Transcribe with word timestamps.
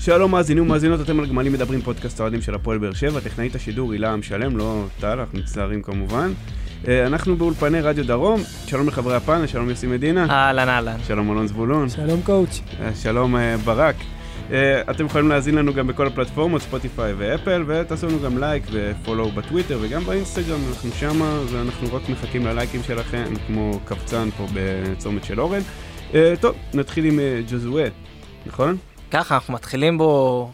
שלום 0.00 0.32
מאזינים 0.32 0.62
ומאזינות, 0.62 1.00
אתם 1.00 1.20
על 1.20 1.26
גמלים 1.26 1.52
מדברים 1.52 1.80
פודקאסט 1.80 2.20
האוהדים 2.20 2.42
של 2.42 2.54
הפועל 2.54 2.78
באר 2.78 2.92
שבע, 2.92 3.20
טכנאית 3.20 3.54
השידור 3.54 3.92
הילה 3.92 4.12
עם 4.12 4.22
שלם, 4.22 4.56
לא 4.56 4.84
טל, 5.00 5.20
אנחנו 5.20 5.38
מצטערים 5.38 5.82
כמובן. 5.82 6.32
אה, 6.88 7.06
אנחנו 7.06 7.36
באולפני 7.36 7.80
רדיו 7.80 8.06
דרום, 8.06 8.40
שלום 8.66 8.88
לחברי 8.88 9.16
הפאנל, 9.16 9.46
שלום 9.46 9.70
יוסי 9.70 9.86
מדינה, 9.86 10.26
אהלן 10.30 10.68
אהלן. 10.68 10.96
שלום 11.06 11.32
אלון 11.32 11.46
זבולון, 11.46 11.88
שלום 11.88 12.22
coach. 12.22 12.60
אה, 12.80 12.94
שלום 12.94 13.36
אה, 13.36 13.56
ברק. 13.56 13.96
אתם 14.90 15.06
יכולים 15.06 15.28
להאזין 15.28 15.54
לנו 15.54 15.74
גם 15.74 15.86
בכל 15.86 16.06
הפלטפורמות, 16.06 16.62
ספוטיפיי 16.62 17.14
ואפל, 17.18 17.64
ותעשו 17.66 18.06
לנו 18.06 18.20
גם 18.20 18.38
לייק 18.38 18.62
ו 18.72 18.80
follow 18.80 19.30
בטוויטר 19.30 19.78
וגם 19.82 20.04
באינסטגרם, 20.04 20.60
אנחנו 20.68 20.90
שמה, 20.90 21.40
ואנחנו 21.52 21.94
רק 21.94 22.08
מחכים 22.08 22.46
ללייקים 22.46 22.82
שלכם, 22.82 23.24
כמו 23.46 23.80
קבצן 23.84 24.28
פה 24.36 24.46
בצומת 24.54 25.24
של 25.24 25.40
אורן. 25.40 25.60
טוב, 26.40 26.54
נתחיל 26.74 27.04
עם 27.04 27.20
ג'וזואה, 27.48 27.88
נכון? 28.46 28.76
ככה 29.10 29.34
אנחנו 29.34 29.54
מתחילים 29.54 29.98
בו 29.98 30.52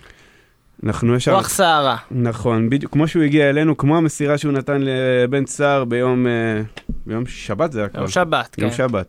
אנחנו 0.84 1.14
ישר... 1.14 1.34
רוח 1.34 1.48
סערה. 1.48 1.96
נכון, 2.10 2.70
בדיוק 2.70 2.92
כמו 2.92 3.08
שהוא 3.08 3.22
הגיע 3.22 3.50
אלינו, 3.50 3.76
כמו 3.76 3.96
המסירה 3.96 4.38
שהוא 4.38 4.52
נתן 4.52 4.80
לבן 4.80 5.46
סער 5.46 5.84
ביום, 5.84 6.26
אה, 6.26 6.62
ביום 7.06 7.26
שבת 7.26 7.72
זה 7.72 7.84
הכל. 7.84 7.98
יום 7.98 8.08
שבת, 8.08 8.58
יום 8.58 8.70
כן. 8.70 8.76
שבת. 8.76 9.06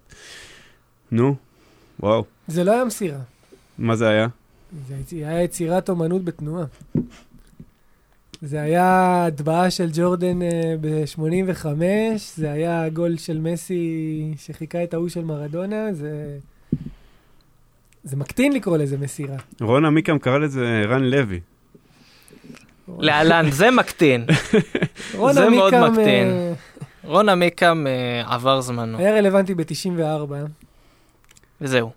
נו, 1.12 1.36
וואו, 2.00 2.24
זה 2.48 2.64
לא 2.64 2.72
היה 2.72 2.86
מסירה, 2.86 3.20
מה 3.78 3.96
זה 3.96 4.08
היה? 4.08 4.28
זה 4.88 5.16
היה 5.16 5.44
יצירת 5.44 5.90
אומנות 5.90 6.24
בתנועה. 6.24 6.66
זה 8.42 8.62
היה 8.62 9.26
הטבעה 9.26 9.72
של 9.72 9.90
ג'ורדן 9.94 10.40
ב-85, 10.82 11.66
זה 12.36 12.52
היה 12.52 12.90
גול 12.90 13.18
של 13.18 13.40
מסי 13.40 14.34
שחיכה 14.38 14.84
את 14.84 14.94
ההוא 14.94 15.10
של 15.10 15.24
מרדונה, 15.24 15.94
זה... 15.94 16.38
זה 18.06 18.18
מקטין 18.18 18.54
לקרוא 18.54 18.78
לזה 18.78 18.98
מסירה. 18.98 19.36
רון 19.62 19.86
עמיקם 19.86 20.20
קרא 20.20 20.38
לזה 20.38 20.84
רן 20.88 21.04
לוי. 21.04 21.40
להלן, 23.00 23.52
זה 23.52 23.72
מקטין. 23.72 24.26
רון 25.18 25.34
זה 25.34 25.50
מאוד 25.50 25.74
מקטין. 25.76 26.28
אה, 26.28 26.54
רון 27.04 27.30
עמיקם 27.30 27.86
אה, 27.88 28.34
עבר 28.34 28.62
זמנו, 28.62 28.98
היה 28.98 29.18
רלוונטי 29.18 29.56
ב-94, 29.56 30.34
וזהו. 31.62 31.92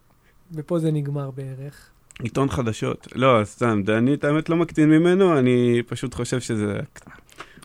ופה 0.54 0.78
זה 0.78 0.90
נגמר 0.90 1.30
בערך. 1.30 1.90
עיתון 2.22 2.48
חדשות. 2.48 3.08
לא, 3.14 3.40
סתם, 3.44 3.82
אני 3.88 4.14
את 4.14 4.24
האמת 4.24 4.48
לא 4.48 4.56
מקטין 4.56 4.90
ממנו, 4.90 5.38
אני 5.38 5.82
פשוט 5.86 6.14
חושב 6.14 6.40
שזה... 6.40 6.78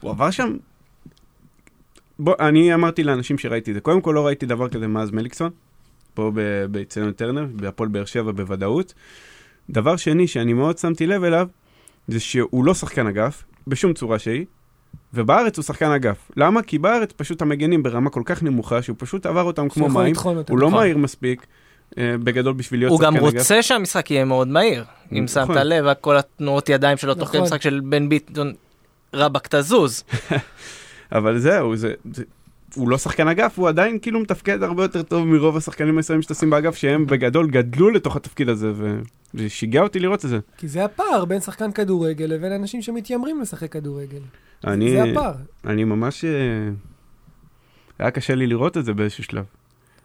הוא 0.02 0.12
עבר 0.12 0.32
שם... 0.32 0.58
בוא, 2.20 2.36
אני 2.40 2.74
אמרתי 2.74 3.04
לאנשים 3.04 3.38
שראיתי 3.38 3.72
את 3.72 3.76
זה. 3.76 3.82
קודם 3.82 4.02
כל 4.02 4.12
לא 4.16 4.26
ראיתי 4.26 4.46
דבר 4.46 4.70
כזה 4.70 4.88
מאז 4.88 5.12
מליקסון, 5.12 5.52
פה 6.14 6.32
ב- 6.36 6.66
באצטדיון 6.66 7.12
טרנר, 7.12 7.46
בהפועל 7.56 7.90
באר 7.90 8.06
שבע 8.06 8.32
בוודאות. 8.32 8.94
דבר 9.70 9.96
שני 9.96 10.28
שאני 10.28 10.54
מאוד 10.54 10.78
שמתי 10.78 11.08
לב 11.08 11.24
אליו, 11.24 11.48
זה 12.08 12.20
שהוא 12.20 12.66
לא 12.66 12.74
שחקן 12.74 13.08
אגף, 13.08 13.44
בשום 13.68 13.94
צורה 13.94 14.20
שהיא, 14.20 14.46
ובארץ 15.14 15.58
הוא 15.58 15.64
שחקן 15.64 15.92
אגף. 15.92 16.32
למה? 16.38 16.62
כי 16.62 16.78
בארץ 16.78 17.12
פשוט 17.12 17.42
המגנים 17.42 17.84
ברמה 17.84 18.10
כל 18.10 18.22
כך 18.26 18.44
נמוכה, 18.44 18.82
שהוא 18.82 18.96
פשוט 19.00 19.26
עבר 19.26 19.44
אותם 19.44 19.70
כמו 19.70 19.90
מים. 19.90 20.16
הוא 20.50 20.60
לא 20.60 20.68
נכון. 20.68 20.80
מהיר 20.80 20.98
מספיק, 20.98 21.46
אה, 21.98 22.16
בגדול 22.24 22.54
בשביל 22.54 22.80
להיות 22.80 22.92
הוא 22.92 23.00
שחקן 23.00 23.16
גם 23.18 23.26
אגף. 23.26 23.40
רוצה 23.40 23.62
שהמשחק 23.62 24.12
יהיה 24.12 24.26
מאוד 24.26 24.48
מהיר. 24.48 24.84
אם 25.12 25.26
נכון. 25.26 25.28
שמת 25.28 25.64
לב, 25.64 25.94
כל 26.02 26.18
התנועות 26.18 26.70
ידיים 26.70 26.98
שלו 26.98 27.16
תוך 27.16 27.30
כדי 27.30 27.38
נכון. 27.38 27.48
משחק 27.48 27.62
של 27.62 27.82
בן 27.84 28.10
ביטון, 28.10 28.54
רבאק 29.14 29.48
תזוז. 29.48 30.04
אבל 31.12 31.40
זהו, 31.40 31.76
זה, 31.76 31.94
זה, 32.14 32.24
הוא 32.76 32.90
לא 32.90 32.98
שחקן 32.98 33.28
אגף, 33.28 33.60
הוא 33.60 33.70
עדיין 33.70 34.00
כאילו 34.00 34.20
מתפקד 34.20 34.64
הרבה 34.64 34.84
יותר 34.84 35.04
טוב 35.04 35.28
מרוב 35.28 35.58
השחקנים 35.58 35.98
הישראלים 35.98 36.22
שטסים 36.22 36.50
באגף, 36.50 36.76
שהם 36.76 37.06
בגדול 37.06 37.50
גדלו 37.50 37.90
לתוך 37.90 38.16
התפקיד 38.16 38.50
הזה, 38.50 38.72
ו- 38.76 39.00
ושיגע 39.34 39.82
אותי 39.82 40.00
לראות 40.00 40.26
את 40.26 40.30
זה. 40.30 40.40
כי 40.58 40.68
זה 40.68 40.86
הפער 40.86 41.26
בין 41.26 41.40
שחקן 41.40 41.72
כדורגל 41.72 42.26
לבין 42.26 42.52
אנשים 42.52 42.82
שמתיימרים 42.82 43.42
לשחק 43.42 43.72
כדורגל. 43.72 44.22
אני, 44.68 44.92
זה 44.92 45.04
הפער. 45.04 45.34
אני 45.66 45.84
ממש... 45.84 46.26
אה, 46.26 46.30
היה 48.00 48.12
קשה 48.12 48.36
לי 48.36 48.48
לראות 48.48 48.78
את 48.78 48.86
זה 48.86 48.94
באיזשהו 48.94 49.24
שלב. 49.24 49.46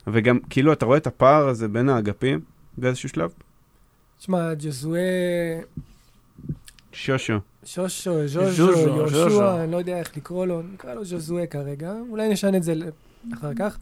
וגם, 0.06 0.38
כאילו, 0.50 0.72
אתה 0.72 0.87
רואה 0.87 0.98
את 0.98 1.06
הפער 1.06 1.48
הזה 1.48 1.69
בין 1.69 1.88
האגפים 1.88 2.41
באיזשהו 2.78 3.09
שלב? 3.09 3.31
תשמע, 4.19 4.54
ג'זואה, 4.54 5.60
שושו. 6.93 7.38
שושו, 7.64 8.28
ז'וז'ו. 8.28 8.72
יהושע, 8.72 9.64
אני 9.64 9.72
לא 9.72 9.76
יודע 9.76 9.98
איך 9.98 10.16
לקרוא 10.16 10.46
לו, 10.46 10.62
נקרא 10.62 10.94
לו 10.94 11.04
ז'זואה 11.04 11.46
כרגע, 11.46 11.94
אולי 12.10 12.28
נשנה 12.28 12.56
את 12.56 12.62
זה 12.62 12.74
אחר 13.34 13.54
כך. 13.58 13.78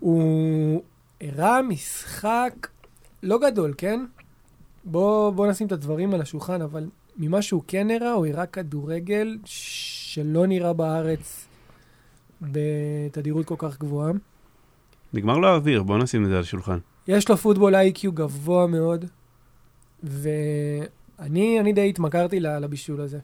הוא 0.00 0.82
הראה 1.20 1.62
משחק 1.62 2.68
לא 3.22 3.38
גדול, 3.38 3.74
כן? 3.78 4.04
בוא, 4.84 5.30
בוא 5.30 5.46
נשים 5.46 5.66
את 5.66 5.72
הדברים 5.72 6.14
על 6.14 6.20
השולחן, 6.20 6.62
אבל 6.62 6.88
ממה 7.16 7.42
שהוא 7.42 7.62
כן 7.66 7.90
הראה, 7.90 8.12
הוא 8.12 8.26
הראה 8.26 8.46
כדורגל 8.46 9.38
שלא 9.44 10.46
נראה 10.46 10.72
בארץ 10.72 11.46
בתדירות 12.42 13.46
כל 13.46 13.54
כך 13.58 13.78
גבוהה. 13.78 14.12
נגמר 15.12 15.38
לו 15.38 15.48
האוויר, 15.48 15.82
בוא 15.82 15.98
נשים 15.98 16.24
את 16.24 16.28
זה 16.28 16.34
על 16.34 16.40
השולחן. 16.40 16.78
יש 17.08 17.28
לו 17.28 17.36
פוטבול 17.36 17.74
איי-קיו 17.74 18.12
גבוה 18.12 18.66
מאוד, 18.66 19.04
ואני 20.02 20.86
אני 21.20 21.72
די 21.72 21.88
התמכרתי 21.88 22.40
לבישול 22.40 23.00
הזה. 23.00 23.18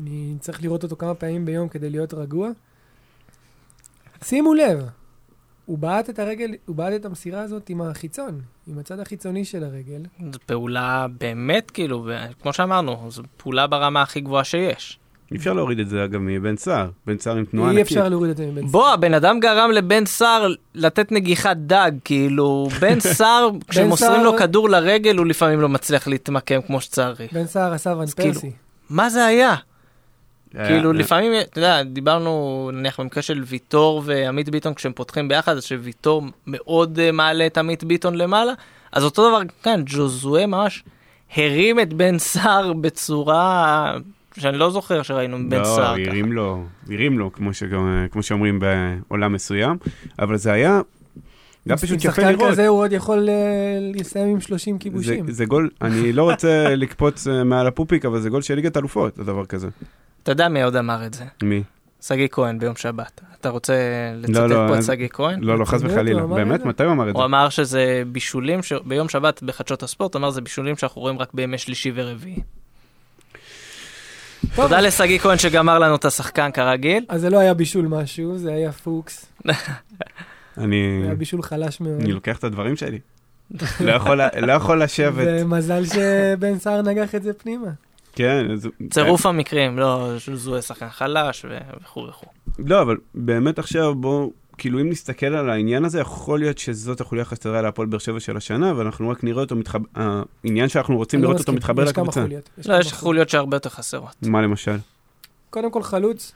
אני 0.00 0.34
צריך 0.40 0.62
לראות 0.62 0.82
אותו 0.82 0.96
כמה 0.96 1.14
פעמים 1.14 1.44
ביום 1.44 1.68
כדי 1.68 1.90
להיות 1.90 2.14
רגוע. 2.14 2.50
שימו 4.22 4.54
לב, 4.54 4.88
הוא 5.66 5.78
בעט 5.78 6.10
את 6.10 6.18
הרגל, 6.18 6.54
הוא 6.66 6.76
בעט 6.76 6.92
את 6.94 7.04
המסירה 7.04 7.40
הזאת 7.40 7.68
עם 7.68 7.80
החיצון, 7.80 8.40
עם 8.66 8.78
הצד 8.78 9.00
החיצוני 9.00 9.44
של 9.44 9.64
הרגל. 9.64 10.02
זו 10.32 10.38
פעולה 10.46 11.06
באמת, 11.20 11.70
כאילו, 11.70 12.08
כמו 12.42 12.52
שאמרנו, 12.52 13.10
זו 13.10 13.22
פעולה 13.36 13.66
ברמה 13.66 14.02
הכי 14.02 14.20
גבוהה 14.20 14.44
שיש. 14.44 14.98
אי 15.32 15.36
אפשר 15.36 15.52
להוריד 15.52 15.78
את 15.78 15.88
זה, 15.88 16.04
אגב, 16.04 16.20
מבן 16.22 16.56
סער. 16.56 16.88
בן 17.06 17.18
סער 17.18 17.36
עם 17.36 17.44
תנועה 17.44 17.70
אי 17.70 17.76
ענקית. 17.76 17.96
אפשר 17.96 18.08
להוריד 18.08 18.30
את 18.30 18.36
זה 18.36 18.46
מבן 18.46 18.66
בוא, 18.66 18.88
הבן 18.88 19.14
אדם 19.14 19.40
גרם 19.40 19.70
לבן 19.70 20.06
סער 20.06 20.46
לתת 20.74 21.12
נגיחת 21.12 21.56
דג, 21.56 21.90
כאילו, 22.04 22.68
בן 22.80 23.00
סער, 23.18 23.48
כשמוסרים 23.68 24.12
סער- 24.12 24.22
לו 24.24 24.36
כדור 24.36 24.68
לרגל, 24.70 25.16
הוא 25.16 25.26
לפעמים 25.26 25.60
לא 25.60 25.68
מצליח 25.68 26.08
להתמקם 26.08 26.60
כמו 26.66 26.80
שצריך. 26.80 27.32
בן 27.32 27.46
סער 27.46 27.72
עשה 27.72 27.90
ון 27.90 28.06
כאילו, 28.16 28.34
פרסי. 28.34 28.50
מה 28.90 29.10
זה 29.10 29.24
היה? 29.26 29.54
היה- 30.54 30.66
כאילו, 30.68 30.92
לפעמים, 30.92 31.32
אתה 31.40 31.58
יודע, 31.58 31.82
דיברנו, 31.82 32.70
נניח 32.72 33.00
במקרה 33.00 33.22
של 33.22 33.42
ויטור 33.46 34.02
ועמית 34.04 34.48
ביטון, 34.48 34.74
כשהם 34.74 34.92
פותחים 34.92 35.28
ביחד, 35.28 35.56
אז 35.56 35.64
שוויטור 35.64 36.22
מאוד 36.46 36.98
אה, 36.98 37.12
מעלה 37.12 37.46
את 37.46 37.58
עמית 37.58 37.84
ביטון 37.84 38.14
למעלה, 38.14 38.52
אז 38.92 39.04
אותו 39.04 39.28
דבר 39.28 39.40
כאן, 39.62 39.82
ג'וזואה 39.86 40.46
ממש 40.46 40.84
הרים 41.36 41.80
את 41.80 41.92
בן 41.92 42.18
סער 42.18 42.72
בצורה 42.72 43.94
שאני 44.38 44.58
לא 44.58 44.70
זוכר 44.70 45.02
שראינו 45.02 45.38
לא, 45.50 45.64
סער 45.64 45.76
ככה. 45.98 46.10
הרים 46.10 46.32
לו, 46.32 46.64
הרים 46.90 47.18
לו, 47.18 47.32
כמו, 47.32 47.54
שגם, 47.54 48.06
כמו 48.10 48.22
שאומרים 48.22 48.60
בעולם 49.08 49.32
מסוים, 49.32 49.76
אבל 50.18 50.36
זה 50.36 50.52
היה, 50.52 50.80
גם 51.68 51.76
פשוט 51.76 51.90
עם 51.90 51.96
יפה 51.96 52.10
שחקן 52.10 52.32
לראות. 52.32 52.50
כזה 52.50 52.68
הוא 52.68 52.78
עוד 52.78 52.92
יכול 52.92 53.28
אה, 53.28 53.34
לסיים 53.94 54.28
עם 54.28 54.40
30 54.40 54.74
זה, 54.74 54.80
כיבושים. 54.80 55.30
זה 55.30 55.44
גול, 55.44 55.70
אני 55.82 56.12
לא 56.12 56.30
רוצה 56.30 56.64
לקפוץ 56.76 57.26
אה, 57.28 57.44
מעל 57.44 57.66
הפופיק, 57.66 58.04
אבל 58.04 58.20
זה 58.20 58.30
גול 58.30 58.42
של 58.42 58.54
ליגת 58.54 58.76
אלופות, 58.76 59.18
הדבר 59.18 59.44
כזה. 59.46 59.68
אתה 60.22 60.32
יודע 60.32 60.48
מי 60.48 60.62
עוד 60.62 60.76
אמר 60.76 61.06
את 61.06 61.14
זה? 61.14 61.24
מי? 61.42 61.62
שגיא 62.00 62.28
כהן 62.30 62.58
ביום 62.58 62.76
שבת. 62.76 63.20
אתה 63.40 63.48
רוצה 63.48 63.74
לצטט 64.16 64.36
לא, 64.36 64.54
פה 64.68 64.74
את 64.74 64.78
אז- 64.78 64.86
שגיא 64.86 65.08
כהן? 65.12 65.40
לא, 65.42 65.58
לא, 65.58 65.64
חס 65.64 65.82
באמת? 65.82 65.92
וחלילה. 65.94 66.26
באמת? 66.26 66.60
זה? 66.60 66.66
מתי 66.66 66.84
הוא 66.84 66.92
אמר 66.92 67.08
את 67.08 67.14
זה? 67.14 67.18
הוא 67.18 67.24
אמר 67.24 67.48
שזה 67.48 68.02
בישולים, 68.06 68.62
ש... 68.62 68.72
ביום 68.84 69.08
שבת 69.08 69.42
בחדשות 69.42 69.82
הספורט, 69.82 70.14
הוא 70.14 70.20
אמר 70.20 70.30
זה 70.30 70.40
בישולים 70.40 70.76
שאנחנו 70.76 71.00
רואים 71.00 71.18
רק 71.18 71.34
בימי 71.34 71.58
שלישי 71.58 71.92
ורביעי. 71.94 72.40
תודה 74.56 74.80
לשגיא 74.80 75.18
כהן 75.18 75.38
שגמר 75.38 75.78
לנו 75.78 75.96
את 75.96 76.04
השחקן 76.04 76.50
כרגיל. 76.50 77.04
אז 77.08 77.20
זה 77.20 77.30
לא 77.30 77.38
היה 77.38 77.54
בישול 77.54 77.86
משהו, 77.86 78.38
זה 78.38 78.52
היה 78.52 78.72
פוקס. 78.72 79.26
אני 80.58 80.98
זה 81.00 81.06
היה 81.06 81.14
בישול 81.14 81.42
חלש 81.42 81.80
מאוד. 81.80 82.00
אני 82.00 82.12
לוקח 82.12 82.38
את 82.38 82.44
הדברים 82.44 82.76
שלי. 82.76 82.98
לא 83.80 83.92
יכול 83.92 84.20
לא 84.40 84.52
יכול 84.52 84.82
לשבת. 84.82 85.26
ומזל 85.40 85.84
שבן 85.84 86.58
סער 86.58 86.82
נגח 86.82 87.14
את 87.14 87.22
זה 87.22 87.32
פנימה. 87.32 87.68
כן, 88.12 88.46
צירוף 88.90 89.26
המקרים, 89.26 89.78
לא 89.78 90.12
זוהה 90.34 90.62
שחקן 90.62 90.88
חלש 90.88 91.44
ו- 91.44 91.58
וכו' 91.82 92.06
וכו'. 92.08 92.26
לא, 92.58 92.82
אבל 92.82 92.96
באמת 93.14 93.58
עכשיו 93.58 93.94
בואו, 93.94 94.32
כאילו 94.58 94.80
אם 94.80 94.90
נסתכל 94.90 95.26
על 95.26 95.50
העניין 95.50 95.84
הזה, 95.84 96.00
יכול 96.00 96.38
להיות 96.38 96.58
שזאת 96.58 97.00
החוליה 97.00 97.22
החסרה 97.22 97.62
להפועל 97.62 97.88
באר 97.88 97.98
שבע 97.98 98.20
של 98.20 98.36
השנה, 98.36 98.72
ואנחנו 98.76 99.08
רק 99.08 99.24
נראה 99.24 99.42
אותו 99.42 99.56
מתחבר, 99.56 99.84
העניין 100.44 100.68
שאנחנו 100.68 100.96
רוצים 100.96 101.22
לא 101.22 101.28
לראות 101.28 101.40
אותו 101.40 101.52
מתחבר 101.52 101.82
יש 101.82 101.92
כמה 101.92 102.02
לקבוצה. 102.02 102.26
לא, 102.66 102.78
יש 102.78 102.92
חוליות 102.92 103.28
שהרבה 103.28 103.56
יותר 103.56 103.70
חסרות. 103.70 104.14
מה 104.22 104.42
למשל? 104.42 104.76
קודם 105.50 105.70
כל 105.70 105.82
חלוץ. 105.82 106.32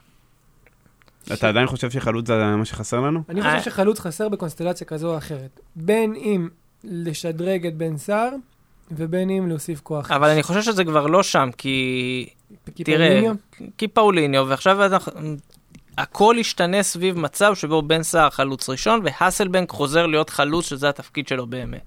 אתה 1.33 1.49
עדיין 1.49 1.67
חושב 1.67 1.91
שחלוץ 1.91 2.27
זה 2.27 2.55
מה 2.55 2.65
שחסר 2.65 2.99
לנו? 2.99 3.23
אני 3.29 3.41
אה. 3.41 3.57
חושב 3.59 3.71
שחלוץ 3.71 3.99
חסר 3.99 4.29
בקונסטלציה 4.29 4.87
כזו 4.87 5.11
או 5.11 5.17
אחרת. 5.17 5.59
בין 5.75 6.15
אם 6.15 6.49
לשדרג 6.83 7.67
את 7.67 7.75
בן 7.75 7.97
סער, 7.97 8.29
ובין 8.91 9.29
אם 9.29 9.49
להוסיף 9.49 9.79
כוח. 9.81 10.11
אבל 10.11 10.29
אני 10.29 10.43
חושב 10.43 10.61
שזה 10.61 10.83
כבר 10.83 11.07
לא 11.07 11.23
שם, 11.23 11.49
כי... 11.57 12.29
כי 12.75 12.83
תראה, 12.83 13.07
פאוליניו, 13.07 13.35
כי 13.77 13.87
פאוליניו, 13.87 14.45
ועכשיו 14.49 14.85
אנחנו... 14.85 15.11
הכל 15.99 16.35
ישתנה 16.39 16.83
סביב 16.83 17.17
מצב 17.17 17.55
שבו 17.55 17.81
בן 17.81 18.03
סער 18.03 18.29
חלוץ 18.29 18.69
ראשון, 18.69 19.01
והאסלבנק 19.03 19.69
חוזר 19.69 20.05
להיות 20.05 20.29
חלוץ, 20.29 20.69
שזה 20.69 20.89
התפקיד 20.89 21.27
שלו 21.27 21.47
באמת. 21.47 21.83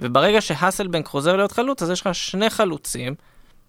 וברגע 0.00 0.40
שהאסלבנק 0.40 1.06
חוזר 1.06 1.36
להיות 1.36 1.52
חלוץ, 1.52 1.82
אז 1.82 1.90
יש 1.90 2.00
לך 2.00 2.14
שני 2.14 2.50
חלוצים 2.50 3.14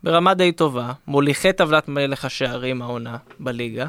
ברמה 0.03 0.33
די 0.33 0.51
טובה, 0.51 0.91
מוליכי 1.07 1.53
טבלת 1.53 1.87
מלך 1.87 2.25
השערים 2.25 2.81
העונה 2.81 3.17
בליגה, 3.39 3.87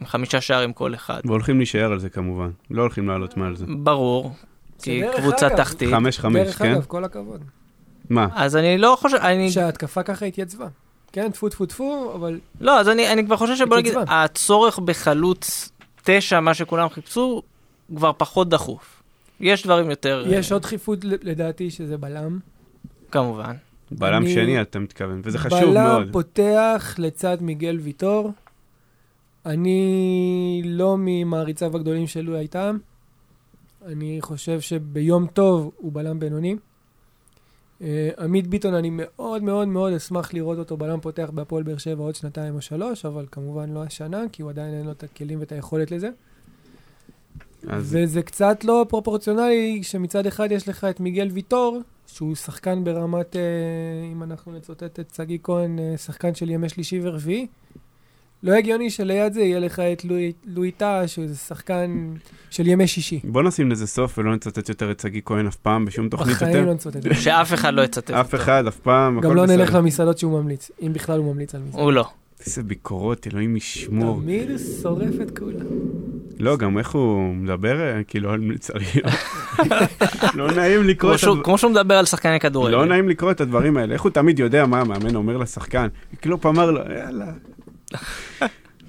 עם 0.00 0.06
חמישה 0.06 0.40
שערים 0.40 0.72
כל 0.72 0.94
אחד. 0.94 1.20
והולכים 1.24 1.58
להישאר 1.58 1.92
על 1.92 1.98
זה 1.98 2.10
כמובן. 2.10 2.50
לא 2.70 2.82
הולכים 2.82 3.08
לעלות 3.08 3.36
מעל 3.36 3.56
זה. 3.56 3.64
ברור, 3.68 4.32
כי 4.82 5.02
קבוצה 5.16 5.46
אגב, 5.46 5.56
תחתית. 5.56 5.90
חמש 5.90 6.18
חמש, 6.18 6.34
דרך 6.34 6.58
כן? 6.58 6.72
אגב, 6.72 6.84
כל 6.84 7.04
הכבוד. 7.04 7.44
מה? 8.10 8.28
אז 8.34 8.56
אני 8.56 8.78
לא 8.78 8.96
חושב, 9.00 9.16
אני... 9.16 9.50
שההתקפה 9.50 10.02
ככה 10.02 10.26
התייצבה. 10.26 10.66
כן, 11.12 11.30
טפו 11.30 11.48
טפו 11.48 11.66
טפו, 11.66 12.12
אבל 12.14 12.40
לא, 12.60 12.80
אז 12.80 12.88
אני, 12.88 13.12
אני 13.12 13.26
כבר 13.26 13.36
חושב 13.36 13.56
שבוא 13.56 13.76
נגיד. 13.76 13.94
הצורך 14.08 14.78
בחלוץ 14.78 15.70
תשע, 16.04 16.40
מה 16.40 16.54
שכולם 16.54 16.88
חיפשו, 16.88 17.42
כבר 17.96 18.12
פחות 18.16 18.48
דחוף. 18.48 19.02
יש 19.40 19.62
דברים 19.64 19.90
יותר, 19.90 20.24
יש 20.28 20.52
אה, 20.52 20.56
עוד 20.56 20.62
דחיפות 20.62 20.98
לדעתי 21.04 21.70
שזה 21.70 21.96
בלם. 21.98 22.38
כמובן. 23.10 23.54
בלם 23.90 24.22
אני- 24.22 24.34
שני 24.34 24.62
אתה 24.62 24.78
מתכוון, 24.78 25.20
וזה 25.24 25.38
חשוב 25.38 25.58
בלם 25.60 25.72
מאוד. 25.74 26.08
פותח 26.12 26.94
לצד 26.98 27.36
מיגל 27.40 27.78
ויטור. 27.82 28.32
אני 29.46 30.62
לא 30.64 30.96
ממעריציו 30.98 31.76
הגדולים 31.76 32.06
של 32.06 32.20
לואי 32.20 32.38
הייתם. 32.38 32.78
אני 33.86 34.18
חושב 34.20 34.60
שביום 34.60 35.26
טוב 35.26 35.70
הוא 35.76 35.92
בלם 35.92 36.18
בינוני. 36.20 36.56
אה, 37.82 38.10
עמית 38.18 38.46
ביטון, 38.46 38.74
אני 38.74 38.88
מאוד 38.92 39.42
מאוד 39.42 39.68
מאוד 39.68 39.92
אשמח 39.92 40.34
לראות 40.34 40.58
אותו 40.58 40.76
בלם 40.76 41.00
פותח 41.00 41.30
בהפועל 41.34 41.62
באר 41.62 41.78
שבע 41.78 42.02
עוד 42.02 42.14
שנתיים 42.14 42.54
או 42.54 42.60
שלוש, 42.60 43.04
אבל 43.04 43.26
כמובן 43.32 43.70
לא 43.70 43.82
השנה, 43.82 44.22
כי 44.32 44.42
הוא 44.42 44.50
עדיין 44.50 44.74
אין 44.74 44.86
לו 44.86 44.92
את 44.92 45.02
הכלים 45.02 45.40
ואת 45.40 45.52
היכולת 45.52 45.90
לזה. 45.90 46.10
אז 47.68 47.96
וזה 47.96 48.22
קצת 48.22 48.64
לא 48.64 48.86
פרופורציונלי 48.88 49.82
שמצד 49.82 50.26
אחד 50.26 50.52
יש 50.52 50.68
לך 50.68 50.84
את 50.84 51.00
מיגל 51.00 51.28
ויטור, 51.32 51.80
שהוא 52.06 52.34
שחקן 52.34 52.84
ברמת, 52.84 53.36
אה, 53.36 53.42
אם 54.12 54.22
אנחנו 54.22 54.52
נצטט 54.52 55.00
את 55.00 55.14
שגיא 55.14 55.38
כהן, 55.42 55.78
אה, 55.78 55.96
שחקן 55.96 56.34
של 56.34 56.50
ימי 56.50 56.68
שלישי 56.68 57.00
ורביעי. 57.02 57.46
לא 58.42 58.52
הגיוני 58.52 58.90
שליד 58.90 59.32
זה 59.32 59.40
יהיה 59.40 59.58
לך 59.60 59.78
את 59.80 60.04
לואי- 60.04 60.32
לואי 60.46 60.70
טאה, 60.70 61.08
שהוא 61.08 61.24
שחקן 61.46 62.08
של 62.50 62.66
ימי 62.66 62.86
שישי. 62.86 63.20
בוא 63.24 63.42
נשים 63.42 63.70
לזה 63.70 63.86
סוף 63.86 64.18
ולא 64.18 64.34
נצטט 64.34 64.68
יותר 64.68 64.90
את 64.90 65.00
שגיא 65.00 65.20
כהן 65.24 65.46
אף 65.46 65.56
פעם 65.56 65.84
בשום 65.84 66.08
תוכנית 66.08 66.36
בחיים 66.36 66.52
יותר. 66.56 66.66
לא 66.66 66.74
נצטט. 66.74 66.96
שאף 67.20 67.54
אחד 67.54 67.74
לא 67.74 67.82
יצטט 67.82 68.10
אף. 68.10 68.34
אחד, 68.34 68.66
אף 68.68 68.76
פעם, 68.76 69.20
גם 69.20 69.34
לא 69.36 69.46
נלך. 69.46 69.74
למסעדות 69.74 70.18
שהוא 70.18 70.42
ממליץ, 70.42 70.70
אם 70.82 70.92
בכלל 70.92 71.18
הוא 71.18 71.32
ממליץ 71.32 71.54
על 71.54 71.60
מסעדות. 71.60 71.80
הוא 71.84 71.92
לא. 71.92 72.04
איזה 72.46 72.62
ביקורות, 72.62 73.26
אלוהים 73.26 73.56
ישמור. 73.56 74.20
תמיד 74.22 74.50
הוא 74.50 74.58
שורף 74.82 75.14
את 75.22 75.38
כולם. 75.38 75.66
לא, 76.38 76.56
גם 76.56 76.78
איך 76.78 76.90
הוא 76.90 77.34
מדבר, 77.34 77.80
אה, 77.80 78.02
כאילו, 78.04 78.30
על 78.30 78.40
מלצריות. 78.40 79.04
לא 80.34 80.52
נעים 80.52 80.82
לקרוא 80.84 81.14
את 81.14 81.18
שהוא- 81.18 81.32
הדבר- 81.32 81.44
כמו 81.44 81.58
שהוא 81.58 81.70
מדבר 81.70 81.94
על 81.94 82.04
שחקני 82.06 82.40
כדורגל. 82.40 82.76
לא 82.76 82.86
נעים 82.86 83.08
לקרוא 83.08 83.30
את 83.30 83.40
הדברים 83.40 83.76
האלה. 83.76 83.92
איך 83.94 84.02
הוא 84.02 84.10
תמיד 84.10 84.38
יודע 84.38 84.66
מה 84.66 84.80
המאמן 84.80 85.14
אומר 85.16 85.36
לשחקן? 85.36 85.88
קלופ 86.20 86.46
אמר 86.46 86.70
לו, 86.70 86.80
יאללה. 86.98 87.26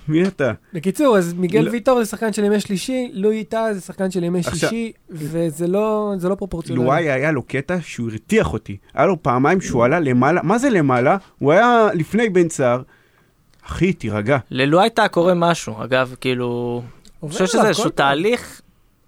מי 0.07 0.27
אתה? 0.27 0.51
בקיצור, 0.73 1.17
אז 1.17 1.33
מיגל 1.33 1.59
לא- 1.59 1.71
ויטור 1.71 2.03
זה 2.03 2.09
שחקן 2.09 2.33
של 2.33 2.43
ימי 2.43 2.59
שלישי, 2.59 3.11
לואי 3.13 3.43
טאה 3.43 3.73
זה 3.73 3.81
שחקן 3.81 4.11
של 4.11 4.23
ימי 4.23 4.39
עכשיו- 4.39 4.53
שישי, 4.55 4.91
וזה 5.09 5.67
לא 5.67 6.13
זה 6.17 6.29
לא 6.29 6.35
פרופורציונלי. 6.35 6.85
לואי 6.85 7.09
היה 7.11 7.31
לו 7.31 7.43
קטע 7.43 7.77
שהוא 7.81 8.09
הרתיח 8.11 8.53
אותי. 8.53 8.77
היה 8.93 9.05
לו 9.05 9.23
פעמיים 9.23 9.61
שהוא 9.61 9.85
עלה 9.85 9.99
למעלה, 9.99 10.41
מה 10.43 10.57
זה 10.57 10.69
למעלה? 10.69 11.17
הוא 11.39 11.51
היה 11.51 11.87
לפני 11.93 12.29
בן 12.29 12.49
סער. 12.49 12.81
אחי, 13.65 13.93
תירגע. 13.93 14.37
ללו 14.51 14.81
הייתה 14.81 15.07
קורה 15.07 15.33
משהו, 15.33 15.83
אגב, 15.83 16.15
כאילו, 16.21 16.81
אני 17.23 17.31
חושב 17.31 17.45
שזה 17.45 17.67
איזשהו. 17.67 17.89
תהליך, 17.89 18.61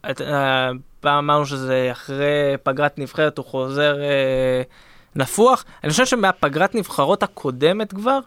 אה, 0.06 0.69
פעם 1.00 1.24
אמרנו 1.24 1.46
שזה 1.46 1.89
אחרי 1.92 2.25
פגרת 2.63 3.00
נבחרת, 3.00 3.38
הוא 3.38 3.46
חוזר 3.46 4.01
אה, 4.04 4.62
נפוח. 5.16 5.66
אני 5.84 5.92
חושב 5.92 6.06
שמהפגרת 6.06 6.75
נבחרות 6.75 7.24
הקודמת 7.24 7.94
כבר, 7.94 8.19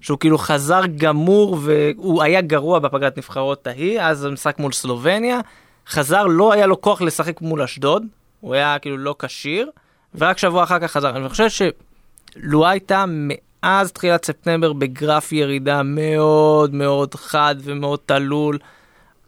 שהוא 0.00 0.18
כאילו 0.18 0.38
חזר 0.38 0.82
גמור 0.96 1.58
והוא 1.60 2.22
היה 2.22 2.40
גרוע 2.40 2.78
בפגרת 2.78 3.18
נבחרות 3.18 3.66
ההיא, 3.66 4.00
אז 4.00 4.24
המשחק 4.24 4.58
מול 4.58 4.72
סלובניה, 4.72 5.40
חזר, 5.88 6.26
לא 6.26 6.52
היה 6.52 6.66
לו 6.66 6.80
כוח 6.80 7.02
לשחק 7.02 7.40
מול 7.40 7.62
אשדוד, 7.62 8.06
הוא 8.40 8.54
היה 8.54 8.78
כאילו 8.78 8.98
לא 8.98 9.14
כשיר, 9.18 9.70
ורק 10.14 10.38
שבוע 10.38 10.64
אחר 10.64 10.78
כך 10.78 10.92
חזר. 10.92 11.16
אני 11.16 11.28
חושב 11.28 11.48
שלו 11.48 12.66
הייתה 12.66 13.04
מאז 13.08 13.92
תחילת 13.92 14.24
ספטמבר 14.24 14.72
בגרף 14.72 15.32
ירידה 15.32 15.82
מאוד 15.82 16.74
מאוד 16.74 17.14
חד 17.14 17.54
ומאוד 17.62 17.98
תלול. 18.06 18.58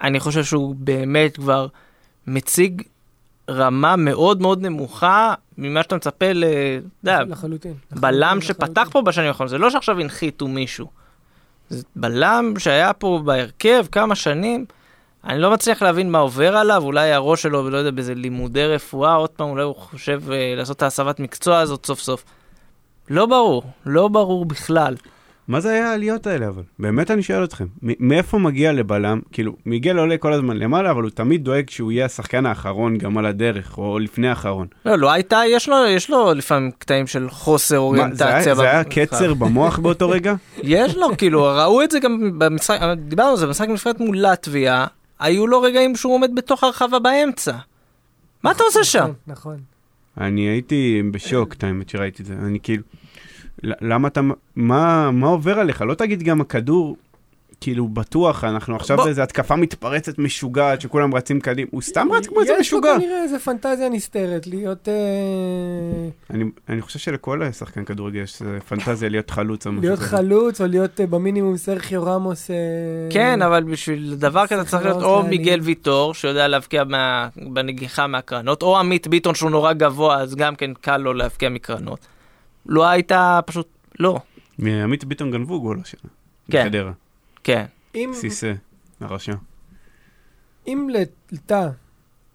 אני 0.02 0.20
חושב 0.20 0.44
שהוא 0.44 0.74
באמת 0.78 1.36
כבר 1.36 1.66
מציג 2.26 2.82
רמה 3.52 3.96
מאוד 3.96 4.40
מאוד 4.40 4.62
נמוכה 4.62 5.34
ממה 5.58 5.82
שאתה 5.82 5.96
מצפה 5.96 6.32
ל... 6.32 6.44
לחלוטין. 7.04 7.74
בלם 7.90 8.38
שפתח. 8.40 8.88
פה 8.92 9.02
בשנים 9.02 9.28
האחרונות, 9.28 9.50
זה 9.50 9.58
לא 9.58 9.70
שעכשיו 9.70 10.00
הנחיתו 10.00 10.48
מישהו. 10.48 10.86
זה 11.68 11.82
בלם 11.96 12.54
שהיה 12.58 12.92
פה 12.92 13.20
בהרכב 13.24 13.86
כמה 13.92 14.14
שנים, 14.14 14.64
אני 15.24 15.38
לא 15.38 15.50
מצליח 15.50 15.82
להבין 15.82 16.10
מה 16.10 16.18
עובר 16.18 16.56
עליו, 16.56 16.82
אולי 16.82 17.12
הראש 17.12 17.42
שלו, 17.42 17.70
לא 17.70 17.76
יודע, 17.76 17.90
באיזה 17.90 18.14
לימודי 18.14 18.66
רפואה, 18.66 19.14
עוד 19.14 19.30
פעם, 19.30 19.48
אולי 19.48 19.62
הוא 19.62 19.76
חושב 19.76 20.22
אה, 20.32 20.54
לעשות 20.56 20.76
את 20.76 20.82
ההסבת 20.82 21.20
מקצוע 21.20 21.58
הזאת 21.58 21.86
סוף 21.86 22.00
סוף. 22.00 22.24
לא 23.10 23.26
ברור, 23.26 23.62
לא 23.86 24.08
ברור 24.08 24.44
בכלל. 24.44 24.96
מה 25.48 25.60
זה 25.60 25.70
היה 25.70 25.90
העליות 25.90 26.26
האלה 26.26 26.48
אבל? 26.48 26.62
באמת 26.78 27.10
אני 27.10 27.22
שואל 27.22 27.44
אתכם. 27.44 27.66
מאיפה 27.82 28.38
מגיע 28.38 28.72
לבלם? 28.72 29.20
כאילו, 29.32 29.56
מיגל 29.66 29.98
עולה 29.98 30.16
כל 30.16 30.32
הזמן 30.32 30.56
למעלה, 30.56 30.90
אבל 30.90 31.02
הוא 31.02 31.10
תמיד 31.10 31.44
דואג 31.44 31.70
שהוא 31.70 31.92
יהיה 31.92 32.04
השחקן 32.04 32.46
האחרון 32.46 32.98
גם 32.98 33.18
על 33.18 33.26
הדרך, 33.26 33.78
או 33.78 33.98
לפני 33.98 34.28
האחרון. 34.28 34.66
לא, 34.86 34.98
לא 34.98 35.12
הייתה, 35.12 35.40
יש 35.48 35.68
לו, 35.68 35.76
יש 35.86 36.10
לו 36.10 36.34
לפעמים 36.34 36.70
קטעים 36.78 37.06
של 37.06 37.30
חוסר 37.30 37.78
אוריינטציה. 37.78 38.54
זה 38.54 38.62
היה. 38.62 38.84
קצר 38.84 39.34
במוח 39.40 39.78
באותו 39.78 40.08
רגע? 40.08 40.34
יש 40.62 40.96
לו, 40.96 41.16
כאילו, 41.18 41.44
ראו 41.44 41.82
את 41.82 41.90
זה 41.90 42.00
גם 42.00 42.38
במשחק, 42.38 42.80
דיברנו 42.96 43.30
על 43.30 43.36
זה, 43.36 43.46
במשחק 43.46 43.68
נבחרת 43.68 44.00
מול 44.00 44.18
לטביה, 44.18 44.86
היו 45.20 45.46
לו 45.46 45.60
רגעים 45.62 45.96
שהוא 45.96 46.14
עומד 46.14 46.34
בתוך 46.34 46.64
הרחבה 46.64 46.98
באמצע. 46.98 47.52
מה 48.42 48.50
אתה 48.50 48.62
עושה 48.64 48.84
שם? 48.84 48.98
נכון, 49.00 49.14
נכון. 49.26 49.56
אני 50.20 50.40
הייתי 50.40 51.02
בשוק, 51.10 51.52
את 51.52 51.64
האמת 51.64 51.88
שראיתי 51.88 52.22
את 52.22 52.26
זה. 52.26 52.34
אני 52.46 52.58
כאילו, 52.62 52.82
למה 53.62 54.08
אתה, 54.08 54.20
מה, 54.56 55.10
מה 55.10 55.26
עובר 55.26 55.58
עליך? 55.58 55.82
לא 55.82 55.94
תגיד 55.94 56.22
גם 56.22 56.40
הכדור, 56.40 56.96
כאילו, 57.60 57.88
בטוח, 57.88 58.44
אנחנו 58.44 58.76
עכשיו 58.76 58.96
בוא. 58.96 59.04
באיזה 59.04 59.22
התקפה 59.22 59.56
מתפרצת 59.56 60.18
משוגעת, 60.18 60.80
שכולם 60.80 61.14
רצים 61.14 61.40
קדימה. 61.40 61.68
הוא 61.72 61.82
סתם 61.82 62.08
רץ 62.12 62.26
כמו 62.26 62.40
איזה 62.40 62.52
יש 62.52 62.60
משוגע. 62.60 62.94
לו 62.94 63.00
כנראה 63.00 63.22
איזה 63.22 63.38
פנטזיה 63.38 63.88
נסתרת, 63.88 64.46
להיות... 64.46 64.88
אה, 64.88 64.94
אני, 66.30 66.44
אני 66.68 66.80
חושב 66.82 66.98
שלכל 66.98 67.52
שחקן 67.52 67.84
כדורגל 67.84 68.20
יש 68.20 68.42
פנטזיה 68.68 69.08
להיות 69.08 69.30
חלוץ 69.30 69.66
או 69.66 69.72
משהו 69.72 69.82
להיות 69.82 69.98
כזה. 69.98 70.08
חלוץ, 70.08 70.60
או 70.60 70.66
להיות 70.66 71.00
אה, 71.00 71.06
במינימום 71.06 71.56
סרחיו 71.56 72.04
רמוס. 72.04 72.50
אה, 72.50 72.56
כן, 73.10 73.42
אבל 73.42 73.62
בשביל 73.62 74.14
דבר 74.18 74.46
כזה 74.46 74.64
צריך 74.64 74.84
להיות 74.84 75.02
או. 75.02 75.22
מיגל 75.22 75.60
ויטור, 75.62 76.14
שיודע 76.14 76.48
להבקיע 76.48 76.84
מה- 76.84 77.28
בנגיחה 77.52 78.06
מהקרנות, 78.06 78.62
או 78.62 78.78
עמית 78.78 79.06
ביטון 79.06 79.34
שהוא 79.34 79.50
נורא 79.50 79.72
גבוה, 79.72 80.16
אז 80.20 80.34
גם 80.34 80.54
כן 80.56 80.70
קל 80.80 80.96
לו 80.96 81.12
להבקיע 81.12 81.48
מקרנות. 81.48 82.06
לא 82.66 82.86
הייתה 82.88 83.40
פשוט, 83.46 83.68
לא. 84.00 84.20
מעמית 84.58 85.04
ביטון 85.04 85.30
גנבו 85.30 85.60
גול 85.60 85.80
השנה. 85.82 86.10
כן. 86.50 86.64
בחדרה. 86.66 86.92
כן. 87.44 87.64
אם- 87.94 88.10
סיסה, 88.14 88.52
הרשע. 89.00 89.34
אם 90.66 90.88
לתא 91.32 91.68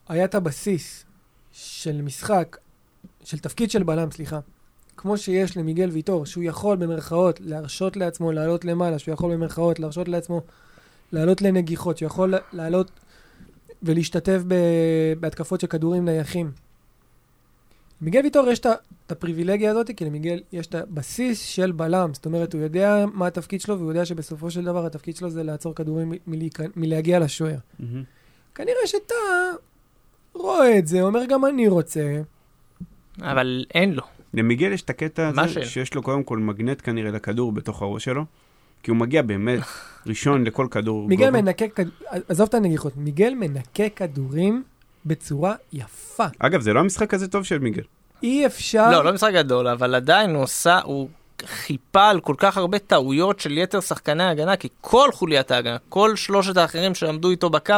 היה 0.10 0.26
את 0.26 0.36
הבסיס 0.36 1.06
של 1.52 2.02
משחק, 2.02 2.58
של 3.24 3.40
תפקיד 3.40 3.72
של 3.72 3.84
בלם, 3.84 4.12
סליחה, 4.12 4.40
כמו 4.98 5.18
שיש 5.18 5.58
למיגל 5.58 5.90
ויטור, 5.90 6.26
שהוא 6.26 6.44
יכול 6.44 6.78
במרכאות 6.78 7.40
להרשות 7.42 7.98
לעצמו 7.98 8.32
לעלות 8.32 8.66
למעלה, 8.66 9.00
שהוא 9.00 9.14
יכול 9.14 9.34
במרכאות 9.34 9.80
להרשות 9.80 10.08
לעצמו 10.08 10.42
לעלות 11.12 11.42
לנגיחות, 11.42 11.98
שהוא 11.98 12.08
יכול 12.08 12.34
לעלות 12.54 12.92
ולהשתתף 13.84 14.42
ב- 14.48 14.56
בהתקפות 15.20 15.62
של 15.62 15.68
כדורים 15.68 16.06
נייחים. 16.06 16.52
למיגל 18.02 18.22
ויטור 18.24 18.48
יש 18.50 18.60
את 18.60 18.66
הפריבילגיה 19.12 19.72
הזאת, 19.72 19.92
כי 19.98 20.06
למיגל 20.06 20.40
יש 20.52 20.68
את 20.68 20.76
הבסיס 20.76 21.42
של 21.42 21.72
בלם, 21.72 22.14
זאת 22.14 22.26
אומרת, 22.26 22.54
הוא 22.54 22.62
יודע 22.62 23.06
מה 23.14 23.28
התפקיד 23.28 23.62
שלו, 23.62 23.80
והוא 23.80 23.92
יודע 23.92 24.06
שבסופו 24.06 24.52
של 24.52 24.64
דבר 24.64 24.86
התפקיד 24.86 25.16
שלו 25.16 25.30
זה 25.30 25.44
לעצור 25.44 25.76
כדורים 25.76 26.14
מלהגיע 26.76 27.20
לשוער. 27.20 27.58
כנראה 28.56 28.78
שאתה 28.86 29.16
רואה 30.34 30.78
את 30.78 30.88
זה, 30.88 31.02
אומר 31.02 31.26
גם 31.30 31.46
אני 31.46 31.68
רוצה. 31.68 32.22
אבל 33.22 33.66
אין 33.74 33.94
לו. 33.94 34.04
למיגל 34.34 34.72
יש 34.72 34.82
את 34.82 34.90
הקטע 34.90 35.28
הזה, 35.28 35.48
ש- 35.48 35.74
שיש 35.74 35.94
לו 35.94 36.02
קודם 36.04 36.24
כל 36.24 36.38
מגנט 36.38 36.82
כנראה 36.84 37.12
לכדור 37.12 37.52
בתוך 37.52 37.82
הראש 37.82 38.04
שלו, 38.06 38.26
כי 38.84 38.92
הוא 38.92 38.98
מגיע 38.98 39.22
באמת 39.22 39.60
ראשון 40.08 40.44
לכל 40.44 40.68
כדור. 40.72 41.08
מיגל. 41.08 41.30
מנקה, 41.30 41.66
כד- 41.68 41.86
עזוב 42.28 42.48
את 42.50 42.54
הנגיחות, 42.54 42.98
מיגל 42.98 43.34
מנקה 43.36 43.90
כדורים 43.96 44.64
בצורה 45.08 45.54
יפה. 45.74 46.26
אגב, 46.40 46.62
זה 46.62 46.74
לא 46.74 46.80
המשחק 46.80 47.14
הזה 47.14 47.28
טוב 47.28 47.44
של 47.44 47.60
מיגל. 47.60 47.82
אי 48.24 48.46
אפשר... 48.46 48.92
לא, 48.92 49.06
לא 49.06 49.14
משחק 49.14 49.32
גדול, 49.34 49.68
אבל 49.68 49.96
עדיין 49.96 50.36
הוא 50.36 50.44
עושה, 50.44 50.80
הוא 50.84 51.10
חיפה 51.46 52.10
על 52.10 52.20
כל 52.20 52.36
כך 52.38 52.58
הרבה 52.58 52.80
טעויות 52.80 53.40
של 53.40 53.58
יתר 53.58 53.80
שחקני 53.80 54.24
ההגנה, 54.24 54.56
כי 54.56 54.68
כל 54.82 55.10
חוליית 55.14 55.52
ההגנה, 55.52 55.78
כל 55.90 56.16
שלושת 56.16 56.58
האחרים 56.58 56.96
שעמדו 56.96 57.30
איתו 57.30 57.50
בקו, 57.50 57.74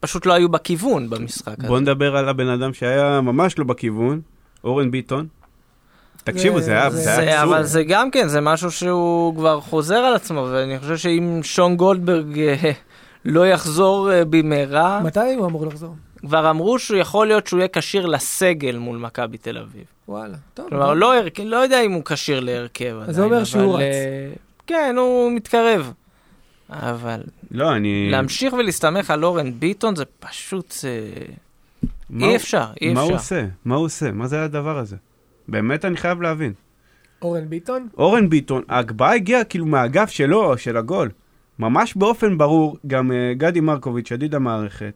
פשוט 0.00 0.26
לא 0.26 0.32
היו 0.32 0.48
בכיוון 0.48 1.10
במשחק 1.10 1.54
הזה. 1.58 1.68
בוא 1.68 1.80
נדבר 1.80 2.16
על 2.16 2.28
הבן 2.28 2.48
אדם 2.48 2.74
שהיה 2.74 3.20
ממש 3.20 3.58
לא 3.58 3.64
בכיוון, 3.64 4.20
אורן 4.64 4.90
ביטון. 4.90 5.26
תקשיבו, 6.24 6.58
זה- 6.58 6.64
זה 6.64 6.72
היה 6.72 6.90
זה- 6.90 6.96
זה 6.96 7.02
זה, 7.04 7.16
היה 7.20 7.40
עצוב. 7.42 7.52
אבל 7.54 7.62
זה 7.64 7.82
גם 7.84 8.10
כן, 8.10 8.28
זה 8.28 8.40
משהו 8.40 8.70
שהוא 8.70 9.36
כבר 9.36 9.60
חוזר 9.60 9.96
על 9.96 10.14
עצמו, 10.14 10.48
ואני 10.52 10.78
חושב 10.78 10.96
שאם 10.96 11.40
שון 11.42 11.76
גולדברג 11.76 12.38
אה, 12.38 12.70
לא 13.24 13.46
יחזור 13.46 14.12
אה, 14.12 14.22
במהרה, 14.24 15.00
מתי 15.04 15.34
הוא 15.38 15.46
אמור 15.46 15.66
לחזור? 15.66 15.94
כבר 16.20 16.50
אמרו 16.50 16.78
שהוא 16.78 16.96
יכול 16.98 17.26
להיות 17.26 17.46
שהוא 17.46 17.58
יהיה 17.58 17.68
כשיר 17.72 18.06
לסגל 18.06 18.76
מול 18.78 18.98
מכבי 18.98 19.38
תל 19.38 19.58
אביב. 19.58 19.84
וואלה. 20.08 20.36
טוב. 20.54 20.68
כלומר. 20.68 20.94
לא, 20.94 21.14
הרכ- 21.20 21.42
לא 21.44 21.56
יודע 21.56 21.80
אם 21.80 21.92
הוא 21.92 22.02
כשיר 22.04 22.40
להרכב 22.40 22.96
עדיין. 23.00 23.12
זה 23.12 23.22
אומר 23.22 23.44
שהוא 23.44 23.62
אבל, 23.74 23.82
רץ. 23.82 23.94
אה, 23.94 24.32
כן, 24.66 24.94
הוא 24.98 25.32
מתקרב. 25.32 25.92
אבל 26.70 27.20
לא, 27.50 27.72
אני... 27.76 28.08
להמשיך 28.10 28.52
ולהסתמך 28.52 29.10
על 29.10 29.24
אורן 29.24 29.52
ביטון 29.60 29.96
זה 29.96 30.04
פשוט... 30.20 30.74
אה, 30.84 31.24
מה 32.10 32.24
אי 32.24 32.30
הוא- 32.30 32.36
אפשר, 32.36 32.64
אי 32.80 32.92
מה 32.94 33.00
הוא 33.00 33.08
אפשר. 33.10 33.16
עושה? 33.18 33.46
מה 33.64 33.74
הוא 33.74 33.84
עושה? 33.84 34.12
מה 34.12 34.26
זה 34.26 34.44
הדבר 34.44 34.78
הזה? 34.78 34.96
באמת 35.48 35.84
אני 35.84 35.96
חייב 35.96 36.22
להבין. 36.22 36.52
אורן 37.22 37.48
ביטון? 37.48 37.88
אורן 37.98 38.28
ביטון, 38.28 38.62
ההגבהה 38.68 39.14
הגיעה 39.14 39.44
כאילו 39.44 39.66
מהאגף 39.66 40.10
שלו, 40.10 40.58
של 40.58 40.76
הגול. 40.76 41.10
ממש 41.58 41.94
באופן 41.96 42.38
ברור, 42.38 42.76
גם 42.86 43.10
uh, 43.10 43.14
גדי 43.38 43.60
מרקוביץ', 43.60 44.10
ידיד 44.10 44.34
המערכת, 44.34 44.92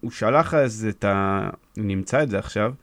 הוא 0.00 0.10
שלח 0.10 0.54
אז 0.54 0.86
את 0.90 1.04
ה... 1.04 1.48
אני 1.78 1.94
אמצא 1.94 2.22
את 2.22 2.30
זה 2.30 2.38
עכשיו, 2.38 2.66
הוא 2.66 2.74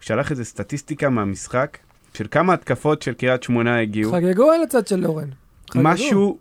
שלח 0.00 0.30
איזה 0.30 0.44
סטטיסטיקה 0.44 1.08
מהמשחק, 1.08 1.78
של 2.14 2.26
כמה 2.30 2.54
התקפות 2.54 3.02
של 3.02 3.12
קריית 3.12 3.42
שמונה 3.42 3.80
הגיעו. 3.80 4.12
חגגו 4.12 4.50
על 4.50 4.62
הצד 4.62 4.86
של 4.86 5.06
אורן. 5.06 5.28
חגגו. 5.70 5.82
משהו 5.84 6.38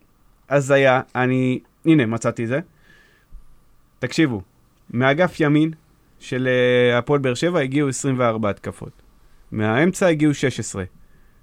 הזיה, 0.50 1.02
אני... 1.16 1.60
הנה, 1.86 2.06
מצאתי 2.06 2.48
זה. 2.48 2.60
תקשיבו, 4.00 4.42
מאגף 4.94 5.40
ימין 5.40 5.72
של 6.20 6.48
אה, 6.48 6.98
הפועל 6.98 7.20
באר 7.20 7.34
שבע 7.34 7.60
הגיעו 7.60 7.90
24 7.90 8.50
התקפות. 8.50 8.92
מהאמצע 9.52 10.08
הגיעו 10.08 10.34
16. 10.34 10.84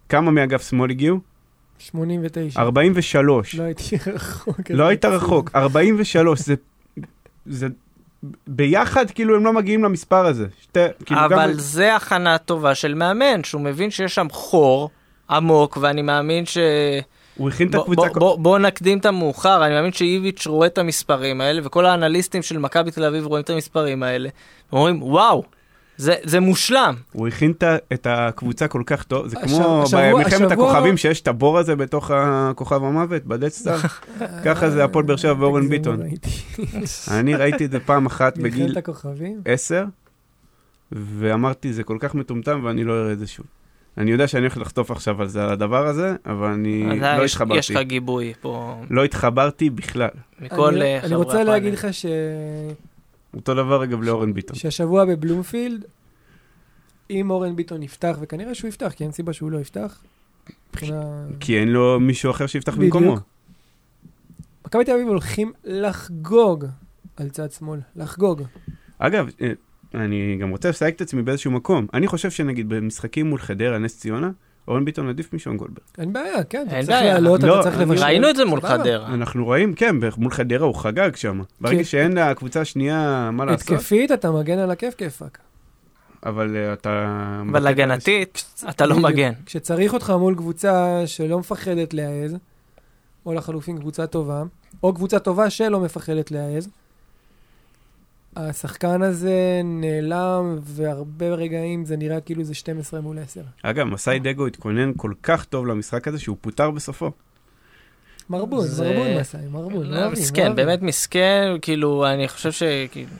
כמה 0.09 0.31
מאגף 0.31 0.69
שמאל 0.69 0.91
הגיעו? 0.91 1.21
89. 1.79 2.61
43. 2.61 3.55
לא 3.55 3.63
הייתי 3.63 3.97
רחוק. 4.15 4.71
לא 4.71 4.87
היית 4.87 5.05
רחוק, 5.05 5.51
43. 5.55 6.41
זה... 6.41 6.55
זה... 7.47 7.67
ביחד, 8.47 9.11
כאילו, 9.11 9.37
הם 9.37 9.45
לא 9.45 9.53
מגיעים 9.53 9.85
למספר 9.85 10.27
הזה. 10.27 10.47
שתי... 10.63 10.81
כאילו, 11.05 11.21
אבל 11.25 11.53
גם... 11.53 11.59
זה 11.59 11.97
הכנה 11.97 12.39
טובה 12.39 12.75
של 12.75 12.95
מאמן, 12.95 13.45
שהוא 13.45 13.61
מבין 13.61 13.91
שיש 13.91 14.15
שם 14.15 14.27
חור 14.31 14.91
עמוק, 15.31 15.79
ואני 15.81 16.03
מאמין 16.03 16.47
ש... 16.47 16.59
הוא 17.37 17.49
הכין 17.49 17.69
את 17.69 17.75
הקבוצה... 17.75 18.01
בוא, 18.01 18.19
בוא, 18.19 18.39
בוא 18.39 18.59
נקדים 18.59 18.99
את 18.99 19.07
המאוחר, 19.07 19.65
אני 19.67 19.75
מאמין 19.75 19.93
שאיביץ' 19.93 20.47
רואה 20.47 20.67
את 20.67 20.79
המספרים 20.79 21.41
האלה, 21.41 21.61
וכל 21.65 21.87
האנליסטים 21.87 22.43
של 22.43 22.59
מכבי 22.59 22.91
תל 22.91 23.05
אביב 23.05 23.27
רואים 23.27 23.45
את 23.45 23.51
המספרים 23.51 24.03
האלה, 24.03 24.29
ואומרים, 24.73 25.03
וואו, 25.03 25.43
זה, 25.99 26.15
זה 26.23 26.41
מושלם. 26.41 26.95
הוא 27.13 27.29
הכין 27.29 27.53
את 27.93 28.07
הקבוצה 28.11 28.69
כל 28.69 28.83
כך 28.87 29.03
טוב, 29.03 29.29
זה 29.29 29.37
כמו 29.37 29.85
במלחמת 29.93 30.51
הכוכבים 30.51 30.97
שיש 30.97 31.21
את 31.21 31.29
הבור 31.29 31.59
הזה 31.59 31.77
בתוך 31.77 32.11
הכוכב 32.15 32.85
המוות, 32.85 33.25
בדדסטאר. 33.25 33.77
ככה 34.45 34.71
זה 34.71 34.85
הפועל 34.85 35.05
באר 35.05 35.17
שבע 35.17 35.35
ואורן 35.39 35.69
ביטון. 35.69 36.01
אני 37.19 37.35
ראיתי 37.35 37.65
את 37.65 37.71
זה 37.71 37.81
פעם 37.81 38.07
אחת 38.07 38.39
בגיל? 38.39 38.75
10, 39.45 39.85
ואמרתי, 40.93 41.73
זה 41.73 41.83
כל 41.83 41.97
כך 42.01 42.15
מטומטם 42.15 42.61
ואני 42.65 42.85
לא 42.85 42.93
אראה 42.93 43.13
את 43.13 43.19
זה 43.19 43.27
שוב. 43.27 43.47
אני 43.99 44.11
יודע 44.11 44.29
שאני 44.29 44.41
הולך 44.43 44.57
לחטוף 44.57 44.91
עכשיו 44.91 45.21
על 45.23 45.29
זה, 45.29 45.43
על 45.45 45.51
הדבר 45.51 45.87
הזה, 45.87 46.15
אבל 46.27 46.47
אני 46.49 46.85
לא 47.01 47.25
יש, 47.25 47.25
יש 47.25 47.33
התחברתי. 47.35 47.73
לך 47.75 47.81
גיבוי 47.81 48.33
פה 48.41 48.83
לא 48.91 49.05
התחברתי 49.05 49.71
בכלל. 49.71 50.09
מכל 50.41 50.69
אני- 50.69 50.81
אה, 50.83 50.93
אני 50.99 51.03
חברי 51.03 51.15
רוצה 51.17 51.45
להגיד 51.45 51.75
הפאנל. 51.75 51.89
לך 51.91 51.95
ש... 51.95 52.07
אותו 53.35 53.55
דבר 53.55 53.85
אגב 53.85 54.03
לאורן 54.03 54.35
ביטון. 54.35 54.57
שהשבוע 54.57 55.05
בבלומפילד, 55.05 55.85
אם 57.11 57.31
אורן 57.31 57.57
ביטון 57.57 57.83
יפתח, 57.83 58.17
וכנראה 58.21 58.55
שהוא 58.55 58.69
יפתח, 58.69 58.93
כי 58.97 59.05
אין 59.05 59.13
סיבה 59.13 59.33
שהוא 59.33 59.51
לא 59.51 59.59
יפתח, 59.59 60.03
מבחינה... 60.71 61.03
כי 61.41 61.59
אין 61.59 61.69
לו 61.69 62.01
מישהו 62.01 62.31
אחר 62.31 62.47
שיפתח 62.47 62.75
בדיוק. 62.75 62.97
במקומו. 62.97 63.17
מכבי 64.67 64.85
תל 64.85 64.93
אביב 64.93 65.09
הולכים 65.09 65.53
לחגוג 65.65 66.65
על 67.17 67.29
צד 67.29 67.53
שמאל, 67.53 67.81
לחגוג. 67.97 68.43
אגב, 68.99 69.31
אה, 69.41 69.53
אני 69.95 70.39
גם 70.41 70.51
רוצה 70.51 70.71
לסייג 70.71 70.95
את 70.95 71.01
עצמי 71.01 71.23
באיזשהו 71.23 71.51
מקום. 71.51 71.87
אני 71.95 72.07
חושב 72.07 72.31
שנגיד 72.31 72.69
במשחקים 72.69 73.27
מול 73.27 73.39
חדרה, 73.39 73.79
נס 73.79 73.99
ציונה, 73.99 74.31
אורן 74.69 74.85
ביטון 74.85 75.09
עדיף 75.09 75.33
משון 75.35 75.57
גולדברג. 75.57 75.85
אין 75.99 76.13
בעיה, 76.13 76.45
כן, 76.45 76.65
אתה 76.69 76.77
צריך. 76.77 76.89
לעלות, 76.91 77.43
לא, 77.43 77.55
אתה 77.55 77.63
צריך 77.63 77.75
אני- 77.77 77.85
לבשל. 77.85 78.05
ראינו 78.05 78.31
את 78.31 78.37
זה 78.37 78.45
מול. 78.45 78.61
חדרה. 78.61 79.07
אנחנו 79.15 79.45
רואים, 79.45 79.75
כן, 79.75 79.97
מול 80.17 80.31
חדרה 80.33 80.67
הוא 80.67 80.75
חגג 80.75 81.17
שם. 81.17 81.41
ברגע 81.61 81.79
כן. 81.79 81.85
שאין 81.85 82.13
לקבוצה 82.19 82.61
השנייה 82.61 83.31
מה 83.33 83.45
לעשות, 83.45 83.71
התקפית, 83.71 84.13
אתה 84.13 84.31
מגן 84.31 84.59
על 84.59 84.71
הכיף 84.71 84.95
כיפאק. 84.95 85.39
אבל 86.27 86.57
אה, 86.57 86.73
אתה... 86.73 87.07
אבל 87.51 87.67
הגנתית, 87.67 88.45
אתה 88.69 88.87
לא. 88.87 88.99
מגן. 88.99 89.33
כשצריך 89.47 89.95
אותך 89.95 90.11
מול 90.11 90.35
קבוצה 90.35 91.03
שלא 91.07 91.39
מפחדת 91.39 91.95
להעז, 91.95 92.37
או 93.27 93.35
לחלופין 93.35 93.79
קבוצה 93.79 94.07
טובה, 94.07 94.43
או 94.83 94.95
קבוצה 94.95 95.19
טובה 95.19 95.51
שלא 95.51 95.81
מפחדת 95.81 96.31
להעז, 96.31 96.69
השחקן 98.39 99.03
הזה 99.03 99.33
נעלם, 99.65 100.59
והרבה 100.63 101.27
רגעים 101.29 101.85
זה 101.85 101.97
נראה 101.97 102.21
כאילו 102.21 102.45
זה 102.45 102.55
12 102.55 103.01
מול 103.01 103.19
10. 103.19 103.41
אגב, 103.63 103.85
מסאי 103.87 104.19
דגו 104.19 104.47
התכונן 104.47 104.93
כל 104.97 105.13
כך 105.23 105.45
טוב 105.45 105.67
למשחק 105.67 106.09
הזה 106.09 106.19
שהוא 106.19 106.37
פוטר 106.41 106.71
בסופו. 106.71 107.11
מרבון, 108.31 108.67
זה- 108.67 108.89
מרבון 108.91 109.17
מסאי, 109.21 109.41
מרבון. 109.51 109.87
לא, 109.87 110.11
מסכן. 110.11 110.55
באמת 110.55 110.83
מסכן, 110.83 111.49
כאילו, 111.63 112.07
אני 112.07 112.29
חושב 112.29 112.53
ש... 112.53 112.63
כאילו, 112.93 113.11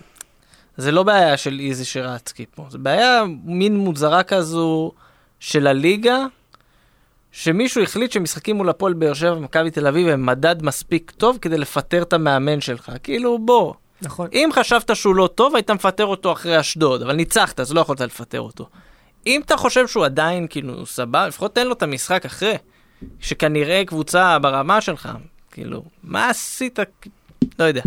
זה 0.77 0.93
לא 0.93 1.03
בעיה 1.03 1.37
של 1.37 1.61
איזי 1.61 1.85
שרצקי 1.85 2.45
פה, 2.55 2.67
זה 2.71 2.79
בעיה 2.79 3.23
מין 3.45 3.77
מוזרה 3.77 4.23
כזו 4.23 4.93
של 5.41 5.67
הליגה, 5.67 6.19
שמישהו 7.33 7.83
החליט 7.83 8.13
שמשחקים 8.13 8.57
מול 8.57 8.69
הפועל 8.69 8.93
באר 8.93 9.15
שבע 9.15 9.33
ומכבי 9.37 9.71
תל 9.71 9.87
אביב 9.87 10.09
הם 10.09 10.27
מדד 10.27 10.63
מספיק 10.63 11.11
טוב 11.11 11.39
כדי 11.43 11.59
לפטר 11.59 12.03
את 12.03 12.13
המאמן 12.13 12.61
שלך. 12.61 12.93
כאילו, 13.03 13.39
בוא, 13.39 13.75
נכון. 14.03 14.29
אם 14.33 14.49
חשבת 14.53 14.97
שהוא 14.97 15.15
לא 15.15 15.29
טוב, 15.35 15.55
היית 15.55 15.71
מפטר 15.71 16.07
אותו 16.07 16.33
אחרי 16.33 16.61
אשדוד, 16.61 17.03
אבל 17.03 17.13
ניצחת, 17.13 17.61
אז 17.61 17.73
לא 17.73 17.81
יכולת 17.81 18.01
לפטר 18.01 18.41
אותו. 18.41 18.69
אם 19.27 19.41
אתה 19.45 19.57
חושב 19.57 19.87
שהוא 19.87 20.05
עדיין, 20.05 20.47
כאילו, 20.51 20.87
סבבה, 20.87 21.29
לפחות 21.29 21.55
תן 21.55 21.67
לו 21.67 21.73
את 21.73 21.83
המשחק 21.83 22.25
אחרי, 22.25 22.55
שכנראה 23.21 23.83
קבוצה 23.87 24.39
ברמה 24.39 24.81
שלך, 24.81 25.09
כאילו, 25.51 25.83
מה 26.03 26.31
עשית? 26.31 26.79
לא 27.59 27.65
יודע. 27.65 27.83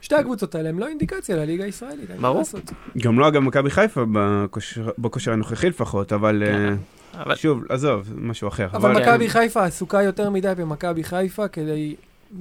שתי 0.00 0.14
הקבוצות 0.14 0.54
האלה 0.54 0.68
הן 0.68 0.78
לא 0.78 0.88
אינדיקציה 0.88 1.36
לליגה 1.36 1.64
הישראלית, 1.64 2.10
אין 2.10 2.16
מה 2.20 2.28
ברור. 2.28 2.38
לעשות. 2.38 2.70
גם 2.98 3.18
לא 3.18 3.28
אגב 3.28 3.40
מכבי 3.40 3.70
חיפה 3.70 4.00
בכושר- 4.12 4.90
בכושר 4.98 5.32
הנוכחי 5.32 5.68
לפחות, 5.68 6.12
אבל 6.12 6.42
כן. 6.46 6.76
אה, 7.14 7.22
אבל 7.22 7.36
שוב, 7.36 7.62
עזוב, 7.68 8.12
משהו 8.16 8.48
אחר. 8.48 8.66
אבל 8.72 8.94
כן. 8.94 9.00
מכבי 9.02 9.28
חיפה 9.28 9.64
עסוקה 9.64 10.02
יותר 10.02 10.30
מדי 10.30 10.52
במכבי 10.56 11.04
חיפה 11.04 11.48
כדי 11.48 11.94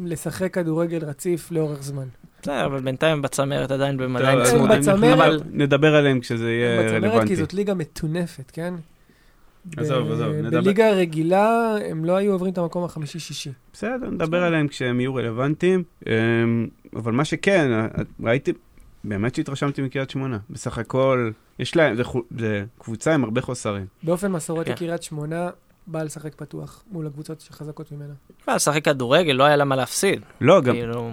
לשחק 0.03 0.53
כדורגל 0.53 1.05
רציף 1.05 1.51
לאורך 1.51 1.83
זמן. 1.83 2.05
בסדר, 2.41 2.65
אבל 2.65 2.79
בינתיים 2.81 3.13
הם 3.13 3.22
בצמרת 3.22 3.72
עדיין 3.72 4.00
הם 4.00 4.41
צמודים. 4.81 5.13
אבל 5.13 5.39
נדבר 5.51 5.96
עליהם 5.96 6.19
כשזה 6.19 6.51
יהיה 6.51 6.79
בצמרת 6.84 7.01
כי 7.01 7.08
רלוונטי. 7.08 7.36
זאת 7.36 7.53
ליגה 7.53 7.74
מטונפת, 7.74 8.51
כן? 8.51 8.74
עזוב, 9.77 10.12
עזוב, 10.12 10.27
נדבר- 10.34 10.62
בליגה 10.62 10.91
רגילה 10.91 11.75
הם 11.89 12.05
לא 12.05 12.15
היו 12.15 12.31
עוברים 12.31 12.53
את 12.53 12.58
המקום 12.58 12.84
החמישי-שישי. 12.84 13.51
בסדר, 13.74 14.10
נדבר 14.12 14.43
עליהם 14.43 14.67
כשהם 14.67 15.00
יהיו 15.00 15.15
רלוונטיים. 15.15 15.84
אמ, 16.08 16.67
אבל 16.96 17.12
מה 17.12 17.25
שכן, 17.25 17.72
ראיתי, 18.24 18.53
באמת 19.03 19.36
שהתרשמתי 19.36 19.81
מקריית 19.81 20.10
שמונה. 20.10 20.38
בסך 20.50 20.77
הכל, 20.77 21.31
יש 21.60 21.75
להם, 21.75 21.96
זה 22.38 22.63
קבוצה 22.79 23.13
עם 23.13 23.24
הרבה 23.24 23.41
חוסרים. 23.41 23.86
באופן 24.03 24.31
מסורתי 24.31 24.69
כן. 24.69 24.75
קריית 24.75 25.03
שמונה 25.03 25.50
באה 25.88 26.03
לשחק 26.03 26.36
פתוח 26.36 26.84
מול 26.91 27.08
הקבוצות 27.08 27.41
שחזקות 27.41 27.91
ממנה. 27.91 28.13
מה, 28.48 28.55
לשחק 28.55 28.86
כדורגל, 28.86 29.34
לא 29.34 29.43
היה 29.43 29.55
לה 29.55 29.65
מה 29.65 29.75
להפסיד. 29.75 30.22
לא, 30.41 30.62
גם 30.62 30.74
כאילו, 30.74 31.10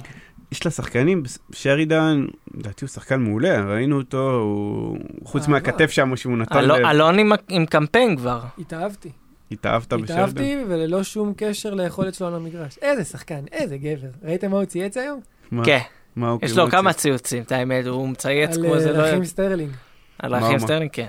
יש 0.52 0.64
לה 0.64 0.70
שחקנים, 0.70 1.22
שרידן, 1.52 2.26
לדעתי 2.54 2.84
הוא 2.84 2.88
שחקן 2.88 3.20
מעולה, 3.20 3.60
ראינו 3.64 3.96
אותו, 3.96 4.30
הוא, 4.30 4.98
חוץ 5.24 5.42
אהבה. 5.42 5.52
מהכתף 5.52 5.90
שם 5.90 6.16
שהוא 6.16 6.36
נתן, 6.38 6.58
אלון- 6.58 6.80
לב, 6.80 6.86
אלון 6.86 7.18
עם- 7.18 7.32
עם 7.48 7.66
קמפיין 7.66 8.16
כבר. 8.16 8.40
התאהבתי. 8.58 9.10
התאהבת 9.50 9.86
בשרידן? 9.92 10.04
התאהבתי 10.14 10.56
וללא 10.68 11.02
שום 11.02 11.32
קשר 11.36 11.74
ליכולת 11.74 12.14
שלו 12.14 12.26
על 12.26 12.34
המגרש. 12.34 12.78
איזה 12.82 13.04
שחקן, 13.04 13.40
איזה 13.52 13.76
גבר. 13.78 14.08
ראיתם 14.22 14.50
מה 14.50 14.56
הוא 14.56 14.64
צייץ 14.64 14.96
היום? 14.96 15.20
כן, 15.64 15.78
מה 16.16 16.30
הוא 16.30 16.38
יש 16.42 16.50
כאילו 16.50 16.64
לו 16.64 16.70
כמה? 16.70 16.92
ציוצים, 16.92 17.42
את 17.42 17.52
האמת, 17.52 17.86
הוא 17.86 18.08
מצייץ 18.08 18.56
על 18.56 18.62
כמו 18.64 18.74
אה, 18.74 18.92
לא... 18.92 18.98
רחים 18.98 19.25
סטרלינג. 19.24 19.70
על 20.18 20.30
מה? 20.40 20.58
סטרלינג, 20.58 20.90
כן. 20.92 21.06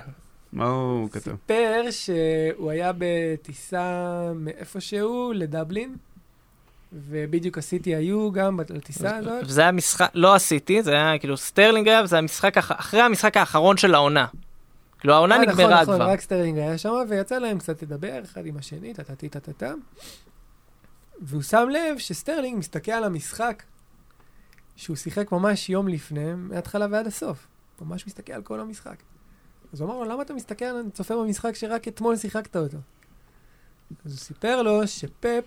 מה 0.52 0.68
הוא 0.68 1.10
כתב? 1.10 1.30
סיפר 1.30 1.82
שהוא 1.90 2.70
היה 2.70 2.92
בטיסה 2.98 4.02
מאיפשהו 4.34 5.32
לדבלין, 5.34 5.96
ובדיוק 6.92 7.58
הסיטי 7.58 7.94
היו 7.94 8.32
גם 8.32 8.56
בטיסה 8.56 9.16
הזאת. 9.16 9.44
וזה 9.46 9.60
היה 9.60 9.72
משחק, 9.72 10.10
לא 10.14 10.34
עשיתי, 10.34 10.82
זה 10.82 10.92
היה 10.92 11.18
כאילו 11.18 11.36
סטרלינג 11.36 11.88
היה, 11.88 12.02
וזה 12.02 12.16
היה 12.16 12.22
משחק, 12.22 12.58
אח- 12.58 12.72
אחרי 12.80 13.00
המשחק 13.00 13.36
האחרון 13.36 13.76
של 13.76 13.94
העונה. 13.94 14.26
כאילו 15.00 15.14
העונה 15.14 15.34
אה, 15.36 15.40
נגמרה 15.40 15.54
נכון, 15.54 15.82
נכון, 15.82 15.94
כבר. 15.96 16.08
רק 16.10 16.20
סטרלינג 16.20 16.58
היה 16.58 16.78
שם, 16.78 16.92
ויצא 17.08 17.38
להם 17.38 17.58
קצת 17.58 17.82
לדבר 17.82 18.22
אחד 18.24 18.46
עם 18.46 18.56
השני, 18.56 18.94
טטטי 18.94 19.28
טטטה. 19.28 19.72
והוא 21.20 21.42
שם 21.42 21.68
לב 21.70 21.98
שסטרלינג 21.98 22.58
מסתכל 22.58 22.92
על 22.92 23.04
המשחק 23.04 23.62
שהוא 24.76 24.96
שיחק 24.96 25.32
ממש 25.32 25.70
יום 25.70 25.88
לפני, 25.88 26.34
מההתחלה 26.34 26.86
ועד 26.90 27.06
הסוף. 27.06 27.46
ממש 27.80 28.06
מסתכל 28.06 28.32
על 28.32 28.42
כל 28.42 28.60
המשחק. 28.60 28.96
אז 29.72 29.80
הוא 29.80 29.88
אמר 29.90 29.98
לו, 29.98 30.04
למה 30.04 30.22
אתה 30.22 30.34
מסתכל, 30.34 30.64
אני 30.64 30.90
צופה 30.90 31.16
במשחק 31.16 31.54
שרק 31.54 31.88
אתמול 31.88 32.16
שיחקת 32.16 32.56
אותו? 32.56 32.76
אז 34.04 34.12
הוא 34.12 34.18
סיפר 34.18 34.62
לו 34.62 34.86
שפפ 34.86 35.44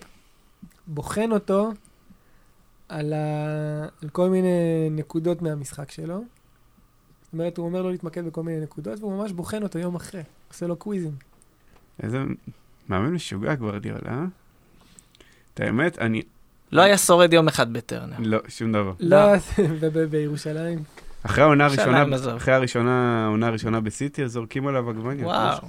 בוחן 0.93 1.31
אותו 1.31 1.71
על, 2.89 3.13
ה... 3.13 3.87
על 4.03 4.09
כל 4.09 4.29
מיני 4.29 4.89
נקודות 4.91 5.41
מהמשחק 5.41 5.91
שלו. 5.91 6.23
זאת 7.23 7.33
אומרת, 7.33 7.57
הוא 7.57 7.65
אומר 7.65 7.81
לו 7.81 7.89
להתמקד 7.89 8.25
בכל 8.25 8.43
מיני 8.43 8.59
נקודות, 8.59 8.99
והוא 8.99 9.17
ממש 9.17 9.31
בוחן 9.31 9.63
אותו 9.63 9.79
יום 9.79 9.95
אחרי. 9.95 10.21
עושה 10.47 10.67
לו 10.67 10.75
קוויזים. 10.75 11.11
איזה 12.03 12.23
מאמן 12.89 13.13
משוגע 13.13 13.55
גוורדיאל, 13.55 13.95
אה? 14.07 14.25
את 15.53 15.59
האמת, 15.59 15.99
אני... 15.99 16.21
לא 16.71 16.81
היה 16.81 16.97
שורד 16.97 17.33
יום 17.33 17.47
אחד 17.47 17.73
בטרנר. 17.73 18.15
לא, 18.19 18.39
שום 18.47 18.71
דבר. 18.71 18.93
לא, 18.99 19.17
ב- 19.81 19.99
בירושלים. 19.99 20.83
אחרי 21.23 21.43
העונה 21.43 21.65
הראשונה. 21.65 22.05
אחרי 22.37 22.53
הראשונה, 22.53 23.25
העונה 23.25 23.47
הראשונה 23.47 23.81
בסיטי, 23.81 24.23
אז 24.23 24.31
זורקים 24.31 24.67
עליו 24.67 24.89
עגבניה. 24.89 25.25
וואו. 25.25 25.67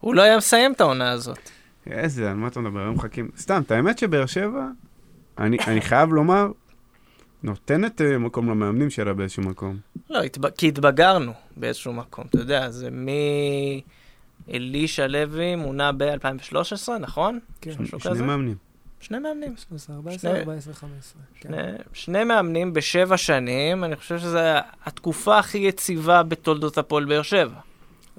הוא 0.00 0.14
לא 0.14 0.22
היה 0.22 0.36
מסיים 0.36 0.72
את 0.72 0.80
העונה 0.80 1.10
הזאת. 1.10 1.50
איזה, 1.92 2.30
על 2.30 2.36
מה 2.36 2.48
אתה 2.48 2.60
מדבר? 2.60 2.80
הם 2.80 2.94
מחכים. 2.94 3.30
סתם, 3.38 3.62
את 3.66 3.70
האמת 3.70 3.98
שבאר 3.98 4.26
שבע, 4.26 4.66
אני 5.38 5.56
אני 5.66 5.80
חייב 5.80 6.12
לומר, 6.12 6.48
נותנת 7.42 8.00
אה, 8.00 8.18
מקום 8.18 8.50
למאמנים 8.50 8.90
שלה 8.90 9.12
באיזשהו 9.14 9.42
מקום. 9.42 9.76
לא, 10.10 10.22
התב... 10.22 10.48
כי 10.50 10.68
התבגרנו 10.68 11.32
באיזשהו 11.56 11.92
מקום, 11.92 12.24
אתה 12.30 12.38
יודע, 12.38 12.70
זה 12.70 12.88
מאלישע 14.48 15.06
לוי 15.06 15.56
מונה 15.56 15.92
ב-2013, 15.92 16.88
נכון? 17.00 17.38
כן, 17.60 17.72
שני 17.72 18.00
כזה? 18.00 18.22
מאמנים. 18.24 18.56
שני 19.00 19.18
מאמנים. 19.18 19.54
13, 19.68 19.96
14, 19.96 20.18
שני- 20.30 20.40
14, 20.40 20.74
15. 20.74 21.22
כן. 21.40 21.48
שני, 21.48 21.62
שני 21.92 22.24
מאמנים 22.24 22.72
בשבע 22.72 23.16
שנים, 23.16 23.84
אני 23.84 23.96
חושב 23.96 24.18
שזו 24.18 24.38
התקופה 24.84 25.38
הכי 25.38 25.58
יציבה 25.58 26.22
בתולדות 26.22 26.78
הפועל 26.78 27.04
באר 27.04 27.22
שבע. 27.22 27.60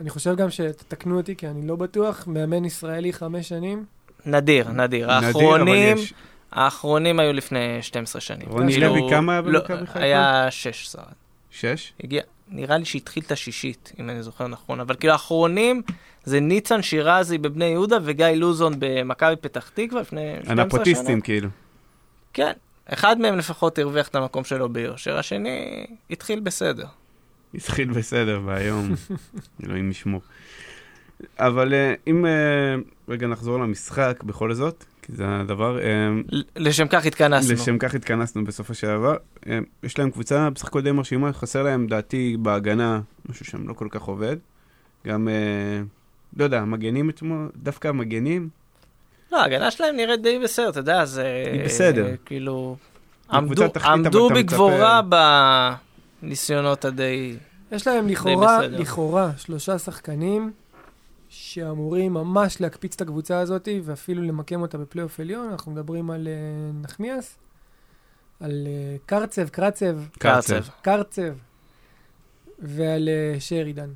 אני 0.02 0.10
חושב 0.10 0.36
גם 0.36 0.50
שתתקנו 0.50 1.18
אותי, 1.18 1.36
כי 1.36 1.48
אני 1.48 1.68
לא 1.68 1.76
בטוח, 1.76 2.28
מאמן 2.28 2.66
ישראלי 2.66 3.14
חמש 3.14 3.50
שנים. 3.50 3.86
נדיר, 4.26 4.70
נדיר. 4.70 4.86
נדיר, 4.86 5.18
אבל 5.18 5.26
האחרונים, 5.26 5.98
יש. 5.98 6.14
האחרונים 6.52 7.20
היו 7.20 7.34
לפני 7.34 7.82
12 7.82 8.22
שנים. 8.22 8.48
רוני 8.50 8.72
כאילו, 8.72 8.88
לוי, 8.88 9.02
כמה 9.10 9.32
היה 9.32 9.42
לא, 9.42 9.60
במכבי 9.60 9.88
חיפה? 9.88 10.00
היה 10.00 10.48
16. 10.52 11.04
שש? 11.52 11.94
הגיע, 12.04 12.22
נראה 12.50 12.78
לי 12.78 12.86
שהתחיל 12.86 13.24
את 13.26 13.32
השישית, 13.32 13.92
אם 14.00 14.10
אני 14.10 14.24
זוכר 14.24 14.48
נכון, 14.48 14.80
אבל 14.80 14.96
כאילו 14.96 15.14
האחרונים 15.14 15.82
זה 16.24 16.40
ניצן 16.40 16.82
שירזי 16.82 17.38
בבני 17.38 17.66
יהודה 17.66 17.98
וגיא 18.04 18.26
לוזון 18.28 18.74
במכבי 18.80 19.36
פתח 19.36 19.70
תקווה 19.74 20.02
לפני 20.02 20.32
12 20.34 20.56
שנה. 20.56 20.62
הנפוטיסטים, 20.62 21.22
כאילו. 21.22 21.50
כן, 22.34 22.52
אחד 22.86 23.20
מהם 23.20 23.38
לפחות 23.38 23.80
הרוויח 23.80 24.08
את 24.08 24.16
המקום 24.16 24.44
שלו 24.44 24.70
ביושר, 24.70 25.18
השני 25.18 25.86
התחיל 26.10 26.40
בסדר. 26.40 26.86
התחיל 27.56 27.92
בסדר, 27.92 28.42
והיום, 28.46 28.90
אלוהים 29.64 29.92
ישמור. 29.92 30.22
אבל 31.40 31.74
אה, 31.74 31.94
אם 32.08 32.26
אה, 32.26 32.32
רגע 33.10 33.28
נחזור 33.28 33.60
למשחק 33.60 34.24
בכל 34.26 34.54
זאת, 34.54 34.84
כי 35.02 35.12
זה 35.16 35.24
הדבר, 35.28 35.80
אה, 35.80 36.10
לשם 36.56 36.88
כך 36.88 37.06
התכנסנו. 37.06 37.54
לשם 37.54 37.78
כך 37.78 37.96
התכנסנו 37.96 38.44
דבר. 38.98 39.16
אה, 39.48 39.60
יש 39.84 40.00
להם 40.00 40.12
קבוצה 40.12 40.50
בסך 40.50 40.68
הכל 40.68 40.82
די 40.82 40.92
מרשימה, 40.92 41.34
חסר 41.34 41.64
להם 41.64 41.88
דעתי 41.88 42.38
בהגנה, 42.40 43.02
משהו 43.30 43.46
שם 43.46 43.68
לא 43.68 43.74
כל 43.74 43.88
כך 43.92 44.02
עובד. 44.02 44.38
גם, 45.08 45.28
לא 46.38 46.44
יודע, 46.44 46.60
המגנים 46.60 47.10
אתמול, 47.10 47.50
דווקא 47.56 47.88
המגנים, 47.88 48.50
לא, 49.32 49.42
ההגנה 49.42 49.72
שלהם 49.72 49.96
נראית 49.96 50.22
די 50.22 50.40
בסדר, 50.44 50.70
אתה 50.70 50.80
יודע, 50.80 51.06
זה... 51.06 51.44
היא 51.54 51.66
בסדר. 51.66 52.16
כאילו... 52.26 52.76
עמדו, 53.32 53.64
עמדו 53.84 54.30
בגבורה 54.30 55.02
בניסיונות 56.22 56.86
הדי... 56.86 57.36
יש 57.72 57.88
להם 57.88 58.08
לכאורה. 58.08 58.68
לכאורה, 58.68 59.32
שלושה 59.38 59.80
שחקנים 59.80 60.52
שאמורים 61.30 62.14
ממש 62.14 62.62
להקפיץ 62.62 62.96
את 62.96 63.02
הקבוצה 63.02 63.40
הזאת, 63.40 63.68
ואפילו 63.84 64.24
למקם 64.24 64.62
אותה 64.62 64.78
בפלייאוף 64.78 65.20
עליון. 65.20 65.50
אנחנו 65.52 65.72
מדברים 65.72 66.12
על 66.12 66.28
אה, 66.28 66.34
נחמיאס, 66.84 67.38
על 68.40 68.68
אה, 68.68 68.98
קרצב, 69.06 69.50
קרצב, 69.50 69.98
קרצב. 70.20 70.62
קרצב, 70.82 71.34
ועל 72.60 73.10
אה, 73.10 73.40
שרידן. 73.40 73.90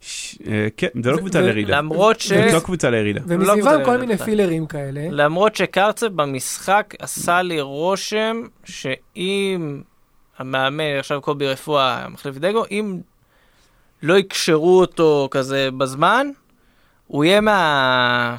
ש- 0.00 0.38
אה, 0.46 0.68
כן, 0.76 0.88
זה 1.02 1.10
לא 1.10 1.16
קבוצה 1.16 1.40
לירידה. 1.40 1.78
למרות 1.78 2.20
ש... 2.20 2.32
זאת 2.32 2.52
לא 2.52 2.60
קבוצה 2.60 2.90
לירידה. 2.90 3.20
לא 3.20 3.24
ומסביבם 3.28 3.84
כל 3.84 3.96
מיני. 3.96 4.16
פילרים 4.18 4.66
כאלה. 4.66 5.06
למרות 5.10 5.56
שקרצב 5.56 6.06
במשחק 6.06 6.94
עשה 6.98 7.42
לי 7.42 7.60
רושם 7.60 8.42
שאם 8.64 9.82
המאמן, 10.38 10.98
עכשיו 10.98 11.20
קובי 11.20 11.48
רפואה, 11.48 12.08
מחליף 12.08 12.36
דגו, 12.36 12.64
אם 12.70 13.00
לא 14.02 14.18
יקשרו 14.18 14.80
אותו 14.80 15.28
כזה 15.30 15.68
בזמן, 15.78 16.26
הוא 17.06 17.24
יהיה 17.24 17.40
מה... 17.40 18.36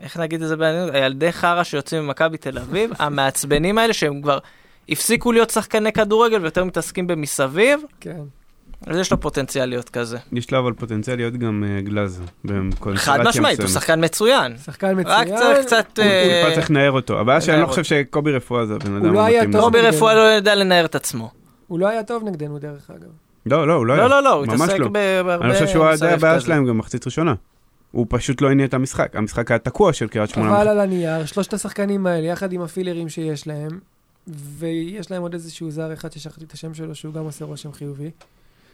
איך 0.00 0.16
נגיד 0.16 0.42
את 0.42 0.48
זה 0.48 0.56
בעניין? 0.56 0.94
הילדי 0.94 1.32
חרא 1.32 1.64
שיוצאים 1.64 2.06
ממכבי 2.06 2.36
תל 2.38 2.58
אביב, 2.58 2.90
המעצבנים 2.98 3.78
האלה 3.78 3.92
שהם 3.92 4.22
כבר 4.22 4.38
הפסיקו 4.88 5.32
להיות 5.32 5.50
שחקני 5.50 5.92
כדורגל 5.92 6.42
ויותר 6.42 6.64
מתעסקים 6.64 7.06
במסביב, 7.06 7.80
כן. 8.00 8.20
אז 8.86 8.96
יש 8.96 9.10
לו 9.10 9.20
פוטנציאל 9.20 9.68
להיות 9.68 9.88
כזה. 9.88 10.18
יש 10.32 10.50
לו 10.50 10.58
אבל 10.58 10.72
פוטנציאל 10.72 11.16
להיות 11.16 11.36
גם 11.36 11.64
אה, 11.68 11.80
גלאזר. 11.80 12.22
חד 12.94 13.20
משמעית, 13.28 13.60
הוא. 13.60 13.68
שחקן 13.68 14.04
מצוין. 14.04 14.56
שחקן 14.56 15.00
מצוין. 15.00 15.16
רק 15.18 15.28
צריך 15.38 15.66
קצת... 15.66 15.98
הוא 15.98 16.04
אה, 16.04 16.40
טיפה 16.42 16.54
צריך 16.54 16.70
לנער 16.70 16.92
אותו. 16.92 17.20
הבעיה 17.20 17.40
שאני 17.40 17.60
לא 17.60 17.66
חושב 17.66 17.84
שקובי 17.84 18.32
רפואה 18.32 18.66
זה 18.66 18.74
הבן 18.74 18.96
אדם 18.96 19.12
לא 19.12 19.26
המתאים. 19.26 19.60
קובי 19.60 19.80
רפואה 19.80 20.14
לא 20.14 20.20
יודע 20.20 20.54
לנער 20.54 20.84
את 20.84 20.94
עצמו. 20.94 21.30
הוא 21.66 21.78
לא 21.78 21.88
היה 21.88 22.02
טוב 22.02 22.24
נגדנו, 22.24 22.58
דרך 22.58 22.90
אגב. 22.90 23.08
לא, 23.46 23.68
לא, 23.68 23.74
הוא 23.74 23.86
לא 23.86 23.92
היה. 23.92 24.02
לא, 24.02 24.08
לא, 24.08 24.22
לא, 24.22 24.32
הוא 24.32 24.44
התעסק 24.44 24.78
לא. 24.78 24.88
בהרבה... 24.88 25.46
אני 25.46 25.52
חושב 25.52 25.66
שהוא 25.66 25.84
היה 25.84 25.96
די 25.96 26.08
הבעיה. 26.08 26.40
שלהם 26.40 26.66
גם 26.66 26.78
מחצית 26.78 27.06
ראשונה. 27.06 27.34
הוא 27.90 28.06
פשוט 28.08 28.40
לא 28.40 28.50
הניע 28.50 28.66
את 28.66 28.74
המשחק. 28.74 29.16
המשחק 29.16 29.50
היה 29.50 29.58
תקוע 29.58 29.92
של 29.92 30.08
קריית 30.08 30.30
שמונה. 30.30 30.56
אבל 30.56 30.68
על 30.68 30.80
הנייר, 30.80 31.26
שלושת 31.26 31.54
השחקנים 31.54 32.06
האלה, 32.06 32.26
יחד 32.26 32.52
עם 32.52 32.62
הפילרים 32.62 33.08
שיש 33.08 33.46
להם, 33.46 33.78
ויש 34.28 35.10
להם 35.10 35.22
עוד 35.22 35.34
איזשהו 35.34 35.70
זר 35.70 35.92
אחד 35.92 36.12
ששכחתי 36.12 36.44
את 36.44 36.52
השם 36.52 36.74
שלו, 36.74 36.94
שהוא 36.94 37.14
גם 37.14 37.24
עושה 37.24 37.44
רושם 37.44 37.72
חיובי, 37.72 38.10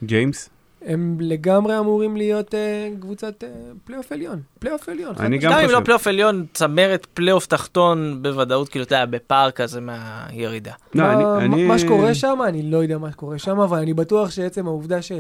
ג'יימס? 0.05 0.49
הם 0.87 1.17
לגמרי 1.21 1.79
אמורים 1.79 2.17
להיות 2.17 2.55
אה, 2.55 2.89
קבוצת 3.01 3.45
אה, 3.45 3.49
פלייאוף 3.85 4.13
עליון. 4.13 4.41
פלייאוף 4.59 4.89
עליון. 4.89 5.15
אני. 5.21 5.39
גם 5.39 5.53
גם 5.53 5.59
אם 5.59 5.65
חושב. 5.67 5.77
לא 5.79 5.85
פלייאוף 5.85 6.07
עליון, 6.07 6.47
צמרת 6.55 7.07
פלייאוף 7.15 7.47
תחתון 7.47 8.19
בוודאות, 8.23 8.69
כאילו, 8.69 8.85
אתה 8.85 8.95
יודע, 8.95 9.07
בפער 9.07 9.51
כזה 9.51 9.81
מהירידה. 9.81 10.73
לא, 10.95 11.03
מה- 11.05 11.13
אני- 11.15 11.25
מה- 11.25 11.39
אני- 11.45 11.69
מה 11.69 11.79
שקורה 11.79 12.15
שם, 12.15 12.39
אני 12.49 12.63
לא 12.71 12.77
יודע 12.77 12.99
מה 12.99 13.13
שקורה 13.13 13.39
שם, 13.39 13.61
אבל 13.61 13.79
אני 13.79 13.95
בטוח 13.95 14.31
שעצם 14.31 14.67
העובדה 14.67 15.03
ש... 15.03 15.13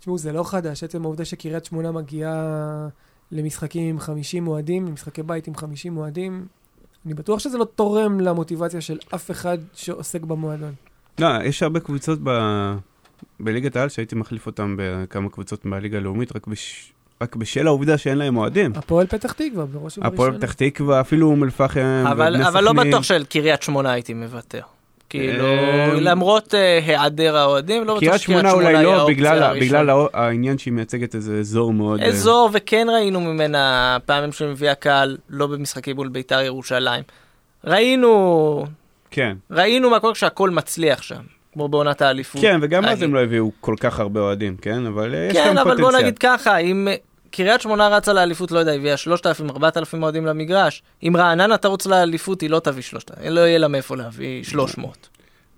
תשמעו, 0.00 0.18
זה 0.18 0.32
לא 0.32 0.42
חדש, 0.44 0.84
עצם 0.84 1.02
העובדה 1.04 1.24
שקריית 1.24 1.64
שמונה 1.64 1.92
מגיעה 1.92 2.88
למשחקים 3.32 3.88
עם 3.88 3.98
50 4.00 4.48
אוהדים, 4.48 4.86
למשחקי 4.86 5.22
בית 5.22 5.46
עם 5.48 5.54
50 5.54 5.96
אוהדים, 5.96 6.46
אני 7.06 7.14
בטוח 7.14 7.38
שזה 7.38 7.58
לא 7.58 7.64
תורם 7.64 8.20
למוטיבציה 8.20 8.80
של 8.80 8.98
אף 9.14 9.30
אחד 9.30 9.58
שעוסק 9.74 10.20
במועדון. 10.20 10.72
לא, 11.18 11.28
יש 11.44 11.62
הרבה 11.62 11.80
קבוצות 11.80 12.18
ב- 12.22 12.74
בליגת 13.40 13.76
העל 13.76 13.88
שהייתי 13.88 14.14
מחליף 14.14 14.46
אותן 14.46 14.74
בכמה 14.78 15.28
קבוצות 15.30 15.60
בליגה 15.66 15.98
הלאומית, 15.98 16.36
רק 16.36 16.46
בש- 16.46 16.92
רק 17.22 17.36
בשל 17.36 17.66
העובדה 17.66 17.98
שאין 17.98 18.18
להם 18.18 18.36
אוהדים. 18.36 18.72
הפועל 18.76 19.06
פתח 19.06 19.32
תקווה, 19.32 19.64
בראש 19.66 19.74
ובראשונה. 19.74 20.06
הפועל 20.06 20.38
פתח 20.38 20.52
תקווה, 20.52 21.00
אפילו 21.00 21.26
אום 21.26 21.44
אל-פחם, 21.44 22.04
אבל 22.10 22.42
אבל 22.42 22.64
לא. 22.64 22.72
בטוח 22.72 23.02
של 23.02 23.24
קריית 23.24 23.62
שמונה 23.62 23.92
הייתי 23.92 24.14
מוותר. 24.14 24.60
כאילו, 25.08 25.44
אה, 25.44 25.94
למרות 26.00 26.54
אה, 26.54 26.78
היעדר 26.86 27.36
האוהדים, 27.36 27.84
לא 27.84 27.94
בטוח 27.94 28.00
קריית 28.08 28.20
שקריית 28.22 28.40
שמונה 28.40 28.52
אולי 28.52 28.84
לא, 28.84 29.06
בגלל 29.60 29.90
העניין 30.12 30.58
שהיא 30.58 30.72
מייצגת 30.72 31.14
איזה 31.14 31.38
אזור 31.38 31.72
מאוד... 31.72 32.00
אה, 32.00 32.06
אזור, 32.06 32.50
וכן 32.52 32.86
ראינו 32.92 33.20
ממנה 33.20 33.96
פעמים 34.06 34.32
שמביאה 34.32 34.74
קהל, 34.74 35.16
לא 35.30 35.46
במשחקים 35.46 35.96
מול 35.96 36.08
בית"ר 36.08 36.40
ירושלים. 36.40 37.02
ראינו, 37.64 38.64
כן, 39.10 39.36
ראינו 39.50 39.90
מה 39.90 40.00
קורה 40.00 40.14
כשהכול 40.14 40.50
מצליח 40.50 41.02
שם, 41.02 41.20
כמו 41.52 41.68
בעונת 41.68 42.02
האליפות. 42.02 42.42
כן, 42.42 42.58
וגם 42.62 42.84
אז. 42.84 43.02
הם 43.02 43.14
לא 43.14 43.20
הביאו 43.20 43.50
כל 43.60 43.74
כך 43.80 44.00
הרבה 44.00 44.20
אוהדים, 44.20 44.56
כן? 44.56 44.86
אבל 44.86 45.14
אה, 45.14 45.28
יש 45.30 45.36
כן, 45.36 45.44
גם 45.48 45.58
אבל 45.58 45.70
פוטנציאל. 45.70 45.90
בוא 45.90 46.00
נגיד 46.00 46.18
ככה, 46.18 46.56
אם 46.56 46.88
קריית 47.30 47.60
שמונה 47.60 47.88
רצה 47.88 48.12
לאליפות, 48.12 48.50
לא 48.50 48.58
יודע, 48.58 48.72
הביאה 48.72 48.96
3,000, 48.96 49.50
4,000 49.50 50.02
אוהדים 50.02 50.26
למגרש, 50.26 50.82
אם 51.02 51.16
רעננה 51.16 51.56
תרוץ 51.56 51.86
לאליפות, 51.86 52.40
היא 52.40 52.50
לא 52.50 52.58
תביא 52.58 52.82
3,000, 52.82 53.32
לא 53.32 53.40
יהיה 53.40 53.58
לה 53.58 53.68
מאיפה 53.68 53.96
להביא 53.96 54.44
300. 54.44 55.08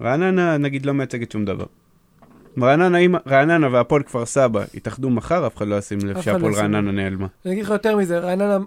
רעננה, 0.03 0.57
נגיד, 0.59 0.87
לא 0.87 0.93
מייצגת 0.93 1.33
שום 1.33 1.45
דבר. 1.45 1.65
רעננה, 2.61 2.99
אם 2.99 3.15
רעננה 3.27 3.69
והפועל 3.73 4.03
כפר 4.03 4.27
סבא 4.27 4.65
יתאחדו 4.75 5.11
מחר, 5.11 5.47
אף 5.47 5.57
אחד 5.57 5.69
לא 5.69 5.77
ישים 5.79 5.99
לב 6.05 6.23
שהפועל 6.23 6.43
לא 6.43 6.49
לב. 6.51 6.57
רעננה 6.57 6.93
נעלמה. 6.93 7.27
אני 7.47 7.53
אגיד 7.53 7.65
לך 7.65 7.71
יותר 7.71 7.97
מזה, 7.97 8.19
רעננה 8.19 8.59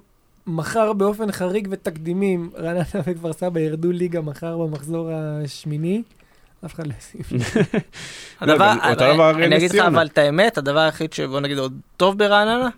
מחר 0.48 0.94
באופן 0.94 1.32
חריג 1.32 1.68
ותקדימים, 1.72 2.50
רעננה 2.58 2.84
וכפר 3.06 3.34
סבא 3.34 3.60
ירדו 3.60 3.92
ליגה 3.92 4.22
מחר 4.22 4.58
במחזור 4.58 5.10
השמיני, 5.14 6.02
אף 6.66 6.74
אחד 6.74 6.88
לא 6.88 6.94
ישים. 7.00 7.22
הרי 8.42 9.46
אני 9.46 9.58
אגיד 9.58 9.72
לך. 9.72 9.86
אבל 9.86 10.06
את 10.06 10.18
האמת, 10.18 10.58
הדבר 10.58 10.80
היחיד 10.80 11.14
שבוא 11.14 11.40
נגיד 11.40 11.58
עוד 11.58 11.80
טוב 11.98 12.18
ברעננה, 12.18 12.70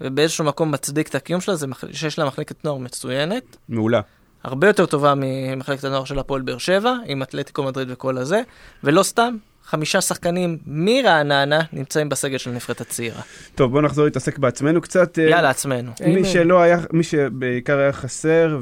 ובאיזשהו 0.00 0.44
מקום 0.44 0.70
מצדיק 0.70 1.08
את 1.08 1.14
הקיום 1.14 1.40
שלה, 1.40 1.54
זה 1.56 1.66
שיש 1.92 2.18
לה 2.18 2.24
מחלקת 2.24 2.64
נוער 2.64 2.78
מצוינת, 2.78 3.56
מעולה. 3.68 4.00
הרבה 4.44 4.66
יותר 4.66 4.86
טובה 4.86 5.14
ממחלקת 5.16 5.84
הנוער 5.84 6.04
של 6.04 6.18
הפועל 6.18 6.42
באר 6.42 6.58
שבע, 6.58 6.96
עם 7.06 7.22
אתלטיקו 7.22 7.62
מדריד 7.62 7.88
וכל 7.90 8.18
הזה, 8.18 8.42
ולא 8.84 9.02
סתם, 9.02 9.36
חמישה 9.64 10.00
שחקנים 10.00 10.58
מרעננה 10.66 11.60
נמצאים 11.72 12.08
בסגל 12.08 12.38
של 12.38 12.50
הנבחרת 12.50 12.80
הצעירה. 12.80 13.22
טוב, 13.54 13.70
בואו 13.70 13.82
נחזור 13.82 14.04
להתעסק 14.04 14.38
בעצמנו 14.38 14.80
קצת. 14.80 15.18
אה, 15.18 15.24
יאללה, 15.24 15.50
עצמנו. 15.50 15.92
מי 16.00 16.16
אמן. 16.16 16.24
שלא 16.24 16.60
היה, 16.60 16.78
מי 16.92 17.02
שבעיקר 17.02 17.78
היה 17.78 17.92
חסר, 17.92 18.58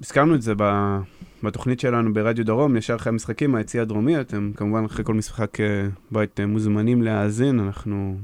והזכרנו 0.00 0.34
את 0.34 0.42
זה 0.42 0.52
ב- 0.56 0.98
בתוכנית 1.42 1.80
שלנו 1.80 2.12
ברדיו 2.14 2.44
דרום, 2.44 2.76
ישר 2.76 2.94
אחרי 2.94 3.10
המשחקים, 3.10 3.54
היציא 3.54 3.80
הדרומי, 3.80 4.20
אתם 4.20 4.50
כמובן 4.56 4.84
אחרי 4.84 5.04
כל 5.04 5.14
משחק 5.14 5.60
אה, 5.60 5.66
בית 6.10 6.40
מוזמנים 6.40 7.02
להאזין, 7.02 7.60
אנחנו 7.60 8.16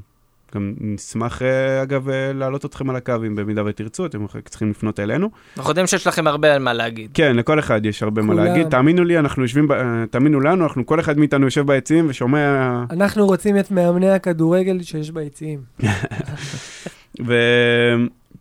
גם 0.55 0.75
נשמח, 0.81 1.43
אה, 1.43 1.83
אגב, 1.83 2.09
אה, 2.09 2.33
להעלות 2.33 2.65
אתכם 2.65 2.91
על 2.91 2.97
הקו 2.97 3.15
אם 3.27 3.35
במידה 3.37 3.63
ותרצו, 3.67 4.07
אתם 4.07 4.27
צריכים 4.45 4.71
לפנות 4.71 5.01
אלינו. 5.01 5.31
אנחנו 5.57 5.71
יודעים 5.71 5.87
שיש 5.87 6.07
לכם 6.07 6.27
הרבה 6.27 6.55
על 6.55 6.63
מה 6.63 6.73
להגיד. 6.73 7.11
כן, 7.15 7.37
לכל 7.37 7.59
אחד 7.59 7.87
יש 7.87 8.03
הרבה 8.03 8.23
מה 8.23 8.33
כולם. 8.33 8.45
להגיד, 8.45 8.69
תאמינו 8.69 9.05
לי, 9.05 9.19
אנחנו 9.19 9.43
יושבים, 9.43 9.69
ב- 9.69 10.05
תאמינו 10.11 10.41
לנו, 10.41 10.65
אנחנו, 10.65 10.87
כל 10.87 11.01
אחד 11.01 11.19
מאיתנו 11.19 11.45
יושב 11.45 11.67
ביציעים 11.67 12.07
ושומע... 12.09 12.85
אנחנו 12.91 13.27
רוצים 13.27 13.59
את 13.59 13.71
מאמני 13.71 14.11
הכדורגל 14.11 14.83
שיש 14.83 15.11
ביציעים. 15.11 15.61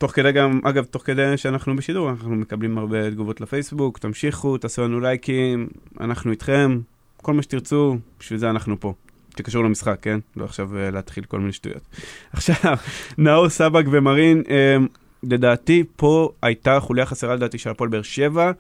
ותוך 0.04 0.16
כדי 0.16 0.32
גם, 0.32 0.60
אגב, 0.64 0.86
תוך 0.86 1.04
כדי 1.06 1.38
שאנחנו 1.38 1.76
בשידור, 1.76 2.10
אנחנו 2.10 2.36
מקבלים 2.36 2.78
הרבה 2.78 3.12
תגובות 3.12 3.42
לפייסבוק, 3.42 3.98
תמשיכו, 3.98 4.58
תעשו 4.58 4.84
לנו 4.84 5.00
לייקים, 5.00 5.68
אנחנו 6.00 6.32
איתכם, 6.32 6.80
כל 7.22 7.34
מה 7.34 7.42
שתרצו, 7.42 7.98
בשביל 8.20 8.40
זה 8.40 8.50
אנחנו 8.50 8.80
פה. 8.80 8.94
שקשור 9.38 9.64
למשחק, 9.64 9.98
כן? 10.02 10.20
לא 10.36 10.46
עכשיו 10.46 10.78
אה, 10.78 10.92
להתחיל 10.92 11.24
כל 11.24 11.40
מיני 11.40 11.52
שטויות. 11.52 11.82
עכשיו, 12.34 12.78
נאור 13.18 13.50
סבג 13.50 13.84
ומרין, 13.92 14.44
אה, 14.50 14.78
לדעתי, 15.24 15.84
פה 15.96 16.32
הייתה 16.42 16.80
חוליה 16.80 17.06
חסרה 17.06 17.36
לדעתי 17.36 17.58
של 17.58 17.70
הפועל 17.70 17.90
באר 17.90 18.02
שבע. 18.02 18.52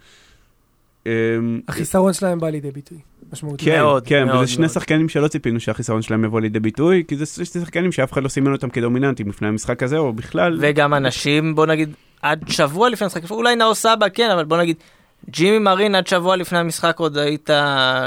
אה, 1.08 1.12
החיסרון 1.68 2.14
שלהם 2.14 2.40
בא 2.40 2.50
לידי 2.50 2.72
ביטוי. 2.72 3.00
משמעותי. 3.34 3.66
כן, 3.66 3.82
מאוד, 3.82 4.08
כן, 4.08 4.26
מאוד, 4.28 4.44
וזה 4.44 4.52
שני 4.52 4.62
מאוד. 4.62 4.74
שחקנים 4.74 5.10
שלא 5.10 5.28
ציפינו 5.28 5.60
שהחיסרון 5.60 6.02
שלהם 6.02 6.26
יבוא 6.26 6.42
לידי 6.42 6.60
ביטוי, 6.60 7.04
כי 7.08 7.16
זה 7.16 7.26
שני 7.26 7.46
שחקנים 7.46 7.92
שאף 7.92 8.14
אחד 8.14 8.24
לא 8.24 8.28
סימן 8.28 8.52
אותם 8.52 8.70
כדומיננטים 8.70 9.30
לפני 9.30 9.48
המשחק 9.48 9.84
הזה, 9.84 9.98
או 9.98 10.14
בכלל. 10.14 10.58
וגם 10.62 10.94
אנשים, 10.94 11.56
בוא 11.56 11.66
נגיד, 11.66 11.94
עד 12.22 12.44
שבוע 12.50 12.90
לפני 12.90 13.06
המשחק, 13.06 13.32
אולי 13.32 13.56
נאור 13.56 13.76
סבא 13.76 14.06
כן, 14.14 14.30
אבל 14.30 14.46
בוא 14.46 14.58
נגיד, 14.58 14.76
ג'ימי 15.30 15.60
מרין 15.60 15.96
עד 15.96 16.08
שבוע 16.08 16.36
לפני 16.36 16.58
המשחק 16.58 17.00
עוד 17.00 17.18
היית 17.18 17.50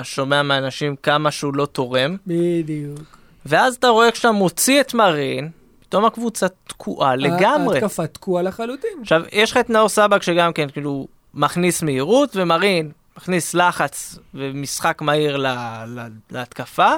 שומע 0.02 0.42
מאנשים 0.42 0.96
כמה 1.02 1.30
שהוא 1.30 1.54
לא 1.54 1.66
תורם, 1.66 2.16
בדיוק. 2.26 3.00
ואז 3.46 3.74
אתה 3.74 3.88
רואה 3.88 4.10
כשאתה 4.10 4.32
מוציא 4.32 4.80
את 4.80 4.94
מרין, 4.94 5.48
פתאום 5.80 6.04
הקבוצה 6.04 6.46
תקועה 6.66 7.16
לגמרי. 7.16 7.74
ההתקפה 7.74 8.06
תקועה 8.06 8.42
לחלוטין. 8.42 8.90
עכשיו, 9.00 9.22
יש 9.32 9.50
לך 9.50 9.56
את 9.56 9.70
נאור 9.70 9.88
סבק 9.88 10.22
שגם 10.22 10.52
כן, 10.52 10.68
כאילו, 10.72 11.06
מכניס 11.34 11.82
מהירות, 11.82 12.36
ומרין 12.36 12.90
מכניס 13.16 13.54
לחץ 13.54 14.18
ומשחק 14.34 15.02
מהיר 15.02 15.36
ל- 15.36 15.46
ל- 15.86 16.08
להתקפה. 16.30 16.90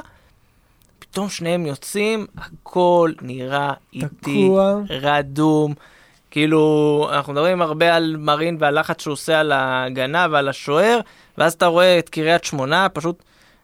פתאום 0.99 1.29
שניהם 1.29 1.67
יוצאים, 1.67 2.27
הכל 2.39 3.13
נראה 3.23 3.73
איטי. 3.93 4.49
רדום. 4.91 5.75
כאילו, 6.31 7.09
אנחנו 7.13 7.33
מדברים 7.33 7.63
הרבה 7.63 7.97
על 7.97 8.17
מרין 8.19 8.57
והלחץ 8.61 9.03
שהוא 9.03 9.13
עושה 9.13 9.41
על 9.41 9.53
ההגנה 9.53 10.27
ועל 10.31 10.49
השוער, 10.49 11.01
ואז 11.39 11.53
אתה 11.53 11.67
רואה 11.67 11.99
את 11.99 12.09
קריית 12.09 12.45
שמונה, 12.45 12.89
פשוט 12.89 13.23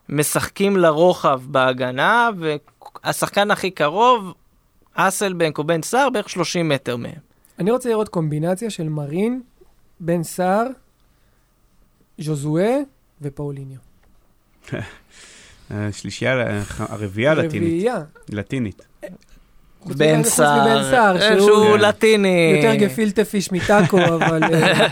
משחקים 0.09 0.77
לרוחב 0.77 1.41
בהגנה, 1.45 2.31
והשחקן 3.05 3.51
הכי 3.51 3.71
קרוב, 3.71 4.35
אסלבנק 4.95 5.59
או 5.59 5.65
בן 5.65 5.83
סער, 5.83 6.11
בערך 6.11 6.29
30 6.29 6.69
מטר 6.69 6.97
מהם. 6.97 7.13
אני 7.59 7.71
רוצה 7.71 7.89
לראות 7.89 8.09
קומבינציה 8.09 8.71
של 8.71 8.89
מרין, 8.89 9.43
בן 10.01 10.23
סער, 10.23 10.67
ז'וזואה 12.19 12.79
ופאוליניו. 13.23 13.79
השלישייה, 15.71 16.41
אה, 16.41 16.63
הרביעייה 16.79 17.33
הלטינית. 17.33 17.63
רביעייה. 17.63 18.03
לטינית. 18.29 18.83
בן 19.87 20.23
סער, 20.25 21.17
אה, 21.17 21.41
שהוא 21.41 21.77
כן. 21.77 21.81
לטיני. 21.81 22.53
יותר 22.57 22.75
גפילטה 22.75 23.25
פיש 23.25 23.53
מטאקו, 23.53 23.99
אבל... 24.17 24.43
אה, 24.45 24.89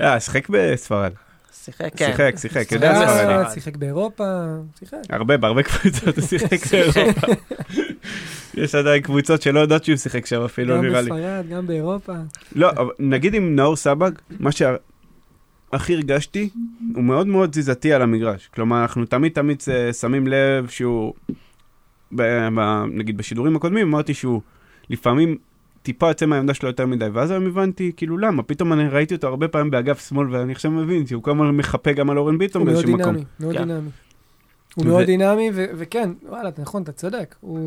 אה, 0.00 0.20
שיחק 0.20 0.48
בספרד. 0.48 1.12
שיחק, 1.64 1.90
כן. 1.96 2.06
שיחק, 2.06 2.34
שיחק, 2.36 2.72
יודע. 2.72 2.92
אה, 2.92 3.50
שיחק 3.50 3.76
באירופה, 3.76 4.24
שיחק. 4.78 4.96
הרבה, 5.10 5.36
בהרבה 5.36 5.62
קבוצות 5.62 6.16
הוא 6.18 6.26
שיחק 6.26 6.66
באירופה. 6.72 7.00
יש 8.54 8.74
עדיין 8.74 9.02
קבוצות 9.02 9.42
שלא 9.42 9.60
יודעות 9.60 9.84
שהוא 9.84 9.96
שיחק 9.96 10.26
שם 10.26 10.42
אפילו, 10.42 10.76
גם 10.76 10.84
נראה 10.84 11.00
לי. 11.00 11.10
בספרד, 11.10 11.48
גם 11.50 11.66
באירופה. 11.66 12.12
לא, 12.54 12.70
אבל 12.70 12.90
נגיד 12.98 13.34
עם 13.34 13.56
נאור 13.56 13.76
סבג, 13.76 14.10
מה 14.40 14.52
שהכי 15.78 15.94
הרגשתי, 15.94 16.48
הוא 16.94 17.04
מאוד 17.04 17.26
מאוד 17.26 17.50
תזיזתי 17.50 17.92
על 17.92 18.02
המגרש. 18.02 18.50
כלומר, 18.54 18.82
אנחנו 18.82 19.04
תמיד 19.04 19.32
תמיד 19.32 19.62
אה, 19.70 19.92
שמים 19.92 20.26
לב 20.26 20.68
שהוא, 20.68 21.12
ב- 22.12 22.48
ב- 22.54 22.84
נגיד 22.92 23.16
בשידורים 23.16 23.56
הקודמים, 23.56 23.88
אמרתי 23.88 24.14
שהוא 24.14 24.40
לפעמים 24.90 25.36
טיפה 25.82 26.08
יוצא 26.08 26.26
מהעמדה 26.26 26.54
שלו 26.54 26.68
יותר 26.68 26.86
מדי, 26.86 27.06
ואז 27.12 27.30
היום 27.30 27.46
הבנתי, 27.46 27.92
כאילו, 27.96 28.18
למה? 28.18 28.42
פתאום 28.42 28.72
אני 28.72 28.88
ראיתי 28.88 29.14
אותו 29.14 29.26
הרבה 29.28 29.48
פעמים 29.48 29.70
באגף 29.70 30.08
שמאל, 30.08 30.34
ואני 30.34 30.52
עכשיו 30.52 30.70
מבין 30.70 31.06
שהוא 31.06 31.22
כל 31.22 31.30
הזמן 31.30 31.50
מחפה 31.50 31.92
גם 31.92 32.10
על 32.10 32.18
אורן 32.18 32.38
ביטון 32.38 32.62
הוא 32.62 32.66
מאוד 32.66 32.74
באיזשהו 32.76 32.98
מקום. 32.98 33.14
דינמי, 33.14 33.24
מאוד 33.40 33.54
כן. 33.56 33.68
דינמי. 33.68 33.90
הוא 34.74 34.86
מאוד 34.86 35.04
דינמי, 35.04 35.50
וכן, 35.54 36.10
וואלה, 36.28 36.50
נכון, 36.58 36.82
אתה 36.82 36.92
צודק. 36.92 37.34
הוא 37.40 37.58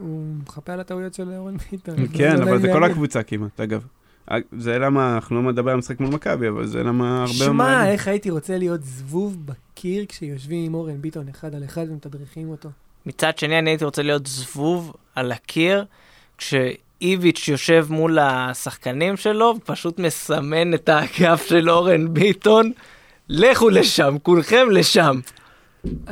הוא 0.00 0.34
מחפה 0.42 0.72
על 0.72 0.80
הטעויות 0.80 1.14
של 1.14 1.32
אורן 1.32 1.56
ביטון. 1.70 1.94
כן, 2.12 2.42
אבל 2.42 2.60
זה 2.60 2.72
כל. 2.72 2.84
הקבוצה 2.84 3.22
כמעט, 3.22 3.60
אגב. 3.60 3.86
אה, 4.30 4.36
זה 4.58 4.78
למה, 4.78 5.14
אנחנו 5.14 5.36
לא 5.36 5.42
מדבר 5.42 5.70
על 5.70 5.76
משחק 5.76 6.00
מול 6.00 6.14
מכבי, 6.14 6.48
אבל 6.48 6.66
זה 6.66 6.82
למה 6.82 7.18
הרבה... 7.20 7.32
שמע, 7.32 7.52
מה- 7.52 7.90
איך 7.90 8.08
הייתי 8.08 8.30
רוצה 8.30 8.58
להיות 8.58 8.80
זבוב 8.82 9.36
בקיר 9.46 10.04
כשיושבים 10.08 10.64
עם 10.66 10.74
אורן 10.74 11.00
ביטון 11.00 11.28
אחד 11.28 11.54
על 11.54 11.64
אחד 11.64 11.86
ומתדרכים 11.90 12.48
אותו. 12.50 12.68
מצד 13.06 13.38
שני, 13.38 13.58
אני 13.58 13.70
הייתי 13.70 13.84
רוצה 13.84 14.02
להיות 14.02 14.26
זבוב 14.26 14.92
על 15.14 15.32
הקיר, 15.32 15.84
כשאיביץ' 16.38 17.48
יושב 17.48 17.86
מול 17.90 18.18
השחקנים 18.18 19.16
שלו, 19.16 19.54
פשוט 19.64 19.98
מסמן 19.98 20.74
את 20.74 20.88
האגף 20.88 21.44
של 21.48 21.70
אורן 21.70 22.14
ביטון, 22.14 22.72
לכו 23.28 23.68
לשם, 23.70 24.16
כולכם 24.22 24.66
לשם. 24.70 25.20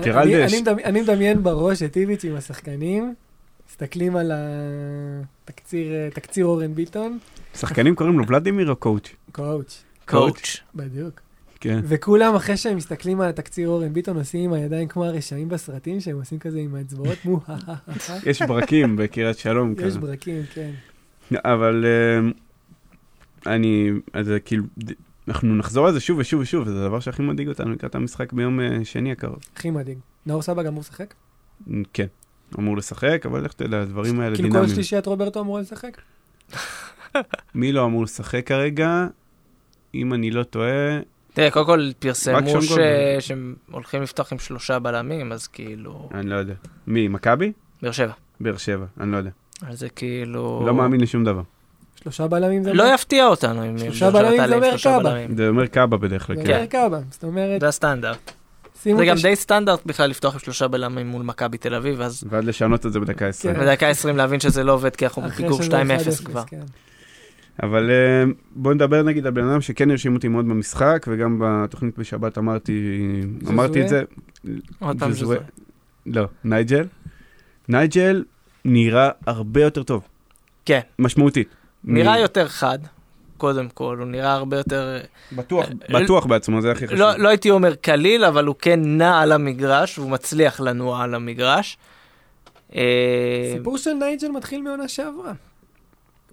תראה 0.03 0.23
אני- 0.23 0.45
דש. 0.45 0.53
אני 0.53 0.61
מדמי- 0.63 0.85
אני 0.85 1.01
מדמיין 1.01 1.43
בראש 1.43 1.83
את 1.83 1.97
איביץ' 1.97 2.25
עם 2.25 2.37
השחקנים, 2.37 3.15
מסתכלים 3.75 4.17
על 4.17 4.33
התקציר 4.35 5.93
אה, 5.93 6.09
תקציר 6.11 6.47
אורן 6.47 6.75
ביטון, 6.75 7.19
שחקנים 7.55 7.95
קוראים 7.95 8.19
לו 8.19 8.27
ולדימיר 8.29 8.71
או 8.71 8.77
coach? 8.77 9.09
coach, 9.33 9.85
coach. 10.09 10.57
בדיוק. 10.75 11.21
כן. 11.61 11.81
וכולם 11.85 12.35
אחרי 12.35 12.57
שהם 12.57 12.77
מסתכלים 12.77 13.21
על 13.21 13.29
התקציר 13.29 13.69
אורן 13.69 13.93
ביטון 13.93 14.17
עושים 14.17 14.45
עם 14.45 14.53
הידיים 14.53 14.89
כמו 14.89 15.05
הרשעים 15.05 15.49
בסרטים 15.49 16.01
שהם 16.01 16.17
עושים 16.17 16.39
כזה 16.39 16.59
עם 16.59 16.75
האצבעות 16.75 17.25
מו 17.25 17.41
יש 18.27 18.43
ברקים 18.43 18.97
בקריית 18.97 19.39
שלום 19.39 19.73
יש 19.79 19.85
כזה. 19.85 19.99
ברקים, 19.99 20.43
כן. 20.55 20.71
אבל 21.35 21.85
אה, 21.85 22.31
אני, 23.55 23.91
אז 24.13 24.33
כאילו, 24.45 24.65
אנחנו 25.29 25.55
נחזור 25.55 25.87
על 25.87 25.93
זה 25.93 26.01
שוב 26.01 26.19
ושוב 26.19 26.41
ושוב, 26.41 26.67
וזה 26.67 26.85
הדבר 26.85 27.01
שהכי 27.01 27.23
מדאיג 27.23 27.49
אותנו 27.49 27.73
לקראת 27.73 27.95
המשחק 27.95 28.33
ביום 28.33 28.61
אה, 28.61 28.85
שני 28.85 29.13
הקרוב. 29.13 29.39
הכי 29.57 29.71
מדאיג. 29.71 29.99
נאור 30.27 30.43
סבג 30.43 30.67
אמור 30.67 30.81
לשחק? 30.81 31.15
כן, 31.93 32.07
אמור 32.59 32.77
לשחק, 32.77 33.27
אבל 33.27 33.45
לך 33.45 33.53
תדע, 33.53 33.81
הדברים 33.81 34.21
האלה 34.21 34.37
כאילו 34.37 34.49
כל 34.49 34.55
דינמיים. 34.55 34.75
שלישיית 34.75 35.07
רוברטו 35.07 35.41
אמור 35.41 35.59
לשחק? 35.59 36.01
מי 37.55 37.73
לא 37.73 37.85
אמור 37.85 38.03
לשחק 38.03 38.47
כרגע? 38.47 39.07
אם 39.95 40.15
אני 40.15 40.31
לא 40.31 40.43
טועה, 40.43 41.01
תראה, 41.35 41.51
קודם 41.51 41.67
כל 41.67 41.91
פרסמו. 41.99 42.63
שהם 43.21 43.55
הולכים 43.71 44.03
לפתוח 44.03 44.33
עם 44.33 44.39
שלושה 44.39 44.79
בלמים, 44.79 45.33
אז 45.33 45.47
כאילו... 45.47 46.09
אני 46.15 46.31
לא 46.31 46.37
יודע. 46.37 46.55
מי, 46.87 47.09
מכבי? 47.09 47.53
באר 47.83 47.93
שבע. 47.93 48.13
באר 48.41 48.57
שבע, 48.57 48.87
אני 49.01 49.13
לא 49.13 49.17
יודע. 49.17 49.31
אז 49.67 49.79
זה 49.79 49.89
כאילו... 49.89 50.63
לא 50.67 50.75
מאמין 50.75 51.01
לשום 51.01 51.25
דבר. 51.25 51.43
שלושה 52.03 52.27
בלמים 52.27 52.65
זה 52.65 52.73
לא 52.73 52.95
יפתיע 52.95 53.27
אותנו 53.27 53.67
אם... 53.71 53.79
שלושה 53.79 54.11
שבע 54.11 54.11
בלמים 54.11 54.47
זה 54.47 54.55
אומר 54.55 54.71
שלושה 54.71 54.91
קאבה. 54.91 55.11
בלמים. 55.11 55.37
זה 55.37 55.49
אומר 55.49 55.67
קאבה 55.67 55.97
בדרך 55.97 56.27
כלל, 56.27 56.37
זה. 56.37 56.43
אומר 56.43 56.67
קאבה. 56.67 57.01
זאת 57.11 57.25
אומרת, 57.25 57.61
זה 57.61 57.69
הסטנדרט. 57.69 58.33
זה 58.97 59.05
גם 59.07 59.17
די 59.23 59.37
סטנדרט 59.37 59.87
בכלל 59.87 60.11
לפתוח 60.11 60.35
עם 60.35 60.41
שלושה 60.41 60.69
בלמים 60.69 61.07
מול 61.07 61.23
מכבי 61.23 61.59
תל 61.59 61.75
אביב, 61.75 62.01
אז 62.01 62.25
ועד 62.31 62.45
לשנות 62.45 62.87
את 62.87 62.93
זה 62.93 63.01
בדקה 63.01 63.27
20. 63.27 63.55
כן. 63.55 63.61
בדקה 63.61 63.89
20 63.89 64.17
להבין 64.17 64.41
שזה 64.41 64.65
לא 64.65 64.73
עובד 64.73 64.97
כי 64.97 65.05
אנחנו 65.05 65.23
בפיגור 65.23 65.63
שזה 65.63 65.83
2-0 65.83 65.85
1-0, 66.21 66.25
כבר. 66.25 66.43
כן. 66.47 66.61
אבל 67.63 67.91
אה, 67.91 68.25
בואו 68.57 68.75
נדבר 68.75 69.03
נגיד 69.03 69.27
על 69.27 69.33
בן 69.33 69.49
אדם 69.49 69.61
שכן 69.61 69.91
הרשים 69.91 70.15
אותי 70.15 70.29
מאוד 70.29 70.45
במשחק, 70.45 71.07
וגם 71.09 71.43
בתוכנית 71.45 71.99
בשבת 71.99 72.39
אמרתי, 72.39 73.01
אמרתי 73.49 73.83
את 73.83 73.89
זה. 73.89 74.03
עוד 74.79 74.99
פעם. 74.99 75.15
שזה. 75.15 75.37
לא, 76.07 76.25
נייג'ל. 76.45 76.87
נייג'ל 77.69 78.25
נראה 78.65 79.11
הרבה 79.27 79.63
יותר 79.63 79.83
טוב. 79.83 80.09
כן. 80.65 80.81
משמעותית. 80.99 81.49
נראה 81.85 82.19
יותר 82.19 82.49
חד, 82.49 82.79
קודם 83.37 83.69
כל, 83.69 83.97
הוא 83.99 84.07
נראה 84.07 84.33
הרבה 84.33 84.57
יותר... 84.57 84.99
בטוח, 85.33 85.65
אה, 85.95 86.01
בטוח 86.01 86.27
בעצמו, 86.27 86.61
זה 86.63 86.73
הכי 86.73 86.87
חשוב. 86.87 86.99
לא 86.99 87.19
לא 87.19 87.29
הייתי 87.29 87.51
אומר 87.51 87.75
קליל, 87.75 88.25
אבל 88.25 88.47
הוא 88.47 88.55
כן 88.59 88.81
נע 88.85 89.21
על 89.21 89.33
המגרש, 89.33 89.99
והוא 89.99 90.11
מצליח 90.11 90.61
לנוע 90.61 91.03
על 91.03 91.15
המגרש. 91.15 91.79
אה, 92.75 93.53
סיפור 93.57 93.79
של 93.79 93.93
נייג'ל 93.93 94.29
מתחיל 94.29 94.63
מעונה 94.63 94.89
שעברה. 94.89 95.33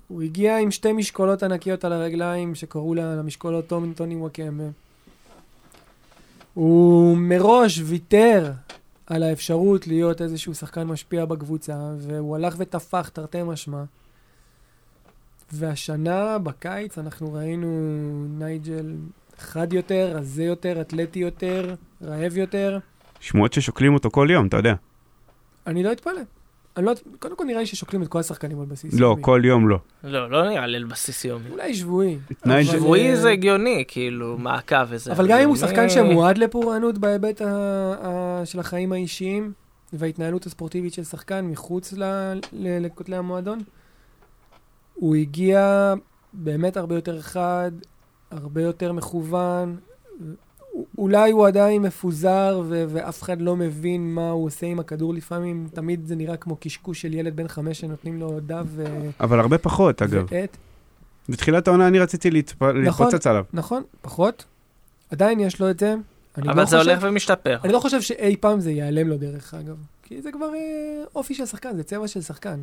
הוא 0.07 0.21
הגיע 0.21 0.57
עם 0.57 0.71
שתי 0.71 0.93
משקולות 0.93 1.43
ענקיות 1.43 1.85
על 1.85 1.93
הרגליים, 1.93 2.55
שקראו 2.55 2.93
לה 2.93 3.15
למשקולות 3.15 3.67
טומי 3.67 3.93
טוני 3.93 4.15
וואקמה. 4.15 4.63
הוא 6.53 7.17
מראש 7.17 7.81
ויתר 7.83 8.51
על 9.07 9.23
האפשרות 9.23 9.87
להיות 9.87 10.21
איזשהו 10.21 10.55
שחקן 10.55 10.83
משפיע 10.83 11.25
בקבוצה, 11.25 11.75
והוא 11.97 12.35
הלך 12.35 12.55
ותפח 12.57 13.09
תרתי 13.09 13.43
משמע. 13.43 13.83
והשנה, 15.53 16.37
בקיץ, 16.37 16.97
אנחנו 16.97 17.33
ראינו 17.33 17.67
נייג'ל 18.39 18.95
חד 19.37 19.73
יותר, 19.73 20.11
רזה 20.15 20.43
יותר, 20.43 20.81
אתלטי 20.81 21.19
יותר, 21.19 21.75
רעב 22.03 22.37
יותר. 22.37 22.79
שמועות 23.19 23.53
ששוקלים 23.53 23.93
אותו 23.93 24.11
כל 24.11 24.27
יום, 24.31 24.47
אתה 24.47 24.57
יודע. 24.57 24.73
אני 25.67 25.83
לא 25.83 25.91
אתפלא. 25.91 26.21
אני 26.77 26.85
לא, 26.85 26.91
קודם 27.19 27.35
כל 27.37 27.43
נראה 27.43 27.59
לי 27.59 27.65
ששוקלים 27.65 28.03
את 28.03 28.07
כל 28.07 28.19
השחקנים 28.19 28.59
על 28.59 28.65
בסיס 28.65 28.93
לא, 28.99 29.07
יומי. 29.07 29.21
כל 29.23 29.41
יום 29.45 29.69
לא. 29.69 29.77
לא, 30.03 30.31
לא 30.31 30.49
נראה 30.49 30.67
לי 30.67 30.75
על 30.77 30.83
בסיס 30.83 31.25
יומי. 31.25 31.49
אולי 31.49 31.73
שבועי. 31.73 32.17
אבל, 32.45 32.63
שבועי 32.63 33.15
זה 33.15 33.29
הגיוני, 33.29 33.83
כאילו, 33.87 34.37
מעקב 34.37 34.75
וזה. 34.89 35.11
אבל 35.11 35.27
גם 35.27 35.39
אם 35.39 35.47
הוא 35.49 35.57
שחקן 35.57 35.89
שמועד 35.89 36.37
לפורענות 36.37 36.97
בהיבט 36.97 37.41
ה- 37.41 37.45
ה- 38.01 38.41
של 38.45 38.59
החיים 38.59 38.91
האישיים 38.91 39.51
וההתנהלות 39.93 40.45
הספורטיבית 40.45 40.93
של 40.93 41.03
שחקן 41.03 41.45
מחוץ 41.45 41.93
ל- 41.93 42.03
ל- 42.53 42.85
לכותלי 42.85 43.15
המועדון, 43.15 43.59
הוא 45.01 45.15
הגיע 45.15 45.93
באמת 46.33 46.77
הרבה 46.77 46.95
יותר 46.95 47.21
חד, 47.21 47.71
הרבה 48.31 48.61
יותר 48.61 48.91
מכוון. 48.93 49.77
אולי 50.97 51.31
הוא 51.31 51.47
עדיין 51.47 51.81
מפוזר 51.81 52.61
ו- 52.67 52.85
ואף 52.89 53.23
אחד 53.23 53.41
לא 53.41 53.55
מבין 53.55 54.15
מה 54.15 54.29
הוא 54.29 54.45
עושה 54.45 54.65
עם 54.67 54.79
הכדור 54.79 55.13
לפעמים, 55.13 55.67
תמיד 55.73 56.05
זה 56.07 56.15
נראה 56.15 56.37
כמו 56.37 56.55
קשקוש 56.59 57.01
של 57.01 57.13
ילד 57.13 57.35
בן 57.35 57.47
חמש 57.47 57.79
שנותנים 57.79 58.19
לו 58.19 58.39
דף 58.45 58.63
ו- 58.65 59.09
אבל 59.19 59.39
הרבה 59.39 59.57
פחות, 59.57 60.01
אגב. 60.01 60.25
ועט. 60.31 60.57
בתחילת 61.29 61.67
העונה 61.67 61.87
אני 61.87 61.99
רציתי 61.99 62.29
להתפ- 62.31 62.63
להתפוצץ 62.73 63.27
עליו. 63.27 63.45
נכון, 63.53 63.83
פחות. 64.01 64.45
עדיין 65.11 65.39
יש 65.39 65.59
לו 65.61 65.69
את 65.69 65.79
זה. 65.79 65.95
אבל 66.37 66.47
לא 66.57 66.65
זה 66.65 66.77
חושב- 66.77 66.89
הולך 66.89 66.99
ומשתפר. 67.03 67.57
אני 67.63 67.73
לא 67.73 67.79
חושב 67.79 68.01
שאי 68.01 68.35
פעם 68.39 68.59
זה 68.59 68.71
ייעלם 68.71 69.07
לו 69.07 69.17
דרך 69.17 69.53
אגב. 69.53 69.75
כי 70.03 70.21
זה 70.21 70.31
כבר 70.31 70.53
אה, 70.53 71.03
אופי 71.15 71.33
של 71.35 71.45
שחקן, 71.45 71.75
זה 71.75 71.83
צבע 71.83 72.07
של 72.07 72.21
שחקן. 72.21 72.59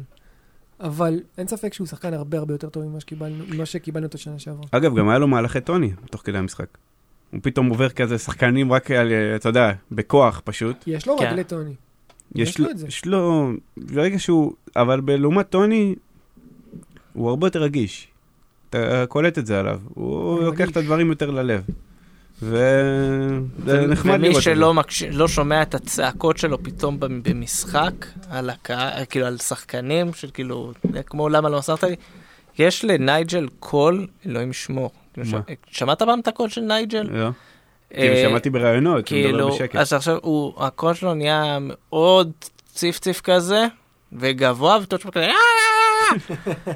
אבל 0.81 1.21
אין 1.39 1.47
ספק 1.47 1.75
שהוא 1.75 1.87
שחקן 1.87 2.15
הרבה 2.15 2.39
הרבה 2.39 2.55
יותר 2.55 2.69
טוב 2.69 2.85
ממה 2.85 3.01
שקיבלנו, 3.01 3.45
ממה 3.49 3.67
שקיבלנו 3.67 4.07
את 4.07 4.15
השנה 4.15 4.39
שעברה. 4.39 4.67
אגב, 4.71 4.99
גם 4.99 5.09
היה 5.09 5.19
לו 5.19 5.29
מהלכי 5.29 5.61
טוני 5.61 5.93
תוך 6.11 6.23
כדי 6.25 6.39
המשחק. 6.39 6.67
הוא 7.33 7.41
פתאום 7.43 7.69
עובר 7.69 7.89
כזה 7.89 8.19
שחקנים 8.19 8.73
רק 8.73 8.91
על, 8.91 9.13
אתה 9.37 9.49
יודע, 9.49 9.73
בכוח 9.93 10.43
פשוט. 10.45 10.77
יש 10.87 11.07
לו 11.07 11.19
כן. 11.19 11.27
רגלי 11.27 11.45
טוני. 11.45 11.75
יש 12.35 12.49
יש 12.49 12.59
לו 12.59 12.65
לו, 12.65 12.71
את 12.71 12.79
זה. 12.79 12.87
יש 12.87 13.07
לו, 13.07 13.53
ברגע 13.77 14.19
שהוא, 14.19 14.53
אבל 14.77 15.01
בלעומת 15.01 15.51
טוני, 15.51 15.95
הוא 17.13 17.29
הרבה 17.31 17.47
יותר 17.47 17.63
רגיש. 17.63 18.09
אתה 18.71 19.05
קולט 19.09 19.39
את 19.39 19.47
זה 19.47 19.61
עליו. 19.61 19.81
הוא 19.95 20.43
לוקח. 20.43 20.71
את 20.71 20.77
הדברים 20.77 21.11
יותר 21.11 21.31
ללב. 21.31 21.63
וזה 22.43 23.87
נחמד 23.89 24.21
לראות 24.21 24.35
ומי. 24.35 24.43
שלא 24.43 24.75
מקש... 24.75 25.03
לא 25.03 25.29
שומע 25.29 25.63
את 25.63 25.75
הצעקות 25.75 26.39
שלו 26.39 26.63
פתאום 26.63 27.01
במ- 27.01 27.23
במשחק, 27.23 27.93
על 28.31 28.51
הקהל, 28.51 29.05
כאילו 29.11 29.27
על 29.27 29.39
שחקנים, 29.39 30.15
של 30.15 30.31
כאילו, 30.35 30.73
כמו 31.07 31.29
למה 31.29 31.49
לא 31.49 31.59
מסרת 31.59 31.85
לי, 31.85 31.97
יש 32.59 32.85
לנייג'ל 32.85 33.47
קול, 33.61 34.07
אלוהים 34.27 34.51
ישמור. 34.51 34.91
כאילו, 35.15 35.27
מה? 35.31 35.41
ש... 35.71 35.79
שמעת 35.79 36.03
פעם 36.03 36.21
את 36.21 36.29
הקול 36.29 36.49
של 36.49 36.61
נייג'ל? 36.61 37.03
לא? 37.11 37.29
כאילו, 37.91 38.15
אה, 38.15 38.23
שמעתי 38.29 38.51
בראיונות, 38.51 39.09
הוא 39.09 39.19
מדבר 39.19 39.29
כאילו, 39.31 39.51
בשקט. 39.51 39.77
אז 39.77 39.93
עכשיו 39.93 40.17
הוא, 40.23 40.65
הקול 40.65 40.95
שלו 40.95 41.15
נהיה 41.15 41.59
מאוד 41.61 42.31
ציף 42.75 42.99
ציף 42.99 43.21
כזה, 43.21 43.67
וגבוה, 44.13 44.79
ואתה 44.81 44.97
שומע 44.99 45.13
כזה, 45.13 45.25
"אה, 45.25 45.31
אה, 45.31 46.37
אה." 46.67 46.73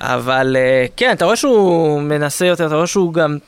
אבל 0.14 0.56
אה, 0.58 0.86
כן, 0.96 1.12
אתה 1.12 1.24
רואה 1.24 1.36
שהוא 1.36 2.00
מנסה 2.02 2.46
יותר, 2.46 2.66
אתה 2.66 2.74
רואה 2.74 2.86
שהוא 2.86 3.14
גם, 3.14 3.38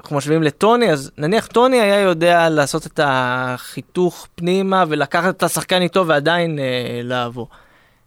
אנחנו 0.00 0.16
משווים 0.16 0.42
לטוני, 0.42 0.90
אז 0.92 1.10
נניח 1.18 1.46
טוני 1.46 1.80
היה 1.80 2.00
יודע 2.00 2.48
לעשות 2.48 2.86
את 2.86 3.00
החיתוך 3.02 4.28
פנימה 4.34 4.84
ולקחת 4.88 5.36
את 5.36 5.42
השחקן 5.42 5.82
איתו 5.82 6.06
ועדיין 6.06 6.58
אה, 6.58 6.64
לעבור. 7.04 7.48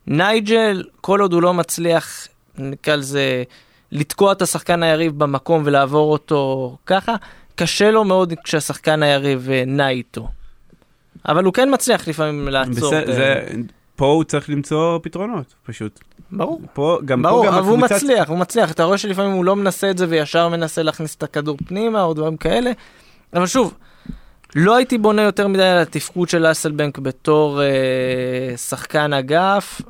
נייג'ל, 0.08 0.84
כל 1.02 1.20
עוד 1.22 1.34
הוא 1.34 1.42
לא 1.42 1.54
מצליח, 1.54 2.28
נקרא 2.58 2.96
לזה, 2.96 3.44
לתקוע 3.92 4.32
את 4.32 4.42
השחקן 4.42 4.84
היריב 4.84 5.20
במקום 5.20 5.62
ולעבור 5.66 6.12
אותו 6.12 6.78
ככה, 6.86 7.16
קשה 7.56 7.92
לו 7.92 8.04
מאוד 8.04 8.34
כשהשחקן 8.44 9.04
היריב 9.04 9.50
אה, 9.52 9.64
נע 9.68 9.90
איתו. 9.90 10.28
אבל 11.28 11.44
הוא 11.44 11.54
כן 11.54 11.70
מצליח 11.74 12.08
לפעמים 12.08 12.48
לעצור. 12.48 12.74
בסדר, 12.74 13.04
את, 13.04 13.10
אה, 13.10 13.14
זה- 13.16 13.46
פה 14.02 14.08
הוא 14.08 14.24
צריך 14.24 14.50
למצוא 14.50 15.00
פתרונות, 15.04 15.56
פשוט. 15.66 16.00
ברור. 16.32 16.62
פה, 16.74 17.00
גם 17.06 17.22
פה 17.22 17.30
ברור, 17.30 17.46
גם 17.46 17.54
אבל 17.54 17.68
הוא 17.68 17.78
הקבוצה... 17.78 17.96
מצליח, 17.96 18.30
הוא 18.30 18.38
מצליח. 18.38 18.72
אתה 18.72 18.84
רואה 18.84 18.98
שלפעמים 18.98 19.32
הוא 19.32 19.46
לא 19.46 19.56
מנסה 19.56 19.92
את 19.92 19.98
זה 19.98 20.06
וישר 20.10 20.50
מנסה 20.50 20.84
להכניס 20.84 21.16
את 21.16 21.24
הכדור 21.24 21.58
פנימה 21.66 22.04
או 22.04 22.14
דברים 22.14 22.38
כאלה. 22.38 22.72
אבל 23.34 23.48
שוב, 23.48 23.74
לא 24.56 24.76
הייתי 24.76 24.98
בונה 24.98 25.22
יותר 25.22 25.48
מדי 25.48 25.64
על 25.64 25.78
התפקוד 25.78 26.30
של 26.30 26.52
אסלבנק 26.52 26.98
בתור 27.00 27.62
אה, 27.62 28.58
שחקן 28.58 29.14
אגף. 29.14 29.82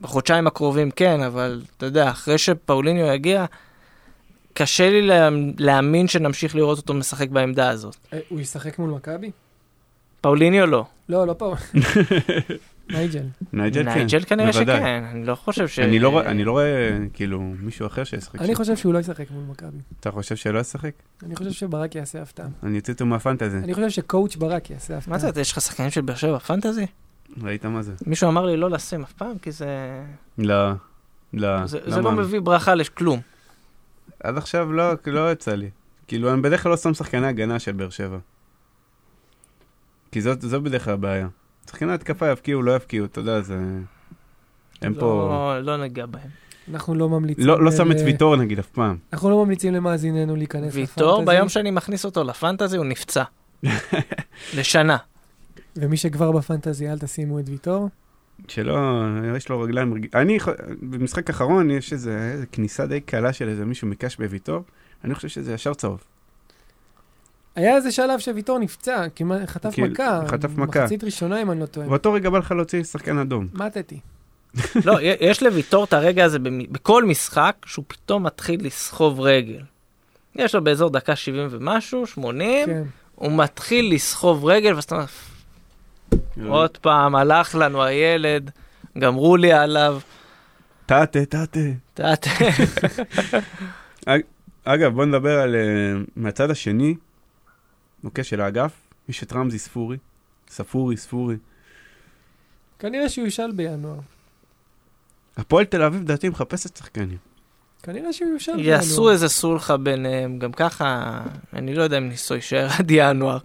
בחודשיים 0.00 0.46
הקרובים 0.46 0.90
כן, 0.90 1.22
אבל 1.22 1.62
אתה 1.76 1.86
יודע, 1.86 2.10
אחרי 2.10 2.38
שפאוליניו 2.38 3.06
יגיע, 3.06 3.44
קשה 4.52 4.90
לי 4.90 5.02
לה, 5.02 5.28
להאמין 5.58 6.08
שנמשיך 6.08 6.56
לראות 6.56 6.78
אותו 6.78 6.94
משחק 6.94 7.28
בעמדה 7.28 7.70
הזאת. 7.70 7.96
אה, 8.12 8.18
הוא 8.28 8.40
ישחק 8.40 8.78
מול 8.78 8.90
מכבי? 8.90 9.30
פאוליניו 10.20 10.66
לא. 10.66 10.84
לא, 11.08 11.26
לא 11.26 11.32
פה. 11.38 11.54
נייג'ל. 12.92 13.22
נייג'ל 13.52 13.84
כן. 13.84 13.94
נייג'ל 13.94 14.24
כנראה. 14.24 14.52
שכן, 14.52 15.04
אני 15.12 15.24
לא 15.26 15.34
חושב 15.34 15.68
ש... 15.68 15.78
אני 15.78 15.98
לא 15.98 16.08
רואה- 16.08 16.26
אני 16.30 16.44
לא 16.44 16.52
רואה, 16.52 16.98
כאילו, 17.14 17.40
מישהו 17.40 17.86
אחר 17.86 18.04
שישחק 18.04 18.40
אני. 18.40 18.54
חושב 18.54 18.76
שהוא 18.76 18.94
לא 18.94 18.98
ישחק 18.98 19.30
מול 19.30 19.44
מכבי. 19.48 19.78
אתה 20.00 20.10
חושב 20.10 20.36
שלא 20.36 20.58
ישחק? 20.58 20.90
אני 21.22 21.36
חושב 21.36 21.50
שברק 21.52 21.94
יעשה 21.94 22.22
הפתעה. 22.22 22.46
אני 22.62 22.78
אוציא 22.78 22.92
אותו 22.94 23.06
מה 23.06 23.16
fantasy. 23.16 23.56
אני 23.58 23.74
חושב 23.74 23.88
ש 23.90 24.03
coach 24.03 24.36
ברק 24.36 24.70
יעשה 24.70 24.96
הפתעה. 24.96 25.12
מה 25.12 25.18
זה, 25.18 25.40
יש 25.40 25.52
לך 25.52 25.60
שחקנים 25.60 25.90
של 25.90 26.00
באר 26.00 26.14
שבע 26.16 26.34
ב 26.34 26.40
fantasy? 26.40 26.86
ראית 27.42 27.64
מה 27.66 27.82
זה? 27.82 27.92
מישהו 28.06 28.28
אמר 28.28 28.46
לי 28.46 28.56
לא 28.56 28.70
לשים 28.70 29.02
אף 29.02 29.12
פעם, 29.12 29.38
כי 29.38 29.52
זה... 29.52 29.66
לא, 30.38 30.70
לא. 31.32 31.66
זה, 31.66 31.78
לא 31.86 32.02
לא. 32.02 32.12
מביא 32.12 32.40
ברכה 32.40 32.74
לכלום. 32.74 33.20
עד 34.22 34.36
עכשיו 34.36 34.72
לא, 34.72 34.84
לא 35.06 35.32
יצא 35.32 35.54
לי. 35.54 35.70
כאילו, 36.06 36.32
אני 36.32 36.40
בדרך 36.42 36.62
כלל 36.62 36.70
לא 36.70 36.76
שם 36.76 36.94
שחקני 36.94 37.26
הגנה 37.26 37.58
של 37.58 37.72
באר 37.72 37.90
שבע. 37.90 38.18
כי 40.12 40.20
זאת, 40.20 40.40
זו 40.42 40.60
בדרך 40.60 40.84
כלל 40.84 40.94
הבעיה. 40.94 41.28
שחקני 41.70 41.92
התקפה 41.92 42.28
יבקיעו, 42.28 42.62
לא 42.62 42.72
יבקיעו, 42.76 43.06
אתה 43.06 43.20
יודע, 43.20 43.40
זה... 43.40 43.58
הם 44.82 44.94
פה... 44.94 45.28
לא, 45.30 45.60
לא 45.60 45.82
ניגע 45.82 46.06
בהם. 46.06 46.28
אנחנו 46.72 46.94
לא 46.94 47.08
ממליצים... 47.08 47.46
לא, 47.46 47.64
לא 47.64 47.70
שם 47.70 47.92
את 47.92 47.96
ל- 48.00 48.04
ויטור 48.04 48.36
נגיד 48.36 48.58
אף 48.58 48.66
פעם. 48.66 48.96
אנחנו 49.12 49.30
לא 49.30 49.44
ממליצים 49.44 49.74
למאזיננו 49.74 50.36
להיכנס 50.36 50.74
ויטור, 50.74 51.24
ביום 51.24 51.48
שאני 51.48 51.70
מכניס 51.70 52.04
אותו 52.04 52.24
לפנטזי, 52.24 52.76
הוא 52.76 52.86
נפצע. 52.86 53.22
לשנה. 54.58 54.96
ומי 55.76 55.96
שכבר 55.96 56.32
בפנטזי, 56.32 56.90
אל 56.90 56.98
תשימו 56.98 57.38
את 57.38 57.48
ויטור. 57.48 57.88
שלא, 58.48 59.04
יש 59.36 59.48
לו 59.48 59.60
רגליים... 59.60 59.94
רג... 59.94 60.06
אני, 60.14 60.38
במשחק 60.82 61.30
האחרון 61.30 61.70
יש 61.70 61.92
איזה, 61.92 62.30
איזה 62.32 62.46
כניסה 62.46 62.86
די 62.86 63.00
קלה 63.00 63.32
של 63.32 63.48
איזה 63.48 63.64
מישהו 63.64 63.88
מקש 63.88 64.16
בוויטור. 64.16 64.62
אני 65.04 65.14
חושב 65.14 65.28
שזה 65.28 65.52
ישר 65.54 65.74
צהוב. 65.74 66.04
היה 67.54 67.76
איזה 67.76 67.92
שלב 67.92 68.18
שוויטור 68.18 68.58
נפצע, 68.58 69.04
כמעט 69.16 69.48
חטף 69.48 69.74
כאילו, 69.74 69.88
מכה. 69.88 70.20
חטף 70.28 70.50
מכה. 70.56 70.80
מחצית 70.80 71.04
ראשונה, 71.04 71.42
אם 71.42 71.50
אני 71.50 71.60
לא 71.60 71.66
טועה. 71.66 71.86
באותו 71.86 72.12
רגע 72.12 72.30
בא 72.30 72.38
לך 72.38 72.50
להוציא 72.50 72.84
שחקן 72.84 73.18
אדום. 73.18 73.46
מתתי. 73.52 74.00
לא, 74.86 74.98
יש 75.20 75.42
לוויטור 75.42 75.84
את 75.84 75.92
הרגע 75.92 76.24
הזה 76.24 76.38
בכל 76.70 77.04
משחק, 77.04 77.56
שהוא 77.66 77.84
פתאום 77.88 78.22
מתחיל 78.26 78.66
לסחוב 78.66 79.20
רגל. 79.20 79.60
יש 80.34 80.54
לו 80.54 80.64
באזור 80.64 80.90
דקה 80.90 81.16
70 81.16 81.46
ומשהו, 81.50 82.06
80, 82.06 82.66
כן. 82.66 82.82
הוא 83.14 83.32
מתחיל 83.32 83.94
לסחוב 83.94 84.44
רגל, 84.44 84.74
ואז 84.74 84.84
אתה 84.84 84.94
אומר, 84.94 85.06
עוד 86.48 86.78
פעם, 86.78 87.14
הלך 87.14 87.54
לנו 87.54 87.82
הילד, 87.82 88.50
גמרו 88.98 89.36
לי 89.36 89.52
עליו. 89.52 90.00
טאטה, 90.86 91.24
טאטה. 91.24 91.60
יודע, 91.98 92.14
אגב, 94.64 94.94
בוא 94.94 95.04
נדבר 95.04 95.40
על... 95.40 95.54
uh, 95.54 96.10
מהצד 96.16 96.50
השני, 96.50 96.94
אוקיי, 98.04 98.24
של 98.24 98.40
האגף, 98.40 98.72
יש 99.08 99.22
את 99.22 99.32
רמזי 99.32 99.58
ספורי. 99.58 99.96
ספורי, 100.48 100.96
ספורי. 100.96 101.36
כנראה 102.78 103.08
שהוא 103.08 103.24
יושל 103.24 103.52
בינואר. 103.52 103.98
הפועל 105.36 105.64
תל 105.64 105.82
אביב, 105.82 106.02
לדעתי, 106.02 106.28
מחפשת 106.28 106.76
שחקנים. 106.76 107.18
כנראה 107.82 108.12
שהוא 108.12 108.30
יושל 108.32 108.52
בינואר. 108.52 108.68
יעשו 108.68 109.10
איזה 109.10 109.28
סולחה 109.28 109.76
ביניהם, 109.76 110.38
גם 110.38 110.52
ככה, 110.52 111.20
אני 111.52 111.74
לא 111.74 111.82
יודע 111.82 111.98
אם 111.98 112.08
ניסו 112.08 112.34
יישאר 112.34 112.68
עד 112.78 112.90
ינואר, 112.90 113.38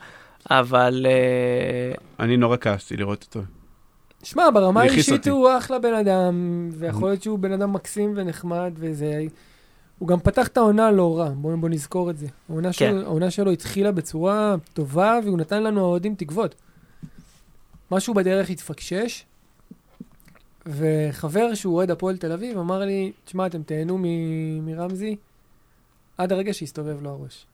אבל 0.52 1.06
אה, 1.10 2.26
אני 2.26 2.38
נורא 2.38 2.58
כעסתי 2.62 2.98
לראות 2.98 3.24
אותו. 3.24 3.42
שמע, 4.24 4.50
ברמה 4.54 4.82
האישית. 4.82 5.28
הוא 5.28 5.50
אחלה 5.58 5.80
בן 5.80 5.94
אדם, 5.94 6.70
ויכול 6.72 7.10
להיות 7.10 7.24
שהוא 7.24 7.40
בן 7.40 7.52
אדם 7.52 7.74
מקסים 7.74 8.14
ונחמד, 8.16 8.74
וזה... 8.76 9.24
הוא 10.00 10.08
גם 10.08 10.20
פתח 10.20 10.48
את 10.48 10.58
העונה 10.58 10.92
לא 10.92 11.18
רע, 11.20 11.30
בואו 11.30 11.58
בוא 11.58 11.70
נזכור 11.70 12.10
את 12.10 12.18
זה. 12.18 12.28
העונה, 12.50 12.68
כן. 12.68 12.74
שלו, 12.74 13.02
העונה 13.02 13.32
שלו 13.32 13.52
התחילה 13.52 13.92
בצורה 13.92 14.56
טובה, 14.74 15.20
והוא 15.26 15.38
נתן 15.38 15.64
לנו 15.64 15.82
האוהדים 15.82 16.16
תקוות. 16.16 16.56
משהו 17.92 18.14
בדרך 18.14 18.50
התפקשש, 18.50 19.26
וחבר 20.66 21.54
שהוא 21.54 21.76
אוהד 21.76 21.92
הפועל 21.92 22.18
תל 22.18 22.32
אביב 22.32 22.58
אמר 22.58 22.80
לי, 22.80 23.12
תשמע, 23.26 23.46
אתם 23.46 23.64
תהנו 23.64 23.98
מ- 23.98 24.66
מרמזי 24.66 25.16
עד 26.18 26.32
הרגע 26.32 26.54
שהסתובב 26.54 27.04
לו 27.04 27.10
הראש. 27.10 27.46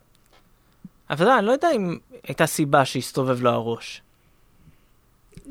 אבל 1.09 1.27
אני 1.29 1.45
לא 1.45 1.51
יודע 1.51 1.71
אם 1.75 1.97
הייתה 2.23 2.45
סיבה 2.45 2.85
שהסתובב 2.85 3.41
לו 3.41 3.49
הראש. 3.49 4.01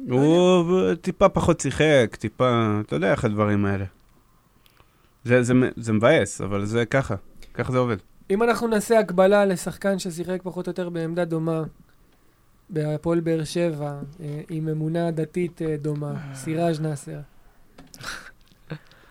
הוא 0.08 0.94
טיפה 0.94 1.28
פחות 1.28 1.60
שיחק, 1.60 2.16
טיפה, 2.18 2.80
אתה 2.86 2.96
יודע 2.96 3.12
איך 3.12 3.24
הדברים 3.24 3.64
האלה. 3.64 3.84
זה, 5.24 5.42
זה, 5.42 5.54
זה 5.76 5.92
מבאס, 5.92 6.40
אבל 6.40 6.64
זה 6.64 6.86
ככה, 6.86 7.14
ככה 7.54 7.72
זה 7.72 7.78
עובד. 7.78 7.96
אם 8.30 8.42
אנחנו 8.42 8.66
נעשה 8.66 8.98
הקבלה 8.98 9.44
לשחקן 9.44 9.98
ששיחק 9.98 10.40
פחות 10.42 10.66
או 10.66 10.70
יותר 10.70 10.88
בעמדה 10.88 11.24
דומה, 11.24 11.62
בהפועל 12.70 13.20
באר 13.20 13.44
שבע, 13.44 14.00
אה, 14.20 14.40
עם 14.50 14.68
אמונה 14.68 15.10
דתית 15.10 15.62
אה, 15.62 15.76
דומה, 15.76 16.34
סיראז' 16.34 16.80
נאסר. 16.80 17.18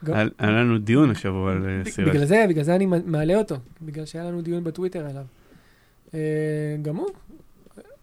היה 0.07 0.25
לנו 0.39 0.77
דיון 0.77 1.11
השבוע 1.11 1.51
על 1.51 1.65
אה, 1.65 1.91
סיראז'. 1.91 2.09
בגלל 2.09 2.25
זה, 2.25 2.45
בגלל 2.49 2.63
זה 2.63 2.75
אני 2.75 2.85
מעלה 2.85 3.35
אותו, 3.35 3.55
בגלל 3.81 4.05
שהיה 4.05 4.23
לנו 4.23 4.41
דיון 4.41 4.63
בטוויטר 4.63 5.05
עליו. 5.09 5.25
אה, 6.13 6.19
גם 6.81 6.95
הוא, 6.95 7.09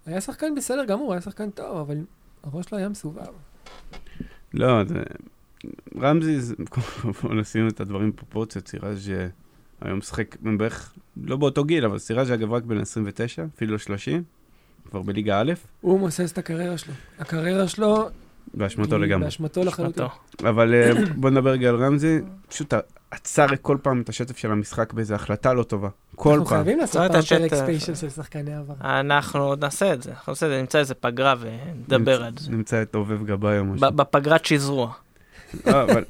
היה 0.06 0.20
שחקן 0.20 0.54
בסדר 0.54 0.84
גמור, 0.84 1.12
היה 1.12 1.20
שחקן 1.20 1.50
טוב, 1.50 1.76
אבל 1.76 1.96
הראש 2.42 2.66
שלו 2.66 2.78
היה 2.78 2.88
מסובב. 2.88 3.26
לא, 4.54 4.84
זה... 4.84 5.02
רמזי, 6.00 6.40
זה- 6.40 6.54
בוא 7.22 7.34
נשים 7.34 7.68
את 7.68 7.80
הדברים 7.80 8.10
בפרופורציות, 8.10 8.68
סיראז' 8.68 9.10
היום 9.80 9.98
משחק 9.98 10.36
בערך, 10.42 10.92
לא 11.24 11.36
באותו 11.36 11.64
גיל, 11.64 11.84
אבל 11.84 11.98
סיראז' 11.98 12.32
אגב 12.32 12.52
רק 12.52 12.62
בן 12.62 12.78
29, 12.80 13.44
אפילו 13.56 13.72
לא 13.72 13.78
30, 13.78 14.22
כבר 14.90 15.02
בליגה 15.02 15.40
א', 15.40 15.52
הוא 15.80 16.00
מוסס 16.00 16.32
את 16.32 16.38
הקריירה 16.38 16.78
שלו. 16.78 16.94
הקריירה 17.18 17.68
שלו, 17.68 18.08
באשמתו 18.54 18.98
לגמרי. 18.98 19.24
באשמתו 19.24 19.64
לחלוטין. 19.64 20.04
אבל 20.40 20.74
אה, 20.74 20.90
בוא 21.16 21.30
נדבר 21.30 21.50
רגע 21.50 21.68
על 21.68 21.84
רמזי, 21.84 22.18
פשוט 22.48 22.74
עצר 23.10 23.46
כל 23.62 23.76
פעם 23.82 24.00
את 24.00 24.08
השטף 24.08 24.36
של 24.36 24.52
המשחק 24.52 24.92
באיזו 24.92 25.14
החלטה 25.14 25.52
לא 25.54 25.62
טובה. 25.62 25.88
כל 26.14 26.30
אנחנו 26.30 26.44
פעם. 26.46 26.56
חייבים 26.64 26.78
לעשות 26.78 27.12
פעם 27.12 27.22
פרק. 27.22 27.54
ספיישל 27.54 27.94
של 27.94 28.10
שחקני 28.10 28.54
עבר. 28.54 28.74
אנחנו 28.80 29.40
עוד 29.44 29.64
נעשה 29.64 29.94
את 29.94 30.02
זה, 30.02 30.10
אנחנו 30.10 30.30
נעשה 30.32 30.46
את 30.46 30.50
זה, 30.50 30.60
נמצא 30.60 30.78
איזה 30.78 30.94
פגרה 30.94 31.34
ונדבר 31.40 32.24
על 32.24 32.32
זה. 32.38 32.50
נמצא 32.50 32.82
את 32.82 32.94
עובב 32.94 33.24
גבאי 33.26 33.58
או 33.58 33.64
משהו. 33.64 33.90
ב- 33.92 33.96
בפגרת 33.96 34.44
שזרוע. 34.44 34.92
לא, 35.66 35.82
אבל- 35.82 36.04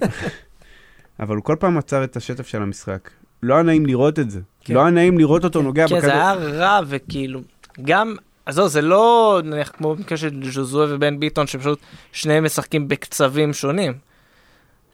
אבל 1.21 1.37
הוא 1.37 1.45
כל 1.45 1.57
פעם 1.61 1.79
עצר 1.79 2.05
את 2.05 2.17
השטף 2.17 2.47
של 2.47 2.63
המשחק. 2.63 3.11
לא 3.43 3.55
היה 3.55 3.63
נעים 3.63 3.87
לראות 3.87 4.19
את 4.19 4.31
זה. 4.31 4.41
כן. 4.65 4.75
לא 4.75 4.81
היה 4.81 4.91
נעים 4.91 5.19
לראות 5.19 5.45
אותו 5.45 5.63
נוגע 5.63 5.89
כן, 5.89 5.97
בכדור. 5.97 6.11
זה 6.11 6.17
היה 6.17 6.33
רע 6.35 6.81
וכאילו, 6.87 7.41
גם, 7.83 8.15
עזוב, 8.47 8.69
זה 8.69 8.81
לא 8.83 9.41
נניח 9.45 9.69
כמו 9.77 9.95
במקרה 9.97 10.19
של 10.19 10.51
ז'וזואה 10.51 10.95
ובן 10.95 11.21
ביטון, 11.21 11.47
שפשוט 11.47 11.79
שניהם 12.13 12.45
משחקים 12.45 12.89
בקצבים 12.89 13.53
שונים. 13.53 13.93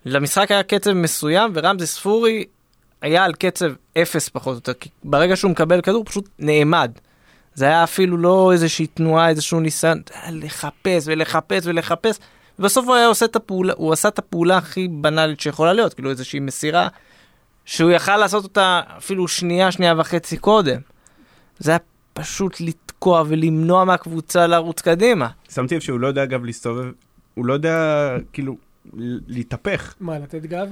למשחק 0.05 0.51
היה 0.51 0.63
קצב 0.63 0.93
מסוים, 0.93 1.51
ורמזי 1.55 1.87
ספורי 1.87 2.45
היה 3.03 3.25
על 3.25 3.35
קצב 3.35 3.73
אפס 3.99 4.29
פחות 4.29 4.53
או 4.53 4.57
יותר, 4.57 4.73
כי 4.75 4.89
ברגע 5.05 5.37
שהוא 5.37 5.51
מקבל 5.51 5.81
כדור 5.81 5.97
הוא 5.97 6.07
פשוט 6.07 6.29
נעמד. 6.39 6.91
זה 7.55 7.65
היה 7.65 7.85
אפילו 7.85 8.17
לא 8.17 8.53
איזושהי 8.53 8.87
תנועה, 8.87 9.29
איזשהו 9.29 9.61
ניסיון, 9.61 10.03
היה 10.15 10.31
לחפש 10.33 11.03
ולחפש 11.07 11.67
ולחפש, 11.67 12.19
ובסוף 12.59 12.87
הוא 12.87 12.95
היה 12.95 13.07
עושה 13.07 13.25
את 13.25 13.37
הפעולה, 13.37 13.73
הוא 13.77 13.93
עשה 13.93 14.09
את 14.09 14.19
הפעולה 14.19 14.57
הכי 14.57 14.89
בנאלית 14.89 15.41
שיכולה 15.41 15.73
להיות, 15.73 15.95
כאילו 15.95 16.11
איזושהי 16.11 16.41
מסירה, 16.41 16.89
שהוא 17.65 17.91
יכל 17.91 18.17
לעשות 18.17 18.45
אותה 18.45 18.81
אפילו 18.99 19.29
שנייה, 19.29 19.73
שנייה 19.73 19.95
וחצי 19.99 20.37
קודם. 20.37 20.81
זה 21.59 21.71
היה 21.71 21.79
פשוט 22.13 22.61
לתקוע 22.61 23.25
ולמנוע 23.27 23.85
מהקבוצה 23.85 24.47
לרוץ 24.47 24.81
קדימה. 24.81 25.29
שמתי 25.49 25.75
לב 25.75 25.81
שהוא 25.81 26.01
לא 26.01 26.07
יודע 26.07 26.23
אגב 26.23 26.45
להסתובב, 26.45 26.93
הוא 27.35 27.47
לא 27.47 27.53
יודע 27.53 28.09
כאילו 28.33 28.57
להתהפך. 29.27 29.95
מה, 30.01 30.19
לתת 30.19 30.43
גב? 30.43 30.69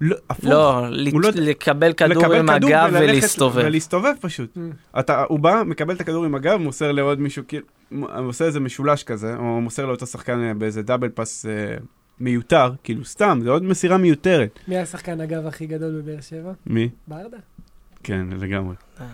לא, 0.00 0.16
הפוך. 0.30 0.44
לא, 0.44 0.86
לת- 0.90 1.12
הוא 1.12 1.20
לא- 1.20 1.30
לקבל 1.34 1.92
כדור 1.92 2.22
לקבל 2.22 2.36
עם 2.38 2.46
כדור 2.58 2.70
הגב 2.70 2.88
וללכת- 2.92 3.08
ולהסתובב. 3.08 3.62
ולהסתובב 3.66 4.12
פשוט. 4.20 4.56
Mm. 4.56 4.98
אתה, 5.00 5.24
הוא 5.28 5.38
בא, 5.40 5.62
מקבל 5.66 5.94
את 5.94 6.00
הכדור 6.00 6.24
עם 6.24 6.34
הגב, 6.34 6.56
מוסר 6.56 6.92
לעוד 6.92 7.20
מישהו, 7.20 7.42
כאילו, 7.48 7.66
עושה 8.26 8.44
איזה 8.44 8.60
משולש 8.60 9.02
כזה, 9.02 9.34
או 9.36 9.60
מוסר 9.60 9.86
לאותו 9.86 10.06
שחקן 10.06 10.44
אה, 10.44 10.54
באיזה 10.54 10.82
double 10.82 11.08
pass 11.08 11.46
אה, 11.46 11.76
מיותר, 12.20 12.72
כאילו 12.84 13.04
סתם, 13.04 13.40
זה 13.42 13.50
עוד 13.50 13.62
מסירה 13.62 13.96
מיותרת. 13.96 14.58
מי 14.68 14.78
השחקן 14.78 15.20
הגב 15.20 15.46
הכי 15.46 15.66
גדול 15.66 16.00
בבאר 16.00 16.20
שבע? 16.20 16.52
מי? 16.66 16.88
ברדה? 17.08 17.36
כן, 18.02 18.26
לגמרי. 18.40 18.74
אה, 19.00 19.06